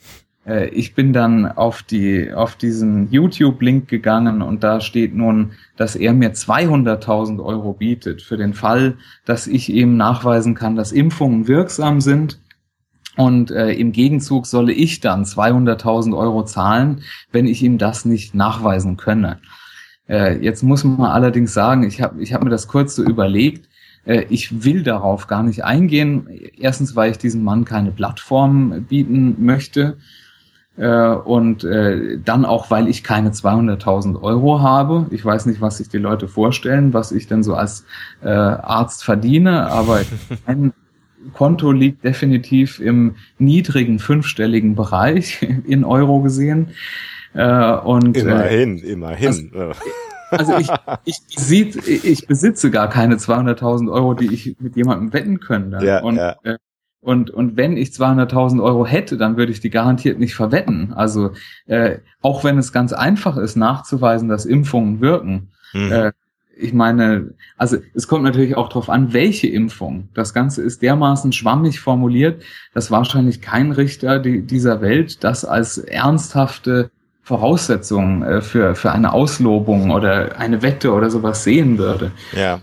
äh, 0.50 0.68
ich 0.70 0.94
bin 0.94 1.12
dann 1.12 1.46
auf 1.46 1.82
die 1.82 2.32
auf 2.32 2.56
diesen 2.56 3.10
YouTube-Link 3.10 3.88
gegangen 3.88 4.42
und 4.42 4.64
da 4.64 4.80
steht 4.80 5.14
nun, 5.14 5.52
dass 5.76 5.94
er 5.94 6.12
mir 6.12 6.32
200.000 6.34 7.42
Euro 7.42 7.72
bietet 7.72 8.20
für 8.20 8.36
den 8.36 8.52
Fall, 8.52 8.96
dass 9.24 9.46
ich 9.46 9.70
ihm 9.70 9.96
nachweisen 9.96 10.54
kann, 10.54 10.76
dass 10.76 10.92
Impfungen 10.92 11.46
wirksam 11.46 12.00
sind. 12.00 12.40
Und 13.16 13.50
äh, 13.50 13.72
im 13.72 13.92
Gegenzug 13.92 14.46
solle 14.46 14.72
ich 14.72 15.00
dann 15.00 15.24
200.000 15.24 16.16
Euro 16.16 16.44
zahlen, 16.44 17.02
wenn 17.32 17.46
ich 17.46 17.62
ihm 17.62 17.76
das 17.76 18.04
nicht 18.04 18.34
nachweisen 18.34 18.96
könne. 18.96 19.38
Äh, 20.08 20.38
jetzt 20.42 20.62
muss 20.62 20.84
man 20.84 21.10
allerdings 21.10 21.52
sagen, 21.52 21.82
ich 21.82 22.00
habe 22.00 22.22
ich 22.22 22.32
hab 22.32 22.42
mir 22.42 22.50
das 22.50 22.66
kurz 22.66 22.96
so 22.96 23.02
überlegt. 23.02 23.68
Äh, 24.04 24.24
ich 24.30 24.64
will 24.64 24.82
darauf 24.82 25.26
gar 25.26 25.42
nicht 25.42 25.64
eingehen. 25.64 26.28
Erstens, 26.56 26.96
weil 26.96 27.10
ich 27.10 27.18
diesem 27.18 27.44
Mann 27.44 27.64
keine 27.64 27.90
Plattform 27.90 28.86
bieten 28.88 29.36
möchte. 29.44 29.98
Äh, 30.80 31.10
und 31.10 31.62
äh, 31.62 32.18
dann 32.24 32.46
auch, 32.46 32.70
weil 32.70 32.88
ich 32.88 33.04
keine 33.04 33.32
200.000 33.32 34.22
Euro 34.22 34.62
habe. 34.62 35.04
Ich 35.10 35.22
weiß 35.22 35.44
nicht, 35.44 35.60
was 35.60 35.76
sich 35.76 35.90
die 35.90 35.98
Leute 35.98 36.26
vorstellen, 36.26 36.94
was 36.94 37.12
ich 37.12 37.26
denn 37.26 37.42
so 37.42 37.54
als 37.54 37.84
äh, 38.22 38.30
Arzt 38.30 39.04
verdiene, 39.04 39.66
aber 39.70 40.00
mein 40.46 40.72
Konto 41.34 41.70
liegt 41.70 42.02
definitiv 42.02 42.80
im 42.80 43.16
niedrigen 43.38 43.98
fünfstelligen 43.98 44.74
Bereich 44.74 45.42
in 45.66 45.84
Euro 45.84 46.20
gesehen. 46.22 46.68
Äh, 47.34 47.72
und, 47.72 48.16
äh, 48.16 48.20
immerhin, 48.20 48.78
immerhin. 48.78 49.52
Also, 49.54 49.72
also 50.30 50.56
ich, 50.56 50.70
ich, 51.04 51.16
sieht, 51.36 51.86
ich 51.86 52.26
besitze 52.26 52.70
gar 52.70 52.88
keine 52.88 53.16
200.000 53.16 53.92
Euro, 53.92 54.14
die 54.14 54.32
ich 54.32 54.56
mit 54.58 54.76
jemandem 54.76 55.12
wetten 55.12 55.40
könnte. 55.40 55.84
Ja, 55.84 56.02
und 56.02 56.16
ja. 56.16 56.36
Äh, 56.42 56.56
und, 57.00 57.30
und 57.30 57.56
wenn 57.56 57.76
ich 57.76 57.90
200.000 57.90 58.62
Euro 58.62 58.86
hätte, 58.86 59.16
dann 59.16 59.36
würde 59.36 59.52
ich 59.52 59.60
die 59.60 59.70
garantiert 59.70 60.18
nicht 60.18 60.34
verwetten. 60.34 60.92
Also 60.92 61.30
äh, 61.66 61.98
auch 62.20 62.44
wenn 62.44 62.58
es 62.58 62.72
ganz 62.72 62.92
einfach 62.92 63.36
ist, 63.36 63.56
nachzuweisen, 63.56 64.28
dass 64.28 64.44
Impfungen 64.44 65.00
wirken. 65.00 65.48
Mhm. 65.72 65.92
Äh, 65.92 66.12
ich 66.56 66.74
meine, 66.74 67.32
also 67.56 67.78
es 67.94 68.06
kommt 68.06 68.24
natürlich 68.24 68.54
auch 68.54 68.68
darauf 68.68 68.90
an, 68.90 69.14
welche 69.14 69.46
Impfung. 69.46 70.10
Das 70.12 70.34
Ganze 70.34 70.62
ist 70.62 70.82
dermaßen 70.82 71.32
schwammig 71.32 71.80
formuliert, 71.80 72.42
dass 72.74 72.90
wahrscheinlich 72.90 73.40
kein 73.40 73.72
Richter 73.72 74.18
die, 74.18 74.42
dieser 74.42 74.82
Welt 74.82 75.24
das 75.24 75.46
als 75.46 75.78
ernsthafte 75.78 76.90
Voraussetzung 77.22 78.22
äh, 78.22 78.42
für, 78.42 78.74
für 78.74 78.92
eine 78.92 79.14
Auslobung 79.14 79.90
oder 79.90 80.38
eine 80.38 80.60
Wette 80.60 80.92
oder 80.92 81.08
sowas 81.10 81.44
sehen 81.44 81.78
würde. 81.78 82.12
Ja. 82.36 82.60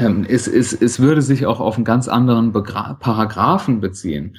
Ähm, 0.00 0.26
es, 0.28 0.48
es, 0.48 0.72
es 0.72 1.00
würde 1.00 1.22
sich 1.22 1.46
auch 1.46 1.60
auf 1.60 1.76
einen 1.76 1.84
ganz 1.84 2.08
anderen 2.08 2.52
Begra 2.52 2.94
Paragraphen 2.94 3.80
beziehen. 3.80 4.36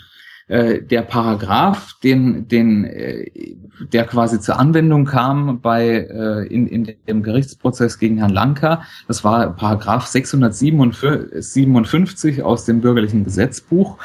Äh, 0.47 0.84
der 0.84 1.01
Paragraph, 1.01 1.95
den, 2.03 2.47
den, 2.47 2.86
äh, 2.86 3.56
der 3.91 4.06
quasi 4.06 4.39
zur 4.39 4.60
Anwendung 4.60 5.06
kam 5.06 5.60
bei 5.60 5.88
äh, 5.88 6.45
in, 6.45 6.68
in 6.68 6.93
dem 7.08 7.24
Gerichtsprozess 7.24 7.97
gegen 7.97 8.18
Herrn 8.18 8.30
Lanka, 8.30 8.84
das 9.08 9.24
war 9.24 9.56
Paragraph 9.56 10.06
657 10.06 12.43
aus 12.43 12.66
dem 12.66 12.82
bürgerlichen 12.82 13.24
Gesetzbuch. 13.24 13.97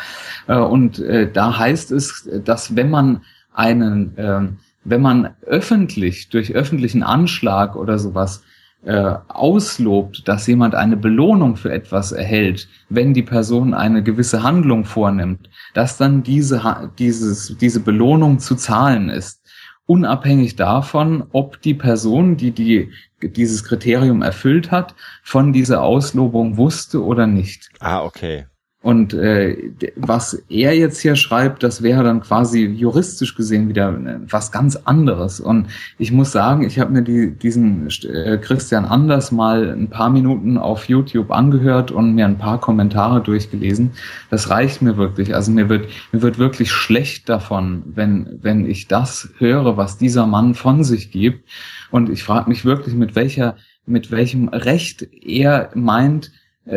Äh, 0.46 0.56
und 0.56 0.98
äh, 1.00 1.30
da 1.30 1.58
heißt 1.58 1.92
es, 1.92 2.26
dass 2.44 2.74
wenn 2.74 2.88
man 2.88 3.20
einen, 3.52 4.16
äh, 4.16 4.48
wenn 4.84 5.02
man 5.02 5.34
öffentlich 5.42 6.30
durch 6.30 6.54
öffentlichen 6.54 7.02
Anschlag 7.02 7.76
oder 7.76 7.98
sowas 7.98 8.42
äh, 8.82 9.14
auslobt, 9.28 10.26
dass 10.26 10.46
jemand 10.46 10.74
eine 10.74 10.96
Belohnung 10.96 11.56
für 11.56 11.72
etwas 11.72 12.12
erhält, 12.12 12.68
wenn 12.88 13.12
die 13.14 13.22
Person 13.22 13.74
eine 13.74 14.02
gewisse 14.02 14.42
Handlung 14.42 14.84
vornimmt, 14.84 15.50
dass 15.74 15.96
dann 15.96 16.22
diese, 16.22 16.90
dieses, 16.98 17.56
diese 17.58 17.80
Belohnung 17.80 18.38
zu 18.38 18.54
zahlen 18.54 19.08
ist, 19.08 19.40
unabhängig 19.86 20.56
davon, 20.56 21.24
ob 21.32 21.60
die 21.62 21.74
Person, 21.74 22.36
die, 22.36 22.52
die 22.52 22.90
dieses 23.22 23.64
Kriterium 23.64 24.22
erfüllt 24.22 24.70
hat, 24.70 24.94
von 25.22 25.52
dieser 25.52 25.82
Auslobung 25.82 26.56
wusste 26.56 27.04
oder 27.04 27.26
nicht. 27.26 27.70
Ah, 27.80 28.02
okay. 28.02 28.46
Und 28.82 29.12
äh, 29.12 29.72
was 29.96 30.42
er 30.48 30.74
jetzt 30.74 31.00
hier 31.00 31.14
schreibt, 31.14 31.62
das 31.62 31.82
wäre 31.82 32.02
dann 32.02 32.22
quasi 32.22 32.64
juristisch 32.64 33.34
gesehen 33.34 33.68
wieder 33.68 33.90
äh, 33.90 34.20
was 34.26 34.52
ganz 34.52 34.74
anderes. 34.76 35.38
Und 35.38 35.66
ich 35.98 36.12
muss 36.12 36.32
sagen, 36.32 36.62
ich 36.62 36.78
habe 36.78 36.90
mir 36.90 37.02
die, 37.02 37.30
diesen 37.30 37.88
äh, 37.88 38.38
Christian 38.38 38.86
Anders 38.86 39.32
mal 39.32 39.70
ein 39.70 39.90
paar 39.90 40.08
Minuten 40.08 40.56
auf 40.56 40.88
YouTube 40.88 41.30
angehört 41.30 41.90
und 41.90 42.14
mir 42.14 42.24
ein 42.24 42.38
paar 42.38 42.58
Kommentare 42.58 43.20
durchgelesen. 43.20 43.90
Das 44.30 44.48
reicht 44.48 44.80
mir 44.80 44.96
wirklich. 44.96 45.34
Also 45.34 45.52
mir 45.52 45.68
wird 45.68 45.86
mir 46.12 46.22
wird 46.22 46.38
wirklich 46.38 46.72
schlecht 46.72 47.28
davon, 47.28 47.82
wenn 47.84 48.38
wenn 48.40 48.64
ich 48.64 48.88
das 48.88 49.28
höre, 49.36 49.76
was 49.76 49.98
dieser 49.98 50.26
Mann 50.26 50.54
von 50.54 50.84
sich 50.84 51.10
gibt. 51.10 51.46
Und 51.90 52.08
ich 52.08 52.22
frage 52.22 52.48
mich 52.48 52.64
wirklich, 52.64 52.94
mit 52.94 53.14
welcher 53.14 53.56
mit 53.84 54.10
welchem 54.10 54.48
Recht 54.48 55.06
er 55.22 55.70
meint, 55.74 56.32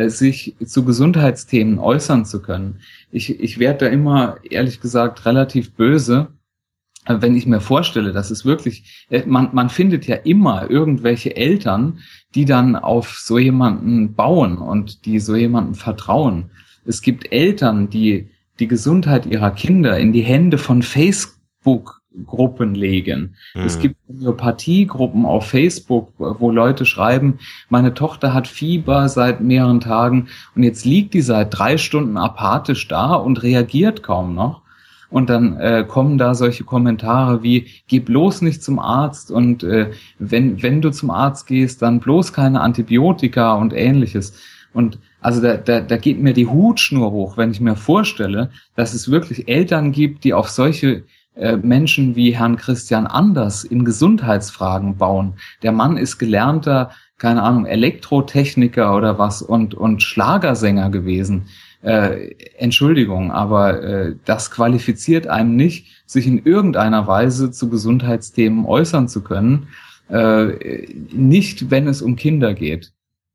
sich 0.08 0.56
zu 0.66 0.86
Gesundheitsthemen 0.86 1.78
äußern 1.78 2.26
zu 2.26 2.42
können. 2.42 2.80
Ich, 3.12 3.40
ich 3.40 3.60
werde 3.60 3.86
da 3.86 3.88
immer, 3.88 4.38
ehrlich 4.50 4.82
gesagt, 4.82 5.26
relativ 5.26 5.74
böse, 5.74 6.30
äh, 7.06 7.18
wenn 7.20 7.36
ich 7.36 7.46
mir 7.46 7.62
vorstelle, 7.62 8.14
dass 8.14 8.32
es 8.32 8.46
wirklich, 8.46 9.06
äh, 9.10 9.24
man, 9.26 9.50
man 9.54 9.70
findet 9.70 10.08
ja 10.08 10.16
immer 10.16 10.70
irgendwelche 10.70 11.36
Eltern, 11.36 12.00
die 12.36 12.46
dann 12.46 12.76
auf 12.76 13.18
so 13.20 13.38
jemanden 13.38 14.14
bauen 14.14 14.58
und 14.58 15.06
die 15.06 15.20
so 15.20 15.36
jemanden 15.36 15.76
vertrauen. 15.76 16.52
Es 16.86 17.02
gibt 17.02 17.32
Eltern, 17.32 17.90
die 17.90 18.30
die 18.60 18.68
Gesundheit 18.68 19.26
ihrer 19.26 19.52
Kinder 19.52 19.98
in 19.98 20.14
die 20.14 20.22
Hände 20.22 20.58
von 20.58 20.82
Facebook 20.82 22.02
Gruppen 22.26 22.76
legen. 22.76 23.36
Mhm. 23.54 23.62
Es 23.62 23.80
gibt 23.80 23.96
Homöopathiegruppen 24.08 25.26
auf 25.26 25.48
Facebook, 25.48 26.14
wo 26.18 26.52
Leute 26.52 26.86
schreiben, 26.86 27.40
meine 27.70 27.94
Tochter 27.94 28.34
hat 28.34 28.48
Fieber 28.48 29.10
seit 29.10 29.42
mehreren 29.42 29.80
Tagen 29.80 30.28
und 30.56 30.64
jetzt 30.64 30.86
liegt 30.86 31.14
die 31.14 31.22
seit 31.22 31.58
drei 31.58 31.78
Stunden 31.78 32.18
apathisch 32.18 32.88
da 32.88 33.14
und 33.16 33.44
reagiert 33.44 34.04
kaum 34.04 34.36
noch. 34.36 34.62
Und 35.10 35.30
dann 35.30 35.58
äh, 35.58 35.86
kommen 35.88 36.18
da 36.18 36.34
solche 36.34 36.64
Kommentare 36.64 37.44
wie, 37.44 37.68
geh 37.88 38.00
bloß 38.00 38.42
nicht 38.42 38.64
zum 38.64 38.80
Arzt 38.80 39.30
und 39.30 39.64
äh, 39.64 39.92
wenn, 40.18 40.64
wenn 40.64 40.82
du 40.82 40.90
zum 40.90 41.12
Arzt 41.12 41.46
gehst, 41.46 41.84
dann 41.84 42.00
bloß 42.00 42.34
keine 42.34 42.62
Antibiotika 42.62 43.54
und 43.54 43.74
ähnliches. 43.74 44.34
Und 44.74 44.98
also 45.22 45.40
da, 45.40 45.58
da, 45.58 45.82
da 45.82 45.98
geht 45.98 46.20
mir 46.20 46.34
die 46.34 46.48
Hutschnur 46.48 47.12
hoch, 47.12 47.38
wenn 47.38 47.52
ich 47.52 47.62
mir 47.62 47.76
vorstelle, 47.76 48.50
dass 48.76 48.96
es 48.96 49.12
wirklich 49.12 49.48
Eltern 49.48 49.92
gibt, 49.92 50.24
die 50.24 50.34
auf 50.34 50.50
solche 50.50 51.04
Menschen 51.36 52.16
wie 52.16 52.36
Herrn 52.36 52.58
Christian 52.58 53.08
Anders 53.08 53.64
in 53.64 53.86
Gesundheitsfragen 53.86 54.98
bauen. 54.98 55.34
Der 55.64 55.72
Mann 55.72 55.98
ist 55.98 56.20
gelernter, 56.20 56.92
keine 57.18 57.42
Ahnung, 57.42 57.66
Elektrotechniker 57.66 58.96
oder 58.96 59.18
was 59.18 59.42
und, 59.42 59.74
und 59.74 60.04
Schlagersänger 60.04 60.90
gewesen. 60.90 61.48
Äh, 61.82 62.36
Entschuldigung, 62.58 63.32
aber 63.32 63.84
äh, 63.84 64.16
das 64.26 64.52
qualifiziert 64.52 65.28
einem 65.28 65.56
nicht, 65.56 66.04
sich 66.06 66.28
in 66.28 66.46
irgendeiner 66.46 67.08
Weise 67.08 67.52
zu 67.52 67.70
Gesundheitsthemen 67.70 68.66
äußern 68.66 69.08
zu 69.08 69.22
können. 69.22 69.68
Äh, 70.10 70.88
nicht, 71.12 71.72
wenn 71.72 71.88
es 71.88 72.02
um 72.02 72.16
Kinder 72.16 72.54
geht 72.54 72.94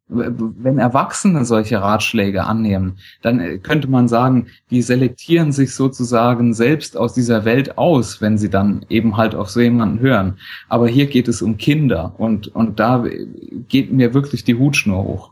wenn 0.09 0.78
Erwachsene 0.78 1.44
solche 1.44 1.80
Ratschläge 1.80 2.44
annehmen, 2.44 2.98
dann 3.22 3.40
äh, 3.40 3.59
könnte 3.59 3.88
man 3.88 4.09
sagen, 4.09 4.46
die 4.70 4.82
selektieren 4.82 5.52
sich 5.52 5.74
sozusagen 5.74 6.54
selbst 6.54 6.96
aus 6.96 7.12
dieser 7.12 7.44
Welt 7.44 7.76
aus, 7.76 8.20
wenn 8.20 8.38
sie 8.38 8.48
dann 8.48 8.86
eben 8.88 9.16
halt 9.16 9.34
auf 9.34 9.50
so 9.50 9.61
jemanden 9.61 10.00
hören. 10.00 10.38
Aber 10.68 10.88
hier 10.88 11.06
geht 11.06 11.28
es 11.28 11.42
um 11.42 11.59
Kinder 11.59 12.14
und, 12.18 12.48
und 12.54 12.80
da 12.80 13.04
geht 13.68 13.92
mir 13.92 14.14
wirklich 14.14 14.44
die 14.44 14.54
Hutschnur 14.54 15.04
hoch. 15.04 15.30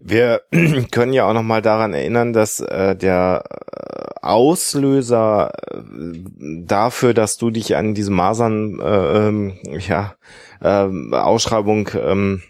Wir 0.00 0.42
können 0.90 1.12
ja 1.12 1.28
auch 1.28 1.34
noch 1.34 1.42
mal 1.42 1.62
daran 1.62 1.94
erinnern, 1.94 2.32
dass 2.32 2.60
äh, 2.60 2.96
der 2.96 3.44
äh, 3.46 4.26
Auslöser 4.26 5.52
äh, 5.70 5.80
dafür, 6.64 7.14
dass 7.14 7.36
du 7.36 7.50
dich 7.50 7.76
an 7.76 7.94
diese 7.94 8.10
Masern 8.10 8.80
äh, 8.80 9.28
ähm, 9.28 9.52
ja, 9.86 10.14
äh, 10.60 10.88
Ausschreibung 11.14 11.88
ähm, 11.94 12.42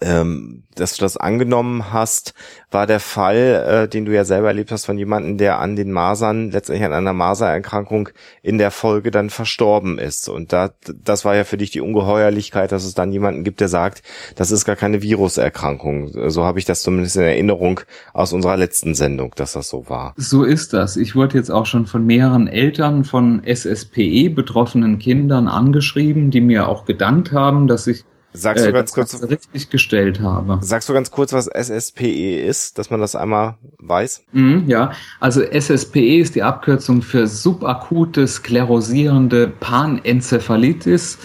ähm, 0.00 0.62
dass 0.74 0.96
du 0.96 1.02
das 1.02 1.16
angenommen 1.16 1.92
hast, 1.92 2.34
war 2.70 2.86
der 2.86 3.00
Fall, 3.00 3.84
äh, 3.84 3.88
den 3.88 4.04
du 4.04 4.12
ja 4.12 4.24
selber 4.24 4.48
erlebt 4.48 4.70
hast 4.70 4.86
von 4.86 4.96
jemandem, 4.96 5.36
der 5.36 5.58
an 5.58 5.76
den 5.76 5.92
Masern, 5.92 6.50
letztendlich 6.50 6.86
an 6.86 6.92
einer 6.92 7.12
Masererkrankung 7.12 8.08
in 8.42 8.58
der 8.58 8.70
Folge 8.70 9.10
dann 9.10 9.30
verstorben 9.30 9.98
ist. 9.98 10.28
Und 10.28 10.52
da, 10.52 10.70
das 11.04 11.24
war 11.24 11.36
ja 11.36 11.44
für 11.44 11.56
dich 11.56 11.70
die 11.70 11.80
Ungeheuerlichkeit, 11.80 12.72
dass 12.72 12.84
es 12.84 12.94
dann 12.94 13.12
jemanden 13.12 13.44
gibt, 13.44 13.60
der 13.60 13.68
sagt, 13.68 14.02
das 14.36 14.50
ist 14.50 14.64
gar 14.64 14.76
keine 14.76 15.02
Viruserkrankung. 15.02 16.30
So 16.30 16.44
habe 16.44 16.58
ich 16.58 16.64
das 16.64 16.82
zumindest 16.82 17.16
in 17.16 17.22
Erinnerung 17.22 17.80
aus 18.14 18.32
unserer 18.32 18.56
letzten 18.56 18.94
Sendung, 18.94 19.32
dass 19.36 19.52
das 19.52 19.68
so 19.68 19.88
war. 19.88 20.14
So 20.16 20.44
ist 20.44 20.72
das. 20.72 20.96
Ich 20.96 21.14
wurde 21.14 21.36
jetzt 21.36 21.50
auch 21.50 21.66
schon 21.66 21.86
von 21.86 22.06
mehreren 22.06 22.46
Eltern 22.46 23.04
von 23.04 23.42
SSPE 23.44 24.30
betroffenen 24.30 24.98
Kindern 24.98 25.48
angeschrieben, 25.48 26.30
die 26.30 26.40
mir 26.40 26.68
auch 26.68 26.84
gedankt 26.84 27.32
haben, 27.32 27.66
dass 27.66 27.86
ich 27.86 28.04
Sagst 28.34 28.64
du 28.64 28.70
äh, 28.70 28.72
ganz 28.72 28.92
kurz, 28.92 29.22
richtig 29.22 29.68
gestellt 29.68 30.20
habe. 30.20 30.58
Sagst 30.62 30.88
du 30.88 30.94
ganz 30.94 31.10
kurz, 31.10 31.32
was 31.32 31.48
SSPE 31.48 32.40
ist, 32.40 32.78
dass 32.78 32.90
man 32.90 33.00
das 33.00 33.14
einmal 33.14 33.56
weiß? 33.78 34.24
Mhm, 34.32 34.64
ja, 34.68 34.92
also 35.20 35.42
SSPE 35.42 36.18
ist 36.18 36.34
die 36.34 36.42
Abkürzung 36.42 37.02
für 37.02 37.26
subakute 37.26 38.26
sklerosierende 38.26 39.48
Panenzephalitis, 39.48 41.18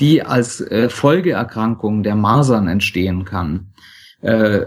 die 0.00 0.22
als 0.22 0.60
äh, 0.60 0.88
Folgeerkrankung 0.88 2.02
der 2.02 2.16
Masern 2.16 2.66
entstehen 2.66 3.24
kann. 3.24 3.72
Äh, 4.20 4.62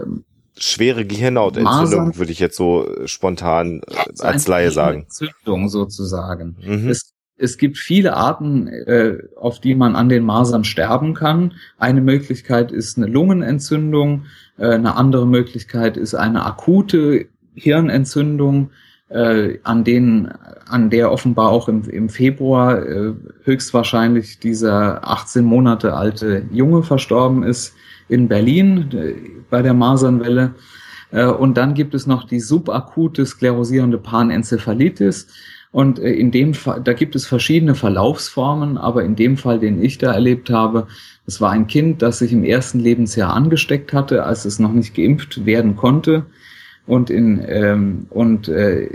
Schwere 0.58 1.04
Gehirnhautentzündung 1.04 2.16
würde 2.16 2.32
ich 2.32 2.38
jetzt 2.38 2.56
so 2.56 2.88
spontan 3.04 3.82
äh, 3.86 4.22
als 4.22 4.48
Laie 4.48 4.70
sagen. 4.70 5.02
Entzündung 5.02 5.68
sozusagen. 5.68 6.56
Mhm. 6.64 6.88
Es 6.88 7.12
es 7.38 7.58
gibt 7.58 7.76
viele 7.78 8.16
Arten, 8.16 8.66
äh, 8.68 9.18
auf 9.36 9.60
die 9.60 9.74
man 9.74 9.94
an 9.94 10.08
den 10.08 10.24
Masern 10.24 10.64
sterben 10.64 11.14
kann. 11.14 11.54
Eine 11.78 12.00
Möglichkeit 12.00 12.72
ist 12.72 12.96
eine 12.96 13.06
Lungenentzündung, 13.06 14.24
äh, 14.58 14.70
eine 14.70 14.96
andere 14.96 15.26
Möglichkeit 15.26 15.96
ist 15.96 16.14
eine 16.14 16.46
akute 16.46 17.26
Hirnentzündung, 17.54 18.70
äh, 19.08 19.58
an 19.62 19.84
denen, 19.84 20.28
an 20.66 20.90
der 20.90 21.12
offenbar 21.12 21.50
auch 21.50 21.68
im, 21.68 21.88
im 21.88 22.08
Februar 22.08 22.82
äh, 22.82 23.12
höchstwahrscheinlich 23.44 24.38
dieser 24.40 25.06
18 25.06 25.44
Monate 25.44 25.94
alte 25.94 26.44
Junge 26.50 26.82
verstorben 26.82 27.42
ist 27.42 27.74
in 28.08 28.28
Berlin 28.28 28.90
äh, 28.92 29.14
bei 29.50 29.62
der 29.62 29.74
Masernwelle. 29.74 30.54
Äh, 31.10 31.26
und 31.26 31.56
dann 31.56 31.74
gibt 31.74 31.94
es 31.94 32.06
noch 32.06 32.24
die 32.24 32.40
subakute 32.40 33.26
sklerosierende 33.26 33.98
Panenzephalitis. 33.98 35.28
Und 35.76 35.98
äh, 35.98 36.10
in 36.10 36.30
dem 36.30 36.54
Fall, 36.54 36.80
da 36.82 36.94
gibt 36.94 37.14
es 37.16 37.26
verschiedene 37.26 37.74
Verlaufsformen, 37.74 38.78
aber 38.78 39.04
in 39.04 39.14
dem 39.14 39.36
Fall, 39.36 39.58
den 39.58 39.84
ich 39.84 39.98
da 39.98 40.14
erlebt 40.14 40.48
habe, 40.48 40.86
es 41.26 41.38
war 41.42 41.50
ein 41.50 41.66
Kind, 41.66 42.00
das 42.00 42.20
sich 42.20 42.32
im 42.32 42.44
ersten 42.44 42.80
Lebensjahr 42.80 43.34
angesteckt 43.34 43.92
hatte, 43.92 44.24
als 44.24 44.46
es 44.46 44.58
noch 44.58 44.72
nicht 44.72 44.94
geimpft 44.94 45.44
werden 45.44 45.76
konnte 45.76 46.24
und 46.86 47.10
in 47.10 47.44
ähm, 47.46 48.06
und 48.10 48.48
äh, 48.48 48.88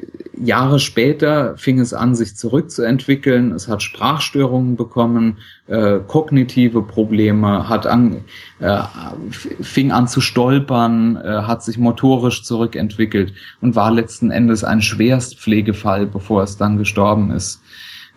Jahre 0.44 0.80
später 0.80 1.56
fing 1.58 1.80
es 1.80 1.94
an, 1.94 2.16
sich 2.16 2.36
zurückzuentwickeln. 2.36 3.52
Es 3.52 3.68
hat 3.68 3.84
Sprachstörungen 3.84 4.76
bekommen, 4.76 5.38
äh, 5.68 6.00
kognitive 6.08 6.82
Probleme, 6.82 7.70
hat 7.70 7.86
an, 7.86 8.22
äh, 8.60 8.82
fing 9.30 9.92
an 9.92 10.08
zu 10.08 10.22
stolpern, 10.22 11.18
äh, 11.18 11.44
hat 11.44 11.64
sich 11.64 11.78
motorisch 11.78 12.44
zurückentwickelt 12.44 13.34
und 13.62 13.76
war 13.76 13.92
letzten 13.92 14.32
Endes 14.32 14.64
ein 14.64 14.82
Schwerstpflegefall, 14.82 16.08
bevor 16.08 16.44
es 16.44 16.58
dann 16.58 16.78
gestorben 16.78 17.32
ist. 17.32 17.62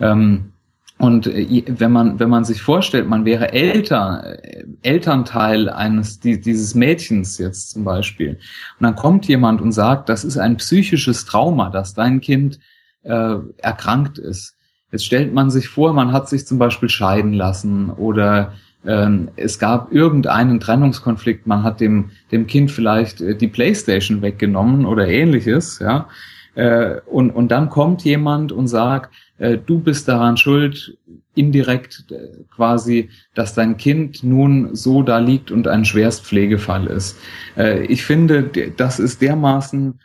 Ähm, 0.01 0.54
Und 0.99 1.27
äh, 1.27 1.65
wenn 1.67 1.93
man, 1.93 2.19
wenn 2.21 2.31
man 2.31 2.45
sich 2.45 2.63
vorstellt, 2.63 3.09
man 3.09 3.25
wäre 3.25 3.53
Eltern, 3.53 4.25
äh, 4.25 4.65
Elternteil 4.83 5.69
eines, 5.69 6.21
dieses 6.21 6.75
Mädchens 6.75 7.39
jetzt 7.39 7.71
zum 7.71 7.85
Beispiel, 7.85 8.31
und 8.31 8.85
dann 8.85 8.95
kommt 8.95 9.27
jemand 9.27 9.61
und 9.61 9.73
sagt, 9.73 10.09
das 10.09 10.25
ist 10.25 10.39
ein 10.39 10.57
psychisches 10.57 11.25
Trauma, 11.25 11.71
dass 11.71 11.95
dein 11.95 12.21
Kind 12.21 12.59
äh, 13.03 13.37
erkrankt 13.59 14.19
ist. 14.19 14.57
Jetzt 14.93 15.07
stellt 15.07 15.35
man 15.35 15.51
sich 15.51 15.69
vor, 15.69 15.93
man 15.93 16.13
hat 16.13 16.29
sich 16.29 16.47
zum 16.47 16.59
Beispiel 16.59 16.89
scheiden 16.89 17.33
lassen 17.33 17.91
oder 17.91 18.53
ähm, 18.87 19.31
es 19.37 19.59
gab 19.59 19.93
irgendeinen 19.93 20.61
Trennungskonflikt, 20.61 21.47
man 21.47 21.63
hat 21.63 21.81
dem, 21.81 22.11
dem 22.31 22.47
Kind 22.47 22.71
vielleicht 22.71 23.21
äh, 23.21 23.35
die 23.35 23.49
Playstation 23.49 24.23
weggenommen 24.23 24.87
oder 24.87 25.09
ähnliches, 25.09 25.79
ja. 25.81 26.09
Äh, 26.55 27.01
und, 27.07 27.31
und 27.31 27.49
dann 27.49 27.69
kommt 27.69 28.05
jemand 28.05 28.53
und 28.53 28.69
sagt, 28.69 29.13
äh, 29.39 29.59
du 29.59 29.81
bist 29.81 30.09
daran 30.09 30.37
schuld, 30.37 30.97
indirekt 31.35 32.05
äh, 32.11 32.45
quasi, 32.55 33.11
dass 33.35 33.55
dein 33.55 33.77
Kind 33.77 34.23
nun 34.23 34.75
so 34.75 35.03
da 35.03 35.19
liegt 35.19 35.51
und 35.51 35.67
ein 35.67 35.85
Schwerstpflegefall 35.85 36.87
ist. 36.87 37.17
Äh, 37.57 37.85
ich 37.87 38.05
finde, 38.05 38.51
das 38.77 38.99
ist 38.99 39.23
dermaßen 39.23 40.01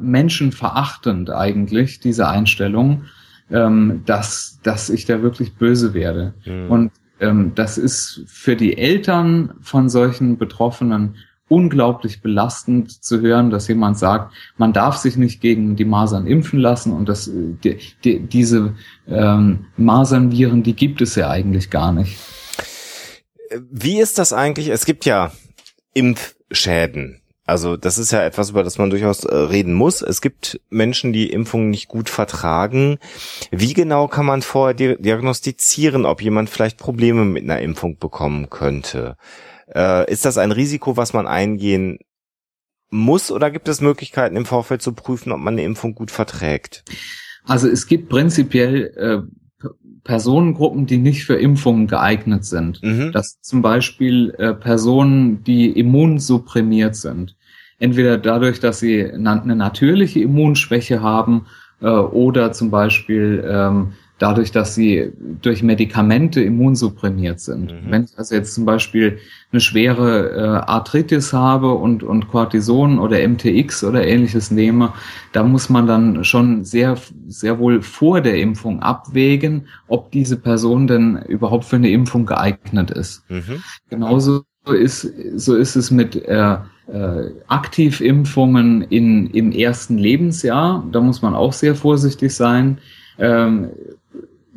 menschenverachtend 0.00 1.28
eigentlich, 1.30 1.98
diese 1.98 2.28
Einstellung, 2.28 3.06
ähm, 3.50 4.02
dass, 4.06 4.60
dass 4.62 4.90
ich 4.90 5.06
da 5.06 5.22
wirklich 5.22 5.54
böse 5.54 5.92
werde. 5.92 6.34
Mhm. 6.44 6.70
Und 6.70 6.92
ähm, 7.18 7.52
das 7.54 7.78
ist 7.78 8.22
für 8.26 8.54
die 8.54 8.78
Eltern 8.78 9.54
von 9.60 9.88
solchen 9.88 10.38
Betroffenen 10.38 11.16
unglaublich 11.48 12.22
belastend 12.22 13.04
zu 13.04 13.20
hören, 13.20 13.50
dass 13.50 13.68
jemand 13.68 13.98
sagt, 13.98 14.32
man 14.56 14.72
darf 14.72 14.96
sich 14.96 15.16
nicht 15.16 15.40
gegen 15.40 15.76
die 15.76 15.84
Masern 15.84 16.26
impfen 16.26 16.58
lassen 16.58 16.92
und 16.92 17.08
dass 17.08 17.30
die, 17.32 17.78
die, 18.04 18.20
diese 18.20 18.74
ähm, 19.06 19.66
Masernviren, 19.76 20.62
die 20.62 20.74
gibt 20.74 21.00
es 21.00 21.14
ja 21.14 21.30
eigentlich 21.30 21.70
gar 21.70 21.92
nicht. 21.92 22.18
Wie 23.70 24.00
ist 24.00 24.18
das 24.18 24.32
eigentlich? 24.32 24.68
Es 24.68 24.84
gibt 24.84 25.04
ja 25.04 25.30
Impfschäden. 25.94 27.20
Also 27.46 27.76
das 27.76 27.96
ist 27.96 28.10
ja 28.10 28.24
etwas, 28.24 28.50
über 28.50 28.64
das 28.64 28.76
man 28.76 28.90
durchaus 28.90 29.24
äh, 29.24 29.34
reden 29.36 29.72
muss. 29.72 30.02
Es 30.02 30.20
gibt 30.20 30.60
Menschen, 30.68 31.12
die 31.12 31.30
Impfungen 31.30 31.70
nicht 31.70 31.86
gut 31.86 32.10
vertragen. 32.10 32.98
Wie 33.52 33.72
genau 33.72 34.08
kann 34.08 34.26
man 34.26 34.42
vorher 34.42 34.74
diagnostizieren, 34.74 36.06
ob 36.06 36.20
jemand 36.20 36.50
vielleicht 36.50 36.76
Probleme 36.76 37.24
mit 37.24 37.44
einer 37.44 37.60
Impfung 37.60 37.98
bekommen 37.98 38.50
könnte? 38.50 39.16
Äh, 39.74 40.10
ist 40.10 40.24
das 40.24 40.38
ein 40.38 40.52
Risiko, 40.52 40.96
was 40.96 41.12
man 41.12 41.26
eingehen 41.26 41.98
muss 42.90 43.32
oder 43.32 43.50
gibt 43.50 43.68
es 43.68 43.80
Möglichkeiten 43.80 44.36
im 44.36 44.46
Vorfeld 44.46 44.80
zu 44.80 44.92
prüfen, 44.92 45.32
ob 45.32 45.38
man 45.38 45.54
eine 45.54 45.64
Impfung 45.64 45.94
gut 45.94 46.10
verträgt? 46.10 46.84
Also 47.44 47.68
es 47.68 47.86
gibt 47.86 48.08
prinzipiell 48.08 48.92
äh, 48.96 49.66
Personengruppen, 50.04 50.86
die 50.86 50.98
nicht 50.98 51.24
für 51.24 51.34
Impfungen 51.34 51.88
geeignet 51.88 52.44
sind. 52.44 52.82
Mhm. 52.82 53.10
Das 53.12 53.40
zum 53.40 53.62
Beispiel 53.62 54.34
äh, 54.38 54.54
Personen, 54.54 55.42
die 55.42 55.70
immunsupprimiert 55.70 56.94
sind. 56.94 57.36
Entweder 57.78 58.16
dadurch, 58.16 58.60
dass 58.60 58.78
sie 58.78 59.04
eine 59.04 59.56
natürliche 59.56 60.20
Immunschwäche 60.20 61.02
haben 61.02 61.46
äh, 61.80 61.88
oder 61.88 62.52
zum 62.52 62.70
Beispiel 62.70 63.44
ähm, 63.46 63.92
dadurch, 64.18 64.50
dass 64.50 64.74
sie 64.74 65.12
durch 65.42 65.62
Medikamente 65.62 66.40
immunsupprimiert 66.42 67.40
sind. 67.40 67.72
Mhm. 67.72 67.90
Wenn 67.90 68.04
ich 68.04 68.18
also 68.18 68.34
jetzt 68.34 68.54
zum 68.54 68.64
Beispiel 68.64 69.18
eine 69.52 69.60
schwere 69.60 70.30
äh, 70.30 70.70
Arthritis 70.70 71.32
habe 71.32 71.74
und, 71.74 72.02
und 72.02 72.28
Cortison 72.28 72.98
oder 72.98 73.26
MTX 73.26 73.84
oder 73.84 74.06
ähnliches 74.06 74.50
nehme, 74.50 74.92
da 75.32 75.42
muss 75.42 75.68
man 75.68 75.86
dann 75.86 76.24
schon 76.24 76.64
sehr, 76.64 76.96
sehr 77.28 77.58
wohl 77.58 77.82
vor 77.82 78.20
der 78.20 78.38
Impfung 78.38 78.80
abwägen, 78.80 79.68
ob 79.86 80.10
diese 80.12 80.36
Person 80.36 80.86
denn 80.86 81.22
überhaupt 81.28 81.66
für 81.66 81.76
eine 81.76 81.90
Impfung 81.90 82.24
geeignet 82.24 82.90
ist. 82.90 83.22
Mhm. 83.28 83.62
Genauso 83.90 84.44
ist, 84.64 85.08
so 85.36 85.54
ist 85.54 85.76
es 85.76 85.90
mit 85.90 86.16
äh, 86.16 86.56
äh, 86.88 87.30
Aktivimpfungen 87.48 88.82
in, 88.82 89.28
im 89.28 89.52
ersten 89.52 89.98
Lebensjahr. 89.98 90.84
Da 90.90 91.00
muss 91.00 91.22
man 91.22 91.34
auch 91.34 91.52
sehr 91.52 91.74
vorsichtig 91.74 92.34
sein. 92.34 92.78
Ähm, 93.18 93.70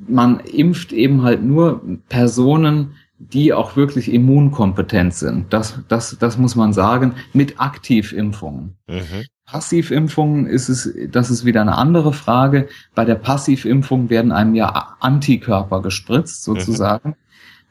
man 0.08 0.40
impft 0.40 0.94
eben 0.94 1.24
halt 1.24 1.44
nur 1.44 1.82
Personen, 2.10 2.92
die 3.20 3.52
auch 3.54 3.76
wirklich 3.76 4.12
immunkompetent 4.12 5.14
sind. 5.14 5.52
Das, 5.52 5.80
das, 5.90 6.18
das 6.20 6.38
muss 6.38 6.56
man 6.56 6.72
sagen, 6.72 7.16
mit 7.34 7.60
Aktivimpfungen. 7.60 8.76
Mhm. 8.88 9.26
Passivimpfungen 9.46 10.46
ist 10.46 10.70
es, 10.70 10.94
das 11.12 11.30
ist 11.30 11.44
wieder 11.44 11.62
eine 11.62 11.78
andere 11.78 12.14
Frage. 12.14 12.68
Bei 12.96 13.04
der 13.04 13.16
Passivimpfung 13.16 14.10
werden 14.10 14.32
einem 14.32 14.56
ja 14.56 14.96
Antikörper 15.00 15.82
gespritzt, 15.82 16.44
sozusagen. 16.44 17.10
Mhm. 17.10 17.16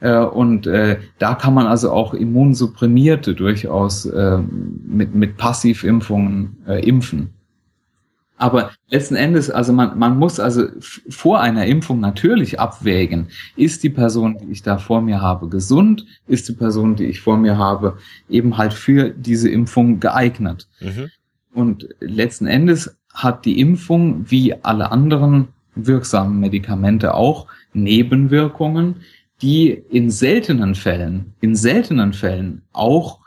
Äh, 0.00 0.18
und 0.18 0.66
äh, 0.66 0.98
da 1.18 1.34
kann 1.34 1.54
man 1.54 1.66
also 1.66 1.92
auch 1.92 2.14
Immunsupprimierte 2.14 3.34
durchaus 3.34 4.06
äh, 4.06 4.38
mit, 4.38 5.14
mit 5.14 5.36
Passivimpfungen 5.36 6.56
äh, 6.66 6.86
impfen. 6.86 7.30
Aber 8.38 8.70
letzten 8.88 9.16
Endes, 9.16 9.50
also 9.50 9.72
man, 9.72 9.98
man 9.98 10.16
muss 10.16 10.38
also 10.38 10.68
vor 11.08 11.40
einer 11.40 11.66
Impfung 11.66 12.00
natürlich 12.00 12.58
abwägen, 12.60 13.28
ist 13.56 13.82
die 13.82 13.90
Person, 13.90 14.38
die 14.38 14.52
ich 14.52 14.62
da 14.62 14.78
vor 14.78 15.02
mir 15.02 15.20
habe, 15.20 15.48
gesund? 15.48 16.06
Ist 16.28 16.48
die 16.48 16.52
Person, 16.52 16.94
die 16.94 17.06
ich 17.06 17.20
vor 17.20 17.36
mir 17.36 17.58
habe, 17.58 17.98
eben 18.28 18.56
halt 18.56 18.72
für 18.72 19.10
diese 19.10 19.50
Impfung 19.50 19.98
geeignet? 19.98 20.68
Mhm. 20.80 21.10
Und 21.52 21.88
letzten 21.98 22.46
Endes 22.46 22.96
hat 23.12 23.44
die 23.44 23.58
Impfung, 23.60 24.30
wie 24.30 24.54
alle 24.62 24.92
anderen 24.92 25.48
wirksamen 25.74 26.38
Medikamente 26.38 27.14
auch, 27.14 27.46
Nebenwirkungen, 27.72 28.96
die 29.42 29.70
in 29.70 30.10
seltenen 30.10 30.74
Fällen, 30.74 31.34
in 31.40 31.56
seltenen 31.56 32.12
Fällen 32.12 32.62
auch 32.72 33.20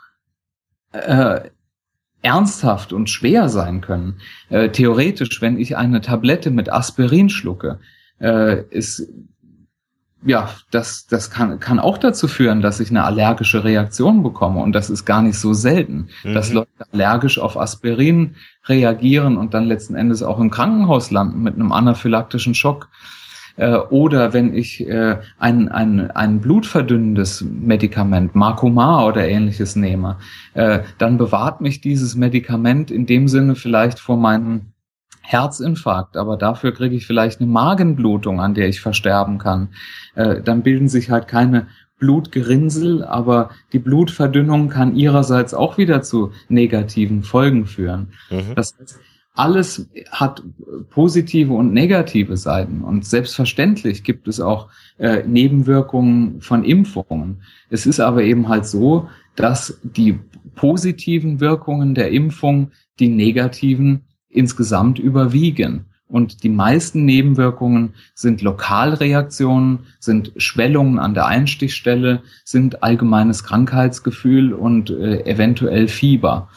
äh, 0.92 1.40
ernsthaft 2.22 2.92
und 2.92 3.10
schwer 3.10 3.48
sein 3.48 3.80
können. 3.80 4.20
Äh, 4.48 4.70
theoretisch, 4.70 5.42
wenn 5.42 5.58
ich 5.58 5.76
eine 5.76 6.00
Tablette 6.00 6.50
mit 6.50 6.72
Aspirin 6.72 7.28
schlucke, 7.28 7.80
äh, 8.20 8.62
ist 8.70 9.08
ja, 10.24 10.50
das, 10.70 11.06
das 11.06 11.30
kann, 11.30 11.58
kann 11.58 11.80
auch 11.80 11.98
dazu 11.98 12.28
führen, 12.28 12.60
dass 12.60 12.80
ich 12.80 12.90
eine 12.90 13.04
allergische 13.04 13.64
Reaktion 13.64 14.22
bekomme. 14.22 14.60
Und 14.60 14.72
das 14.72 14.88
ist 14.88 15.04
gar 15.04 15.22
nicht 15.22 15.38
so 15.38 15.52
selten, 15.52 16.08
mhm. 16.22 16.34
dass 16.34 16.52
Leute 16.52 16.70
allergisch 16.92 17.38
auf 17.38 17.56
Aspirin 17.56 18.36
reagieren 18.66 19.36
und 19.36 19.54
dann 19.54 19.64
letzten 19.64 19.96
Endes 19.96 20.22
auch 20.22 20.38
im 20.38 20.50
Krankenhaus 20.50 21.10
landen 21.10 21.42
mit 21.42 21.54
einem 21.54 21.72
anaphylaktischen 21.72 22.54
Schock. 22.54 22.88
Äh, 23.56 23.76
oder 23.76 24.32
wenn 24.32 24.54
ich 24.54 24.86
äh, 24.86 25.16
ein, 25.38 25.68
ein, 25.68 26.10
ein 26.10 26.40
blutverdünnendes 26.40 27.42
Medikament, 27.42 28.34
Marcomar 28.34 29.06
oder 29.06 29.28
ähnliches 29.28 29.76
nehme, 29.76 30.16
äh, 30.54 30.80
dann 30.98 31.18
bewahrt 31.18 31.60
mich 31.60 31.80
dieses 31.80 32.16
Medikament 32.16 32.90
in 32.90 33.06
dem 33.06 33.28
Sinne 33.28 33.54
vielleicht 33.54 33.98
vor 33.98 34.16
meinem 34.16 34.72
Herzinfarkt, 35.22 36.16
aber 36.16 36.36
dafür 36.36 36.74
kriege 36.74 36.96
ich 36.96 37.06
vielleicht 37.06 37.40
eine 37.40 37.48
Magenblutung, 37.48 38.40
an 38.40 38.54
der 38.54 38.68
ich 38.68 38.80
versterben 38.80 39.38
kann. 39.38 39.68
Äh, 40.14 40.42
dann 40.42 40.62
bilden 40.62 40.88
sich 40.88 41.10
halt 41.10 41.28
keine 41.28 41.68
Blutgerinnsel, 41.98 43.04
aber 43.04 43.50
die 43.72 43.78
Blutverdünnung 43.78 44.68
kann 44.68 44.96
ihrerseits 44.96 45.54
auch 45.54 45.78
wieder 45.78 46.02
zu 46.02 46.32
negativen 46.48 47.22
Folgen 47.22 47.66
führen. 47.66 48.12
Mhm. 48.28 48.56
Das 48.56 48.74
heißt, 48.78 48.98
alles 49.34 49.88
hat 50.10 50.42
positive 50.90 51.54
und 51.54 51.72
negative 51.72 52.36
Seiten 52.36 52.82
und 52.82 53.06
selbstverständlich 53.06 54.04
gibt 54.04 54.28
es 54.28 54.40
auch 54.40 54.68
äh, 54.98 55.22
Nebenwirkungen 55.26 56.40
von 56.42 56.64
Impfungen. 56.64 57.42
Es 57.70 57.86
ist 57.86 58.00
aber 58.00 58.22
eben 58.24 58.48
halt 58.48 58.66
so, 58.66 59.08
dass 59.34 59.78
die 59.82 60.18
positiven 60.54 61.40
Wirkungen 61.40 61.94
der 61.94 62.10
Impfung 62.10 62.72
die 63.00 63.08
negativen 63.08 64.02
insgesamt 64.28 64.98
überwiegen. 64.98 65.86
Und 66.06 66.42
die 66.42 66.50
meisten 66.50 67.06
Nebenwirkungen 67.06 67.94
sind 68.14 68.42
Lokalreaktionen, 68.42 69.86
sind 69.98 70.32
Schwellungen 70.36 70.98
an 70.98 71.14
der 71.14 71.24
Einstichstelle, 71.24 72.22
sind 72.44 72.82
allgemeines 72.82 73.44
Krankheitsgefühl 73.44 74.52
und 74.52 74.90
äh, 74.90 75.24
eventuell 75.24 75.88
Fieber. 75.88 76.50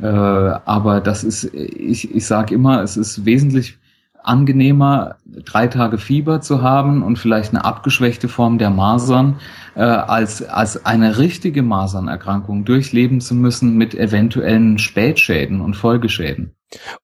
Äh, 0.00 0.06
aber 0.06 1.00
das 1.00 1.24
ist, 1.24 1.44
ich, 1.54 2.14
ich 2.14 2.26
sage 2.26 2.54
immer, 2.54 2.82
es 2.82 2.96
ist 2.96 3.24
wesentlich 3.24 3.78
angenehmer, 4.22 5.16
drei 5.26 5.68
Tage 5.68 5.98
Fieber 5.98 6.40
zu 6.40 6.62
haben 6.62 7.02
und 7.02 7.18
vielleicht 7.18 7.54
eine 7.54 7.64
abgeschwächte 7.64 8.28
Form 8.28 8.58
der 8.58 8.70
Masern, 8.70 9.40
äh, 9.74 9.80
als, 9.80 10.42
als 10.42 10.84
eine 10.84 11.18
richtige 11.18 11.62
Masernerkrankung 11.62 12.64
durchleben 12.64 13.20
zu 13.20 13.34
müssen 13.34 13.76
mit 13.76 13.94
eventuellen 13.94 14.78
Spätschäden 14.78 15.60
und 15.60 15.74
Folgeschäden. 15.74 16.54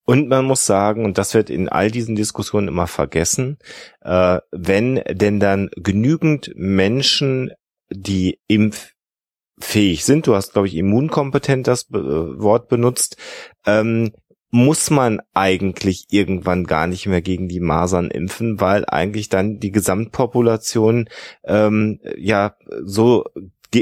Und 0.04 0.28
man 0.28 0.44
muss 0.44 0.66
sagen, 0.66 1.04
und 1.04 1.16
das 1.16 1.32
wird 1.32 1.48
in 1.48 1.68
all 1.68 1.90
diesen 1.90 2.16
Diskussionen 2.16 2.68
immer 2.68 2.86
vergessen, 2.86 3.58
äh, 4.02 4.38
wenn 4.50 5.00
denn 5.10 5.40
dann 5.40 5.70
genügend 5.76 6.52
Menschen 6.54 7.50
die 7.90 8.38
Impf 8.46 8.93
fähig 9.58 10.04
sind, 10.04 10.26
du 10.26 10.34
hast, 10.34 10.52
glaube 10.52 10.68
ich, 10.68 10.76
immunkompetent 10.76 11.66
das 11.66 11.90
äh, 11.90 11.94
Wort 11.94 12.68
benutzt, 12.68 13.16
ähm, 13.66 14.12
muss 14.50 14.90
man 14.90 15.20
eigentlich 15.32 16.06
irgendwann 16.10 16.64
gar 16.64 16.86
nicht 16.86 17.06
mehr 17.06 17.22
gegen 17.22 17.48
die 17.48 17.58
Masern 17.58 18.08
impfen, 18.10 18.60
weil 18.60 18.84
eigentlich 18.86 19.28
dann 19.28 19.58
die 19.58 19.72
Gesamtpopulation 19.72 21.08
ähm, 21.42 21.98
ja 22.16 22.54
so 22.84 23.24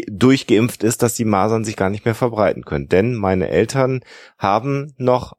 durchgeimpft 0.08 0.82
ist, 0.82 1.02
dass 1.02 1.14
die 1.14 1.26
Masern 1.26 1.64
sich 1.64 1.76
gar 1.76 1.90
nicht 1.90 2.06
mehr 2.06 2.14
verbreiten 2.14 2.64
können. 2.64 2.88
Denn 2.88 3.14
meine 3.14 3.50
Eltern 3.50 4.00
haben 4.38 4.94
noch 4.96 5.34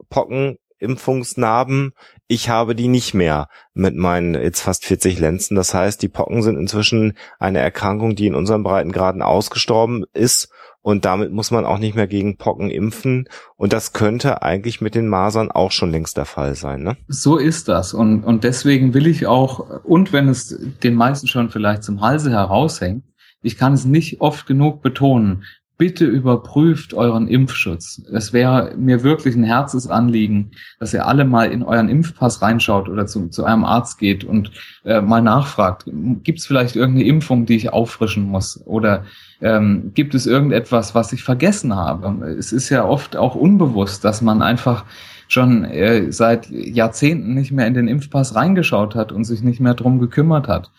Pockenimpfungsnarben. 0.83 1.93
Ich 2.27 2.49
habe 2.49 2.75
die 2.75 2.87
nicht 2.87 3.13
mehr 3.13 3.47
mit 3.73 3.95
meinen 3.95 4.33
jetzt 4.35 4.61
fast 4.61 4.85
40 4.85 5.19
Lenzen. 5.19 5.55
Das 5.55 5.73
heißt, 5.73 6.01
die 6.01 6.09
Pocken 6.09 6.43
sind 6.43 6.57
inzwischen 6.57 7.13
eine 7.39 7.59
Erkrankung, 7.59 8.15
die 8.15 8.27
in 8.27 8.35
unseren 8.35 8.63
Breitengraden 8.63 9.21
ausgestorben 9.21 10.03
ist 10.13 10.49
und 10.81 11.05
damit 11.05 11.31
muss 11.31 11.49
man 11.49 11.65
auch 11.65 11.79
nicht 11.79 11.95
mehr 11.95 12.07
gegen 12.07 12.37
Pocken 12.37 12.69
impfen. 12.69 13.29
Und 13.55 13.71
das 13.71 13.93
könnte 13.93 14.41
eigentlich 14.41 14.81
mit 14.81 14.95
den 14.95 15.07
Masern 15.07 15.49
auch 15.49 15.71
schon 15.71 15.91
längst 15.91 16.17
der 16.17 16.25
Fall 16.25 16.55
sein. 16.55 16.83
Ne? 16.83 16.97
So 17.07 17.37
ist 17.37 17.69
das. 17.69 17.93
Und, 17.93 18.23
und 18.23 18.43
deswegen 18.43 18.93
will 18.93 19.07
ich 19.07 19.25
auch, 19.25 19.83
und 19.85 20.11
wenn 20.11 20.27
es 20.27 20.59
den 20.83 20.95
meisten 20.95 21.27
schon 21.27 21.49
vielleicht 21.49 21.83
zum 21.83 22.01
Halse 22.01 22.31
heraushängt, 22.31 23.05
ich 23.41 23.57
kann 23.57 23.73
es 23.73 23.85
nicht 23.85 24.19
oft 24.19 24.45
genug 24.45 24.81
betonen, 24.81 25.43
bitte 25.77 26.05
überprüft 26.05 26.93
euren 26.93 27.27
Impfschutz. 27.27 28.01
Es 28.11 28.31
wäre 28.31 28.75
mir 28.77 29.03
wirklich 29.03 29.35
ein 29.35 29.43
Herzensanliegen, 29.43 30.51
dass 30.79 30.93
ihr 30.93 31.07
alle 31.07 31.25
mal 31.25 31.51
in 31.51 31.63
euren 31.63 31.89
Impfpass 31.89 32.41
reinschaut 32.41 32.87
oder 32.89 33.07
zu, 33.07 33.29
zu 33.29 33.43
einem 33.43 33.65
Arzt 33.65 33.97
geht 33.97 34.23
und 34.23 34.51
äh, 34.85 35.01
mal 35.01 35.21
nachfragt, 35.21 35.85
gibt 36.23 36.39
es 36.39 36.45
vielleicht 36.45 36.75
irgendeine 36.75 37.07
Impfung, 37.07 37.45
die 37.45 37.55
ich 37.55 37.73
auffrischen 37.73 38.23
muss? 38.23 38.61
Oder 38.65 39.05
ähm, 39.41 39.91
gibt 39.93 40.13
es 40.13 40.27
irgendetwas, 40.27 40.93
was 40.93 41.11
ich 41.11 41.23
vergessen 41.23 41.75
habe? 41.75 42.27
Es 42.27 42.51
ist 42.51 42.69
ja 42.69 42.85
oft 42.85 43.15
auch 43.15 43.35
unbewusst, 43.35 44.05
dass 44.05 44.21
man 44.21 44.41
einfach 44.41 44.85
schon 45.27 45.65
äh, 45.65 46.11
seit 46.11 46.49
Jahrzehnten 46.49 47.33
nicht 47.33 47.51
mehr 47.51 47.65
in 47.67 47.73
den 47.73 47.87
Impfpass 47.87 48.35
reingeschaut 48.35 48.93
hat 48.95 49.11
und 49.11 49.23
sich 49.23 49.41
nicht 49.41 49.59
mehr 49.59 49.73
drum 49.73 49.99
gekümmert 49.99 50.47
hat. 50.47 50.71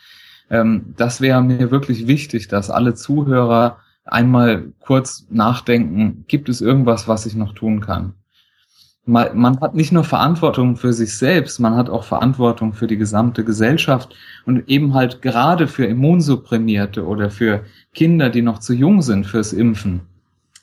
Ähm, 0.50 0.94
das 0.96 1.20
wäre 1.20 1.42
mir 1.42 1.70
wirklich 1.70 2.06
wichtig, 2.06 2.48
dass 2.48 2.70
alle 2.70 2.94
Zuhörer 2.94 3.78
einmal 4.04 4.72
kurz 4.80 5.26
nachdenken, 5.30 6.24
gibt 6.28 6.48
es 6.48 6.60
irgendwas, 6.60 7.08
was 7.08 7.26
ich 7.26 7.34
noch 7.34 7.54
tun 7.54 7.80
kann? 7.80 8.14
Man, 9.06 9.36
man 9.36 9.60
hat 9.60 9.74
nicht 9.74 9.92
nur 9.92 10.04
Verantwortung 10.04 10.76
für 10.76 10.94
sich 10.94 11.16
selbst, 11.18 11.60
man 11.60 11.76
hat 11.76 11.90
auch 11.90 12.04
Verantwortung 12.04 12.72
für 12.72 12.86
die 12.86 12.96
gesamte 12.96 13.44
Gesellschaft 13.44 14.14
und 14.46 14.68
eben 14.68 14.94
halt 14.94 15.20
gerade 15.20 15.68
für 15.68 15.84
Immunsupprimierte 15.84 17.04
oder 17.04 17.30
für 17.30 17.64
Kinder, 17.92 18.30
die 18.30 18.40
noch 18.40 18.60
zu 18.60 18.72
jung 18.72 19.02
sind 19.02 19.26
fürs 19.26 19.52
Impfen. 19.52 20.00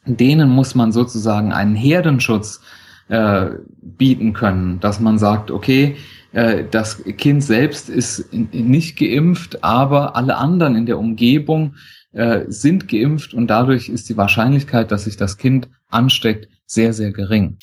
Denen 0.06 0.50
muss 0.50 0.74
man 0.74 0.92
sozusagen 0.92 1.54
einen 1.54 1.76
Herdenschutz 1.76 2.62
äh, 3.10 3.50
bieten 3.82 4.34
können, 4.34 4.80
dass 4.80 5.00
man 5.00 5.20
sagt, 5.20 5.52
okay, 5.52 5.98
äh, 6.32 6.64
das 6.70 7.04
Kind 7.04 7.44
selbst 7.44 7.90
ist 7.90 8.34
nicht 8.34 8.98
geimpft, 8.98 9.64
aber 9.64 10.16
alle 10.16 10.38
anderen 10.38 10.76
in 10.76 10.86
der 10.88 10.98
Umgebung 10.98 11.76
äh, 12.14 12.46
sind 12.48 12.88
geimpft 12.88 13.34
und 13.34 13.48
dadurch 13.48 13.90
ist 13.90 14.10
die 14.10 14.18
Wahrscheinlichkeit, 14.18 14.92
dass 14.92 15.06
sich 15.06 15.18
das 15.18 15.38
Kind 15.38 15.70
ansteckt, 15.90 16.48
sehr, 16.66 16.94
sehr 16.94 17.12
gering. 17.12 17.58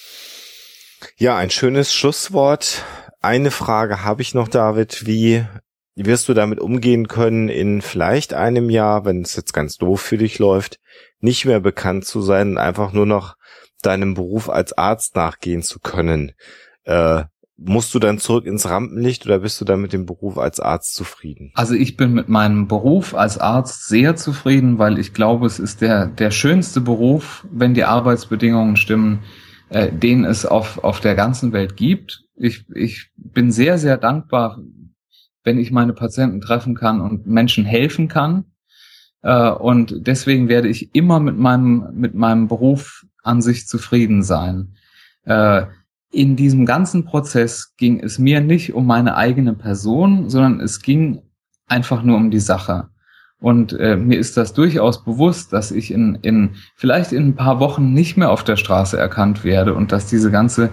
Ja, 1.17 1.37
ein 1.37 1.51
schönes 1.51 1.95
Schlusswort. 1.95 2.85
Eine 3.21 3.51
Frage 3.51 4.05
habe 4.05 4.23
ich 4.23 4.35
noch, 4.35 4.49
David. 4.49 5.07
Wie 5.07 5.45
wirst 5.95 6.29
du 6.29 6.35
damit 6.35 6.61
umgehen 6.61 7.09
können, 7.09 7.49
in 7.49 7.83
vielleicht 7.83 8.35
einem 8.35 8.71
Jahr, 8.71 9.05
wenn 9.05 9.23
es 9.23 9.35
jetzt 9.37 9.53
ganz 9.53 9.77
doof 9.77 10.01
für 10.01 10.19
dich 10.19 10.39
läuft, 10.39 10.79
nicht 11.21 11.45
mehr 11.45 11.61
bekannt 11.61 12.05
zu 12.05 12.21
sein 12.21 12.51
und 12.51 12.59
einfach 12.59 12.93
nur 12.93 13.07
noch 13.07 13.37
deinem 13.83 14.15
Beruf 14.15 14.49
als 14.49 14.77
Arzt 14.77 15.17
nachgehen 15.17 15.63
zu 15.63 15.81
können? 15.81 16.33
Äh, 16.85 17.25
musst 17.59 17.93
du 17.93 17.99
dann 17.99 18.19
zurück 18.19 18.47
ins 18.47 18.69
Rampenlicht 18.69 19.27
oder 19.27 19.41
bist 19.41 19.61
du 19.61 19.65
dann 19.65 19.81
mit 19.81 19.93
dem 19.93 20.07
Beruf 20.07 20.39
als 20.39 20.61
Arzt 20.61 20.95
zufrieden? 20.95 21.51
Also 21.55 21.75
ich 21.75 21.97
bin 21.97 22.15
mit 22.15 22.29
meinem 22.29 22.69
Beruf 22.69 23.15
als 23.15 23.37
Arzt 23.37 23.89
sehr 23.89 24.15
zufrieden, 24.15 24.79
weil 24.79 24.99
ich 24.99 25.13
glaube, 25.13 25.47
es 25.47 25.59
ist 25.59 25.81
der, 25.81 26.07
der 26.07 26.31
schönste 26.31 26.81
Beruf, 26.81 27.47
wenn 27.51 27.75
die 27.75 27.85
Arbeitsbedingungen 27.85 28.77
stimmen, 28.77 29.21
äh, 29.71 29.91
den 29.93 30.25
es 30.25 30.47
auf, 30.47 30.83
auf 30.85 31.01
der 31.01 31.17
ganzen 31.17 31.53
Welt 31.53 31.77
gibt. 31.77 32.23
Ich, 32.37 32.65
ich 32.75 33.11
bin 33.17 33.51
sehr, 33.51 33.77
sehr 33.79 33.97
dankbar, 33.97 34.63
wenn 35.43 35.59
ich 35.59 35.73
meine 35.73 35.95
Patienten 35.95 36.41
treffen 36.41 36.77
kann 36.77 37.01
und 37.01 37.27
Menschen 37.27 37.65
helfen 37.65 38.07
kann. 38.07 38.45
Äh, 39.23 39.51
und 39.51 40.07
deswegen 40.07 40.49
werde 40.49 40.69
ich 40.69 40.95
immer 40.95 41.19
mit 41.19 41.37
meinem, 41.37 41.89
mit 41.95 42.15
meinem 42.15 42.47
Beruf 42.47 43.05
an 43.25 43.43
sich 43.43 43.67
zufrieden 43.67 44.23
sein. 44.23 44.77
Äh, 45.25 45.67
in 46.11 46.37
diesem 46.37 46.67
ganzen 46.67 47.05
Prozess 47.05 47.75
ging 47.77 48.01
es 48.01 48.19
mir 48.19 48.41
nicht 48.41 48.75
um 48.75 48.87
meine 48.87 49.17
eigene 49.17 49.55
Person, 49.55 50.31
sondern 50.31 50.61
es 50.61 50.81
ging 50.81 51.23
einfach 51.67 52.03
nur 52.03 52.17
um 52.17 52.31
die 52.31 52.41
Sache. 52.41 52.89
Und 53.41 53.73
äh, 53.75 53.97
mir 53.97 54.19
ist 54.19 54.37
das 54.37 54.53
durchaus 54.53 55.05
bewusst, 55.05 55.53
dass 55.53 55.71
ich 55.71 55.93
in, 55.93 56.17
in 56.23 56.57
vielleicht 56.75 57.13
in 57.13 57.29
ein 57.29 57.37
paar 57.37 57.61
Wochen 57.61 57.93
nicht 57.93 58.17
mehr 58.17 58.33
auf 58.33 58.43
der 58.43 58.57
Straße 58.57 58.99
erkannt 58.99 59.45
werde 59.45 59.75
und 59.75 59.93
dass 59.93 60.07
diese 60.07 60.33
ganze 60.33 60.71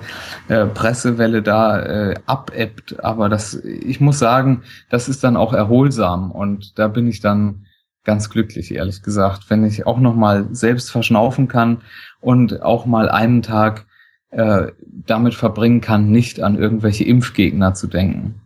äh, 0.48 0.66
Pressewelle 0.66 1.44
da 1.44 1.80
äh, 1.80 2.16
abebbt. 2.26 3.04
Aber 3.04 3.30
das, 3.30 3.54
ich 3.54 4.02
muss 4.02 4.18
sagen, 4.18 4.64
das 4.90 5.08
ist 5.08 5.24
dann 5.24 5.38
auch 5.38 5.54
erholsam 5.54 6.32
und 6.32 6.80
da 6.80 6.88
bin 6.88 7.08
ich 7.08 7.20
dann 7.20 7.66
ganz 8.04 8.32
glücklich, 8.32 8.74
ehrlich 8.74 9.04
gesagt, 9.04 9.50
wenn 9.50 9.64
ich 9.64 9.86
auch 9.86 10.00
noch 10.00 10.16
mal 10.16 10.48
selbst 10.52 10.92
verschnaufen 10.92 11.48
kann 11.48 11.82
und 12.20 12.64
auch 12.64 12.88
mal 12.88 13.10
einen 13.10 13.44
Tag 13.44 13.86
äh, 14.32 14.68
damit 14.82 15.34
verbringen 15.34 15.82
kann, 15.82 16.12
nicht 16.12 16.42
an 16.42 16.58
irgendwelche 16.58 17.04
Impfgegner 17.04 17.74
zu 17.74 17.88
denken. 17.88 18.42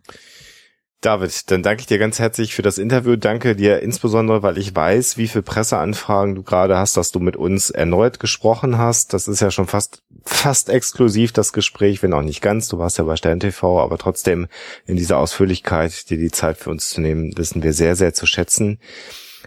David, 1.02 1.50
dann 1.50 1.64
danke 1.64 1.80
ich 1.80 1.88
dir 1.88 1.98
ganz 1.98 2.20
herzlich 2.20 2.54
für 2.54 2.62
das 2.62 2.78
Interview. 2.78 3.16
Danke 3.16 3.56
dir 3.56 3.82
insbesondere, 3.82 4.44
weil 4.44 4.58
ich 4.58 4.76
weiß, 4.76 5.18
wie 5.18 5.30
viel 5.30 5.42
Presseanfragen 5.42 6.36
du 6.36 6.44
gerade 6.44 6.78
hast, 6.78 6.98
dass 6.98 7.14
du 7.14 7.22
mit 7.22 7.38
uns 7.38 7.70
erneut 7.70 8.20
gesprochen 8.20 8.78
hast. 8.78 9.14
Das 9.14 9.30
ist 9.30 9.40
ja 9.40 9.50
schon 9.50 9.68
fast, 9.68 10.04
fast 10.26 10.68
exklusiv 10.68 11.32
das 11.32 11.54
Gespräch, 11.54 12.04
wenn 12.04 12.14
auch 12.14 12.22
nicht 12.22 12.42
ganz. 12.42 12.68
Du 12.68 12.80
warst 12.80 12.98
ja 12.98 13.06
bei 13.06 13.16
Stern 13.16 13.40
TV, 13.40 13.80
aber 13.80 13.98
trotzdem 13.98 14.48
in 14.86 14.98
dieser 14.98 15.20
Ausführlichkeit, 15.20 16.10
dir 16.10 16.18
die 16.18 16.32
Zeit 16.32 16.58
für 16.58 16.70
uns 16.70 16.90
zu 16.90 17.00
nehmen, 17.00 17.32
wissen 17.38 17.64
wir 17.64 17.72
sehr, 17.72 17.96
sehr 17.96 18.14
zu 18.14 18.26
schätzen. 18.26 18.78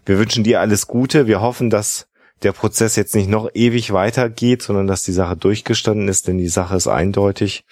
Wir 0.07 0.19
wünschen 0.19 0.45
dir 0.45 0.61
alles 0.61 0.87
Gute. 0.87 1.27
Wir 1.27 1.43
hoffen, 1.43 1.69
dass 1.69 2.09
der 2.43 2.53
Prozess 2.53 2.97
jetzt 2.97 3.15
nicht 3.15 3.29
noch 3.29 3.49
ewig 3.55 3.93
weitergeht, 3.93 4.63
sondern 4.63 4.87
dass 4.87 5.03
die 5.03 5.13
Sache 5.13 5.37
durchgestanden 5.37 6.09
ist, 6.09 6.29
denn 6.29 6.39
die 6.39 6.49
Sache 6.49 6.77
ist 6.77 6.89
eindeutig 6.89 7.65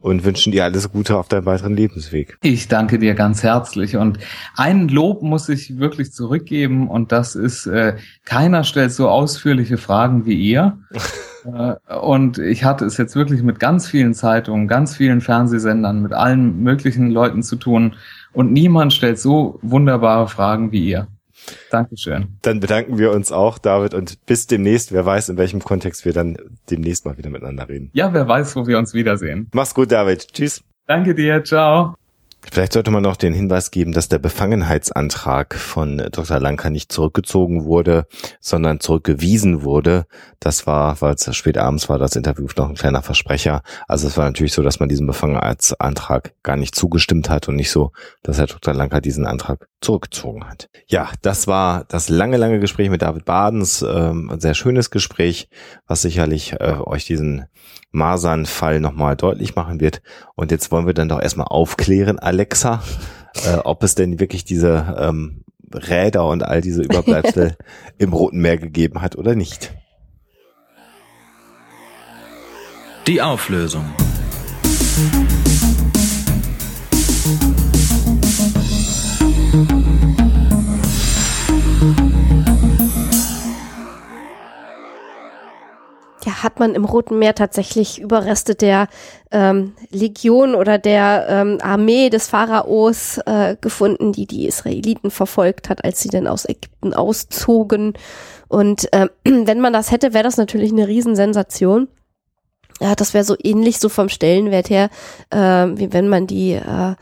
und 0.00 0.24
wünschen 0.24 0.52
dir 0.52 0.64
alles 0.64 0.90
Gute 0.90 1.16
auf 1.16 1.28
deinem 1.28 1.46
weiteren 1.46 1.76
Lebensweg. 1.76 2.38
Ich 2.42 2.68
danke 2.68 2.98
dir 2.98 3.14
ganz 3.14 3.42
herzlich 3.42 3.96
und 3.96 4.18
ein 4.56 4.88
Lob 4.88 5.22
muss 5.22 5.48
ich 5.48 5.78
wirklich 5.78 6.12
zurückgeben 6.12 6.88
und 6.88 7.12
das 7.12 7.34
ist, 7.34 7.66
äh, 7.66 7.96
keiner 8.24 8.64
stellt 8.64 8.92
so 8.92 9.08
ausführliche 9.08 9.78
Fragen 9.78 10.26
wie 10.26 10.34
ihr. 10.34 10.78
äh, 11.44 11.94
und 11.94 12.38
ich 12.38 12.64
hatte 12.64 12.84
es 12.84 12.96
jetzt 12.96 13.16
wirklich 13.16 13.42
mit 13.42 13.60
ganz 13.60 13.86
vielen 13.86 14.14
Zeitungen, 14.14 14.68
ganz 14.68 14.96
vielen 14.96 15.20
Fernsehsendern, 15.20 16.02
mit 16.02 16.12
allen 16.12 16.62
möglichen 16.62 17.10
Leuten 17.10 17.42
zu 17.42 17.56
tun 17.56 17.94
und 18.32 18.52
niemand 18.52 18.92
stellt 18.92 19.18
so 19.18 19.58
wunderbare 19.62 20.28
Fragen 20.28 20.72
wie 20.72 20.88
ihr. 20.88 21.06
Dankeschön. 21.70 22.38
Dann 22.42 22.60
bedanken 22.60 22.98
wir 22.98 23.10
uns 23.12 23.32
auch, 23.32 23.58
David, 23.58 23.94
und 23.94 24.24
bis 24.26 24.46
demnächst. 24.46 24.92
Wer 24.92 25.04
weiß, 25.04 25.28
in 25.28 25.36
welchem 25.36 25.62
Kontext 25.62 26.04
wir 26.04 26.12
dann 26.12 26.36
demnächst 26.70 27.04
mal 27.04 27.18
wieder 27.18 27.30
miteinander 27.30 27.68
reden. 27.68 27.90
Ja, 27.92 28.12
wer 28.12 28.26
weiß, 28.28 28.56
wo 28.56 28.66
wir 28.66 28.78
uns 28.78 28.94
wiedersehen. 28.94 29.48
Mach's 29.52 29.74
gut, 29.74 29.92
David. 29.92 30.32
Tschüss. 30.32 30.62
Danke 30.86 31.14
dir. 31.14 31.42
Ciao. 31.44 31.94
Vielleicht 32.52 32.72
sollte 32.72 32.90
man 32.90 33.02
noch 33.02 33.16
den 33.16 33.32
Hinweis 33.32 33.70
geben, 33.70 33.92
dass 33.92 34.08
der 34.08 34.18
Befangenheitsantrag 34.18 35.54
von 35.54 35.98
Dr. 35.98 36.38
Lanka 36.38 36.70
nicht 36.70 36.92
zurückgezogen 36.92 37.64
wurde, 37.64 38.06
sondern 38.40 38.80
zurückgewiesen 38.80 39.62
wurde. 39.62 40.06
Das 40.40 40.66
war, 40.66 41.00
weil 41.00 41.14
es 41.14 41.36
spät 41.36 41.58
abends 41.58 41.88
war, 41.88 41.98
das 41.98 42.16
Interview 42.16 42.46
noch 42.56 42.68
ein 42.68 42.74
kleiner 42.74 43.02
Versprecher. 43.02 43.62
Also 43.88 44.06
es 44.06 44.16
war 44.16 44.26
natürlich 44.26 44.52
so, 44.52 44.62
dass 44.62 44.80
man 44.80 44.88
diesem 44.88 45.06
Befangenheitsantrag 45.06 46.34
gar 46.42 46.56
nicht 46.56 46.74
zugestimmt 46.74 47.30
hat 47.30 47.48
und 47.48 47.56
nicht 47.56 47.70
so, 47.70 47.92
dass 48.22 48.38
Herr 48.38 48.46
Dr. 48.46 48.74
Lanka 48.74 49.00
diesen 49.00 49.26
Antrag 49.26 49.66
zurückgezogen 49.80 50.44
hat. 50.48 50.68
Ja, 50.86 51.10
das 51.22 51.46
war 51.46 51.84
das 51.88 52.08
lange, 52.08 52.36
lange 52.36 52.60
Gespräch 52.60 52.90
mit 52.90 53.02
David 53.02 53.24
Badens. 53.24 53.82
Ähm, 53.82 54.30
ein 54.30 54.40
sehr 54.40 54.54
schönes 54.54 54.90
Gespräch, 54.90 55.48
was 55.86 56.02
sicherlich 56.02 56.54
äh, 56.54 56.76
euch 56.84 57.04
diesen 57.04 57.46
Masern-Fall 57.94 58.80
nochmal 58.80 59.16
deutlich 59.16 59.54
machen 59.54 59.80
wird. 59.80 60.02
Und 60.34 60.50
jetzt 60.50 60.70
wollen 60.72 60.86
wir 60.86 60.94
dann 60.94 61.08
doch 61.08 61.20
erstmal 61.20 61.46
aufklären, 61.46 62.18
Alexa, 62.34 62.82
äh, 63.46 63.58
ob 63.58 63.84
es 63.84 63.94
denn 63.94 64.18
wirklich 64.18 64.44
diese 64.44 64.96
ähm, 64.98 65.44
Räder 65.72 66.26
und 66.26 66.42
all 66.42 66.60
diese 66.60 66.82
Überbleibsel 66.82 67.56
im 67.98 68.12
Roten 68.12 68.40
Meer 68.40 68.58
gegeben 68.58 69.00
hat 69.00 69.14
oder 69.14 69.36
nicht. 69.36 69.72
Die 73.06 73.22
Auflösung. 73.22 73.84
Hat 86.42 86.58
man 86.58 86.74
im 86.74 86.84
Roten 86.84 87.18
Meer 87.18 87.34
tatsächlich 87.34 88.00
Überreste 88.00 88.54
der 88.54 88.88
ähm, 89.30 89.74
Legion 89.90 90.54
oder 90.54 90.78
der 90.78 91.26
ähm, 91.28 91.58
Armee 91.62 92.10
des 92.10 92.28
Pharaos 92.28 93.18
äh, 93.26 93.56
gefunden, 93.60 94.12
die 94.12 94.26
die 94.26 94.46
Israeliten 94.46 95.10
verfolgt 95.10 95.68
hat, 95.68 95.84
als 95.84 96.00
sie 96.00 96.08
denn 96.08 96.26
aus 96.26 96.44
Ägypten 96.44 96.94
auszogen. 96.94 97.94
Und 98.48 98.92
äh, 98.92 99.08
wenn 99.24 99.60
man 99.60 99.72
das 99.72 99.90
hätte, 99.90 100.14
wäre 100.14 100.24
das 100.24 100.36
natürlich 100.36 100.72
eine 100.72 100.88
Riesensensation. 100.88 101.88
Ja, 102.80 102.94
das 102.94 103.14
wäre 103.14 103.24
so 103.24 103.36
ähnlich 103.42 103.78
so 103.78 103.88
vom 103.88 104.08
Stellenwert 104.08 104.68
her, 104.68 104.90
äh, 105.30 105.38
wie 105.38 105.92
wenn 105.92 106.08
man 106.08 106.26
die 106.26 106.52
äh, 106.52 106.94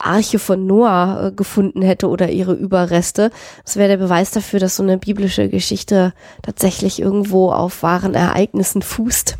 Arche 0.00 0.38
von 0.38 0.66
Noah 0.66 1.26
äh, 1.26 1.32
gefunden 1.32 1.82
hätte 1.82 2.08
oder 2.08 2.30
ihre 2.30 2.52
Überreste. 2.52 3.30
Das 3.64 3.76
wäre 3.76 3.88
der 3.88 3.96
Beweis 3.98 4.30
dafür, 4.30 4.58
dass 4.58 4.76
so 4.76 4.82
eine 4.82 4.98
biblische 4.98 5.48
Geschichte 5.48 6.12
tatsächlich 6.42 7.00
irgendwo 7.00 7.52
auf 7.52 7.82
wahren 7.82 8.14
Ereignissen 8.14 8.82
fußt. 8.82 9.36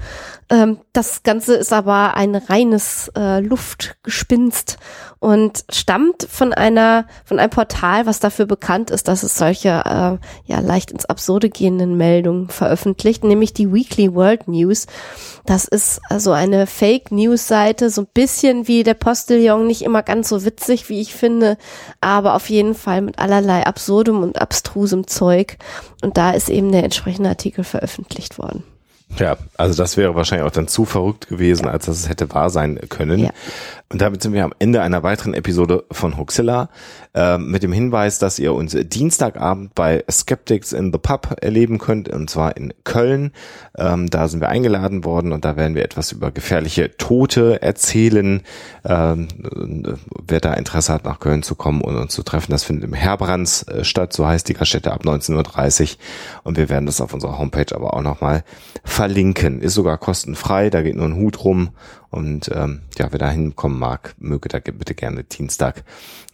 Ähm, 0.51 0.78
das 0.92 1.22
Ganze 1.22 1.55
ist 1.55 1.72
aber 1.72 2.16
ein 2.16 2.34
reines 2.34 3.11
äh, 3.16 3.38
Luftgespinst 3.38 4.78
und 5.20 5.64
stammt 5.70 6.26
von 6.28 6.53
einer 6.53 7.07
von 7.24 7.38
einem 7.38 7.51
Portal, 7.51 8.05
was 8.07 8.18
dafür 8.18 8.46
bekannt 8.46 8.90
ist, 8.90 9.07
dass 9.07 9.22
es 9.22 9.36
solche 9.36 9.68
äh, 9.68 10.18
ja 10.51 10.61
leicht 10.61 10.90
ins 10.90 11.07
Absurde 11.07 11.51
gehenden 11.51 11.96
Meldungen 11.96 12.48
veröffentlicht, 12.48 13.22
nämlich 13.22 13.55
die 13.55 13.72
Weekly 13.72 14.12
World 14.12 14.48
News. 14.48 14.86
Das 15.46 15.66
ist 15.66 16.01
also 16.09 16.32
eine 16.32 16.66
Fake 16.66 17.12
News 17.12 17.46
Seite, 17.46 17.88
so 17.88 18.03
ein 18.03 18.09
bisschen 18.12 18.66
wie 18.66 18.82
der 18.82 18.94
Postillon, 18.94 19.68
nicht 19.68 19.82
immer 19.82 20.03
ganz 20.03 20.28
so 20.28 20.44
witzig, 20.44 20.88
wie 20.88 21.01
ich 21.01 21.14
finde, 21.14 21.59
aber 22.01 22.34
auf 22.34 22.51
jeden 22.51 22.74
Fall 22.74 23.03
mit 23.03 23.20
allerlei 23.20 23.64
absurdem 23.66 24.20
und 24.20 24.40
abstrusem 24.40 25.07
Zeug. 25.07 25.59
Und 26.03 26.16
da 26.16 26.32
ist 26.32 26.48
eben 26.48 26.72
der 26.72 26.82
entsprechende 26.82 27.28
Artikel 27.28 27.62
veröffentlicht 27.62 28.38
worden. 28.38 28.64
Ja, 29.19 29.37
also 29.57 29.77
das 29.77 29.97
wäre 29.97 30.15
wahrscheinlich 30.15 30.47
auch 30.47 30.53
dann 30.53 30.69
zu 30.69 30.85
verrückt 30.85 31.29
gewesen, 31.29 31.69
als 31.69 31.87
dass 31.87 31.99
es 31.99 32.09
hätte 32.09 32.33
wahr 32.33 32.51
sein 32.51 32.79
können. 32.89 33.21
Ja. 33.21 33.31
Und 33.93 34.01
damit 34.01 34.22
sind 34.22 34.34
wir 34.34 34.45
am 34.45 34.55
Ende 34.61 34.82
einer 34.82 35.03
weiteren 35.03 35.34
Episode 35.34 35.84
von 35.91 36.16
Hoaxilla 36.16 36.68
äh, 37.12 37.38
mit 37.38 37.64
dem 37.64 37.72
Hinweis, 37.72 38.20
dass 38.20 38.38
ihr 38.38 38.55
uns 38.55 38.76
Dienstagabend 38.80 39.74
bei 39.74 40.05
Skeptics 40.09 40.72
in 40.72 40.93
the 40.93 40.99
Pub 40.99 41.36
erleben 41.41 41.78
könnt, 41.78 42.09
und 42.09 42.30
zwar 42.30 42.57
in 42.57 42.72
Köln. 42.84 43.32
Ähm, 43.76 44.09
da 44.09 44.28
sind 44.28 44.38
wir 44.38 44.49
eingeladen 44.49 45.05
worden 45.05 45.32
und 45.32 45.45
da 45.45 45.57
werden 45.57 45.74
wir 45.74 45.82
etwas 45.82 46.12
über 46.12 46.30
gefährliche 46.30 46.97
Tote 46.99 47.62
erzählen. 47.62 48.43
Ähm, 48.84 49.26
wer 50.24 50.38
da 50.38 50.55
Interesse 50.55 50.93
hat, 50.93 51.05
nach 51.05 51.18
Köln 51.18 51.43
zu 51.43 51.57
kommen 51.57 51.80
und 51.80 51.97
uns 51.97 52.14
zu 52.14 52.22
treffen, 52.22 52.53
das 52.53 52.62
findet 52.62 52.84
im 52.84 52.95
Herbrands 52.95 53.64
äh, 53.64 53.82
statt, 53.82 54.12
so 54.12 54.24
heißt 54.24 54.49
die 54.49 54.55
Gaststätte 54.55 54.93
ab 54.93 55.03
19.30 55.03 55.82
Uhr. 55.82 55.88
Und 56.45 56.57
wir 56.57 56.68
werden 56.68 56.86
das 56.86 57.01
auf 57.01 57.12
unserer 57.12 57.38
Homepage 57.38 57.74
aber 57.74 57.95
auch 57.95 58.03
nochmal 58.03 58.45
verlinken. 58.84 59.61
Ist 59.61 59.74
sogar 59.74 59.99
kostenfrei, 59.99 60.70
da 60.70 60.82
geht 60.82 60.95
nur 60.95 61.07
ein 61.07 61.16
Hut 61.16 61.43
rum 61.43 61.70
und 62.11 62.51
ähm, 62.53 62.83
ja, 62.99 63.11
wer 63.11 63.19
da 63.19 63.31
hinkommen 63.31 63.79
mag, 63.79 64.15
möge 64.19 64.49
da 64.49 64.59
bitte 64.59 64.95
gerne 64.95 65.25
Dienstag 65.25 65.85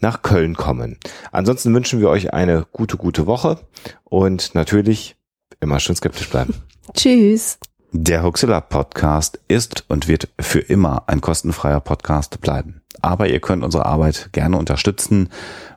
nach 0.01 0.23
Köln 0.23 0.57
kommen. 0.57 0.99
Ansonsten 1.33 1.75
wünschen 1.75 2.01
wir 2.01 2.09
euch 2.09 2.33
eine 2.33 2.67
gute, 2.73 2.97
gute 2.97 3.27
Woche 3.27 3.61
und 4.05 4.55
natürlich 4.55 5.17
immer 5.61 5.81
schön 5.81 5.97
skeptisch 5.97 6.29
bleiben. 6.29 6.55
Tschüss. 6.95 7.59
Der 7.93 8.23
Huxilla 8.23 8.61
Podcast 8.61 9.41
ist 9.49 9.85
und 9.89 10.09
wird 10.09 10.29
für 10.41 10.59
immer 10.59 11.05
ein 11.07 11.21
kostenfreier 11.21 11.81
Podcast 11.81 12.41
bleiben. 12.41 12.83
Aber 13.01 13.29
ihr 13.29 13.41
könnt 13.41 13.65
unsere 13.65 13.87
Arbeit 13.87 14.31
gerne 14.33 14.59
unterstützen 14.59 15.29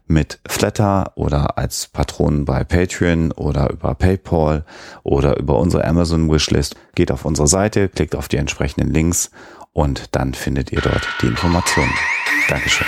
mit 0.09 0.39
Flatter 0.47 1.13
oder 1.15 1.57
als 1.57 1.87
Patronen 1.87 2.43
bei 2.43 2.63
Patreon 2.63 3.31
oder 3.31 3.69
über 3.69 3.93
PayPal 3.93 4.65
oder 5.03 5.37
über 5.37 5.59
unsere 5.59 5.85
Amazon 5.85 6.29
Wishlist. 6.31 6.75
Geht 6.95 7.11
auf 7.11 7.25
unsere 7.25 7.47
Seite, 7.47 7.87
klickt 7.89 8.15
auf 8.15 8.27
die 8.27 8.37
entsprechenden 8.37 8.91
Links 8.91 9.29
und 9.79 10.13
dann 10.13 10.33
findet 10.33 10.73
ihr 10.73 10.81
dort 10.81 11.07
die 11.21 11.27
Informationen. 11.27 11.93
Dankeschön. 12.49 12.85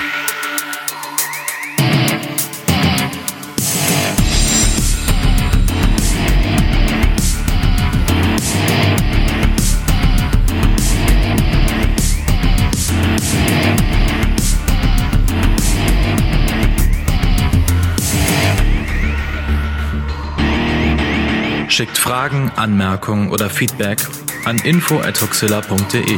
Schickt 21.70 21.98
Fragen, 21.98 22.52
Anmerkungen 22.58 23.30
oder 23.30 23.50
Feedback 23.50 24.06
an 24.44 24.58
info@huxilla.de. 24.58 26.18